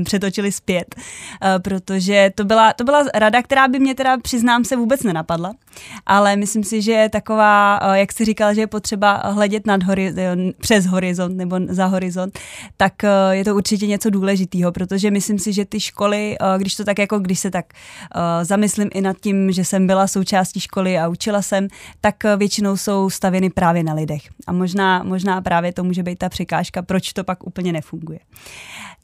přetočili 0.04 0.52
zpět, 0.52 0.94
protože 1.62 2.30
to 2.34 2.44
byla, 2.44 2.72
to 2.72 2.84
byla 2.84 3.04
rada, 3.14 3.42
která 3.42 3.68
by 3.68 3.78
mě 3.78 3.94
teda, 3.94 4.18
přiznám 4.18 4.64
se, 4.64 4.76
vůbec 4.76 5.02
nenapadla, 5.02 5.52
ale 6.06 6.36
myslím 6.36 6.64
si, 6.64 6.82
že 6.82 6.92
je 6.92 7.08
taková, 7.08 7.80
jak 7.94 8.12
jsi 8.12 8.24
říkal, 8.24 8.54
že 8.54 8.60
je 8.60 8.66
potřeba 8.66 9.22
hledět 9.24 9.66
nad 9.66 9.82
hori, 9.82 10.14
přes 10.60 10.86
horizont 10.86 11.36
nebo 11.36 11.56
za 11.68 11.86
horizont, 11.86 12.38
tak 12.76 12.92
je 13.30 13.44
to 13.44 13.54
určitě 13.54 13.86
něco 13.86 14.10
důležitého, 14.10 14.72
protože 14.72 15.10
myslím 15.10 15.38
si, 15.38 15.52
že 15.52 15.64
ty 15.64 15.80
školy, 15.80 16.36
když 16.58 16.74
to 16.74 16.84
tak 16.84 16.98
jako, 16.98 17.18
když 17.18 17.38
se 17.38 17.50
tak 17.50 17.66
zamyslím 18.42 18.90
i 18.94 19.00
nad 19.00 19.16
tím, 19.20 19.52
že 19.52 19.64
jsem 19.64 19.86
byla 19.86 20.06
součástí 20.06 20.60
školy 20.60 20.98
a 20.98 21.08
učila 21.08 21.42
jsem, 21.42 21.68
tak 22.00 22.16
většinou 22.36 22.57
většinou 22.58 22.76
jsou 22.76 23.10
stavěny 23.10 23.50
právě 23.50 23.82
na 23.82 23.94
lidech. 23.94 24.22
A 24.46 24.52
možná, 24.52 25.02
možná 25.02 25.40
právě 25.40 25.72
to 25.72 25.84
může 25.84 26.02
být 26.02 26.18
ta 26.18 26.28
překážka, 26.28 26.82
proč 26.82 27.12
to 27.12 27.24
pak 27.24 27.46
úplně 27.46 27.72
nefunguje. 27.72 28.18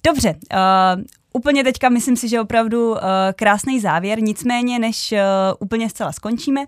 Dobře, 0.07 0.35
uh, 0.35 1.03
úplně 1.33 1.65
teďka 1.65 1.89
myslím 1.89 2.17
si, 2.17 2.29
že 2.29 2.41
opravdu 2.41 2.91
uh, 2.91 2.99
krásný 3.37 3.81
závěr, 3.81 4.23
nicméně 4.23 4.79
než 4.79 5.13
uh, 5.13 5.19
úplně 5.61 5.91
zcela 5.91 6.13
skončíme, 6.13 6.61
uh, 6.61 6.67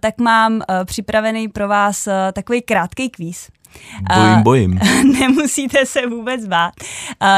tak 0.00 0.20
mám 0.20 0.54
uh, 0.54 0.60
připravený 0.84 1.48
pro 1.48 1.68
vás 1.68 2.06
uh, 2.06 2.12
takový 2.32 2.62
krátký 2.62 3.10
kvíz. 3.10 3.48
Bojím, 4.14 4.42
bojím. 4.42 4.78
Nemusíte 5.20 5.86
se 5.86 6.06
vůbec 6.06 6.46
bát. 6.46 6.74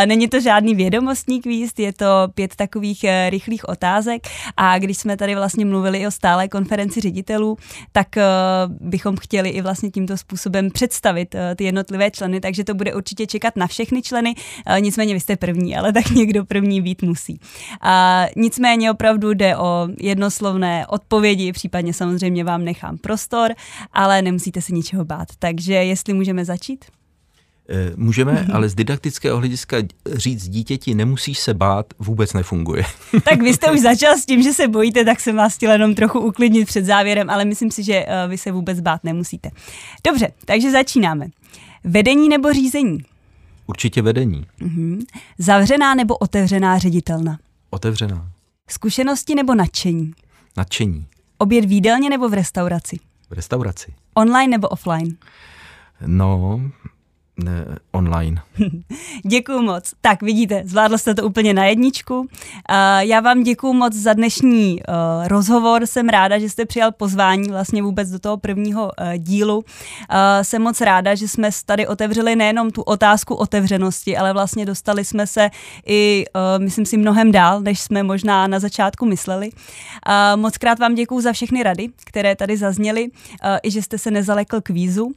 Není 0.06 0.28
to 0.28 0.40
žádný 0.40 0.74
vědomostní 0.74 1.42
kvíz, 1.42 1.72
je 1.78 1.92
to 1.92 2.06
pět 2.34 2.56
takových 2.56 3.04
eh, 3.04 3.30
rychlých 3.30 3.68
otázek 3.68 4.28
a 4.56 4.78
když 4.78 4.98
jsme 4.98 5.16
tady 5.16 5.34
vlastně 5.34 5.64
mluvili 5.64 5.98
i 5.98 6.06
o 6.06 6.10
stále 6.10 6.48
konferenci 6.48 7.00
ředitelů, 7.00 7.56
tak 7.92 8.16
eh, 8.16 8.22
bychom 8.68 9.16
chtěli 9.16 9.48
i 9.48 9.60
vlastně 9.60 9.90
tímto 9.90 10.16
způsobem 10.16 10.70
představit 10.70 11.34
eh, 11.34 11.54
ty 11.54 11.64
jednotlivé 11.64 12.10
členy, 12.10 12.40
takže 12.40 12.64
to 12.64 12.74
bude 12.74 12.94
určitě 12.94 13.26
čekat 13.26 13.56
na 13.56 13.66
všechny 13.66 14.02
členy, 14.02 14.34
nicméně 14.80 15.14
vy 15.14 15.20
jste 15.20 15.36
první, 15.36 15.76
ale 15.76 15.92
tak 15.92 16.10
někdo 16.10 16.44
první 16.44 16.80
být 16.80 17.02
musí. 17.02 17.40
Nicméně 18.36 18.90
opravdu 18.90 19.34
jde 19.34 19.56
o 19.56 19.88
jednoslovné 19.98 20.86
odpovědi, 20.86 21.52
případně 21.52 21.94
samozřejmě 21.94 22.44
vám 22.44 22.64
nechám 22.64 22.98
prostor, 22.98 23.54
ale 23.92 24.22
nemusíte 24.22 24.62
se 24.62 24.74
ničeho 24.74 25.04
bát. 25.04 25.28
Takže 25.38 25.74
jestli 25.74 26.14
můžeme 26.24 26.44
začít? 26.44 26.84
Eh, 27.68 27.92
můžeme, 27.96 28.46
ale 28.52 28.68
z 28.68 28.74
didaktického 28.74 29.38
hlediska 29.38 29.76
říct 30.12 30.48
dítěti 30.48 30.94
nemusíš 30.94 31.38
se 31.38 31.54
bát, 31.54 31.86
vůbec 31.98 32.32
nefunguje. 32.32 32.84
tak 33.24 33.42
vy 33.42 33.54
jste 33.54 33.72
už 33.72 33.80
začal 33.80 34.16
s 34.16 34.26
tím, 34.26 34.42
že 34.42 34.52
se 34.52 34.68
bojíte, 34.68 35.04
tak 35.04 35.20
jsem 35.20 35.36
vás 35.36 35.54
chtěla 35.54 35.72
jenom 35.72 35.94
trochu 35.94 36.20
uklidnit 36.20 36.66
před 36.66 36.84
závěrem, 36.84 37.30
ale 37.30 37.44
myslím 37.44 37.70
si, 37.70 37.82
že 37.82 38.04
eh, 38.06 38.28
vy 38.28 38.38
se 38.38 38.52
vůbec 38.52 38.80
bát 38.80 39.04
nemusíte. 39.04 39.50
Dobře, 40.06 40.28
takže 40.44 40.70
začínáme. 40.70 41.26
Vedení 41.84 42.28
nebo 42.28 42.52
řízení? 42.52 42.98
Určitě 43.66 44.02
vedení. 44.02 44.46
Mhm. 44.60 45.00
Zavřená 45.38 45.94
nebo 45.94 46.16
otevřená 46.16 46.78
ředitelna? 46.78 47.38
Otevřená. 47.70 48.30
Zkušenosti 48.68 49.34
nebo 49.34 49.54
nadšení? 49.54 50.12
Nadšení. 50.56 51.06
Oběd 51.38 51.64
v 51.64 51.72
jídelně 51.72 52.10
nebo 52.10 52.28
v 52.28 52.34
restauraci? 52.34 52.98
V 53.30 53.32
restauraci. 53.32 53.94
Online 54.14 54.50
nebo 54.50 54.68
offline? 54.68 55.16
No, 56.06 56.58
ne, 56.58 56.70
online. 57.92 58.42
děkuju 59.24 59.62
moc. 59.62 59.92
Tak 60.00 60.22
vidíte, 60.22 60.62
zvládl 60.66 60.98
jste 60.98 61.14
to 61.14 61.24
úplně 61.24 61.54
na 61.54 61.64
jedničku. 61.64 62.28
Já 62.98 63.20
vám 63.20 63.42
děkuju 63.42 63.72
moc 63.72 63.94
za 63.94 64.12
dnešní 64.12 64.80
uh, 64.88 65.28
rozhovor. 65.28 65.86
Jsem 65.86 66.08
ráda, 66.08 66.38
že 66.38 66.48
jste 66.48 66.66
přijal 66.66 66.92
pozvání 66.92 67.48
vlastně 67.48 67.82
vůbec 67.82 68.10
do 68.10 68.18
toho 68.18 68.36
prvního 68.36 68.82
uh, 68.84 69.12
dílu. 69.16 69.64
Jsem 70.42 70.62
moc 70.62 70.80
ráda, 70.80 71.14
že 71.14 71.28
jsme 71.28 71.50
tady 71.66 71.86
otevřeli 71.86 72.36
nejenom 72.36 72.70
tu 72.70 72.82
otázku 72.82 73.34
otevřenosti, 73.34 74.16
ale 74.16 74.32
vlastně 74.32 74.66
dostali 74.66 75.04
jsme 75.04 75.26
se 75.26 75.50
i, 75.86 76.24
uh, 76.34 76.64
myslím 76.64 76.86
si, 76.86 76.96
mnohem 76.96 77.32
dál, 77.32 77.60
než 77.60 77.80
jsme 77.80 78.02
možná 78.02 78.46
na 78.46 78.60
začátku 78.60 79.06
mysleli. 79.06 79.50
Moc 80.36 80.58
krát 80.58 80.78
vám 80.78 80.94
děkuju 80.94 81.20
za 81.20 81.32
všechny 81.32 81.62
rady, 81.62 81.88
které 82.04 82.36
tady 82.36 82.56
zazněly, 82.56 83.08
i 83.62 83.70
že 83.70 83.82
jste 83.82 83.98
se 83.98 84.10
nezalekl 84.10 84.60
kvízu. 84.60 85.10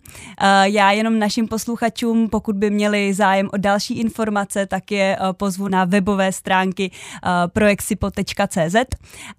Já 0.63 0.91
jenom 0.91 1.19
našim 1.19 1.47
posluchačům 1.47 2.06
posluchačům, 2.07 2.29
pokud 2.29 2.55
by 2.55 2.69
měli 2.69 3.13
zájem 3.13 3.49
o 3.53 3.57
další 3.57 3.99
informace, 3.99 4.65
tak 4.65 4.91
je 4.91 5.17
eh, 5.19 5.33
pozvu 5.33 5.67
na 5.67 5.85
webové 5.85 6.31
stránky 6.31 6.91
eh, 6.91 7.29
projeksipo.cz. 7.47 8.75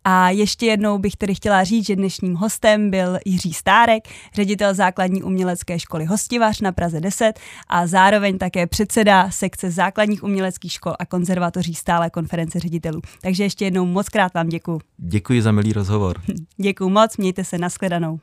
A 0.04 0.30
ještě 0.30 0.66
jednou 0.66 0.98
bych 0.98 1.16
tedy 1.16 1.34
chtěla 1.34 1.64
říct, 1.64 1.86
že 1.86 1.96
dnešním 1.96 2.34
hostem 2.34 2.90
byl 2.90 3.18
Jiří 3.24 3.52
Stárek, 3.52 4.08
ředitel 4.34 4.74
základní 4.74 5.22
umělecké 5.22 5.78
školy 5.78 6.04
Hostivař 6.04 6.60
na 6.60 6.72
Praze 6.72 7.00
10 7.00 7.40
a 7.68 7.86
zároveň 7.86 8.38
také 8.38 8.66
předseda 8.66 9.30
sekce 9.30 9.70
základních 9.70 10.22
uměleckých 10.22 10.72
škol 10.72 10.94
a 10.98 11.06
konzervatoří 11.06 11.74
stále 11.74 12.10
konference 12.10 12.60
ředitelů. 12.60 13.00
Takže 13.22 13.44
ještě 13.44 13.64
jednou 13.64 13.86
moc 13.86 14.08
krát 14.08 14.34
vám 14.34 14.48
děkuji. 14.48 14.80
Děkuji 14.96 15.42
za 15.42 15.52
milý 15.52 15.72
rozhovor. 15.72 16.20
děkuji 16.56 16.88
moc, 16.88 17.16
mějte 17.16 17.44
se, 17.44 17.58
nashledanou. 17.58 18.20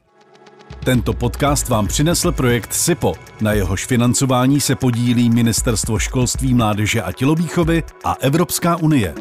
Tento 0.85 1.13
podcast 1.13 1.69
vám 1.69 1.87
přinesl 1.87 2.31
projekt 2.31 2.73
SIPO. 2.73 3.13
Na 3.41 3.53
jehož 3.53 3.85
financování 3.85 4.61
se 4.61 4.75
podílí 4.75 5.29
Ministerstvo 5.29 5.99
školství, 5.99 6.53
mládeže 6.53 7.01
a 7.01 7.11
tělovýchovy 7.11 7.83
a 8.03 8.13
Evropská 8.13 8.75
unie. 8.75 9.15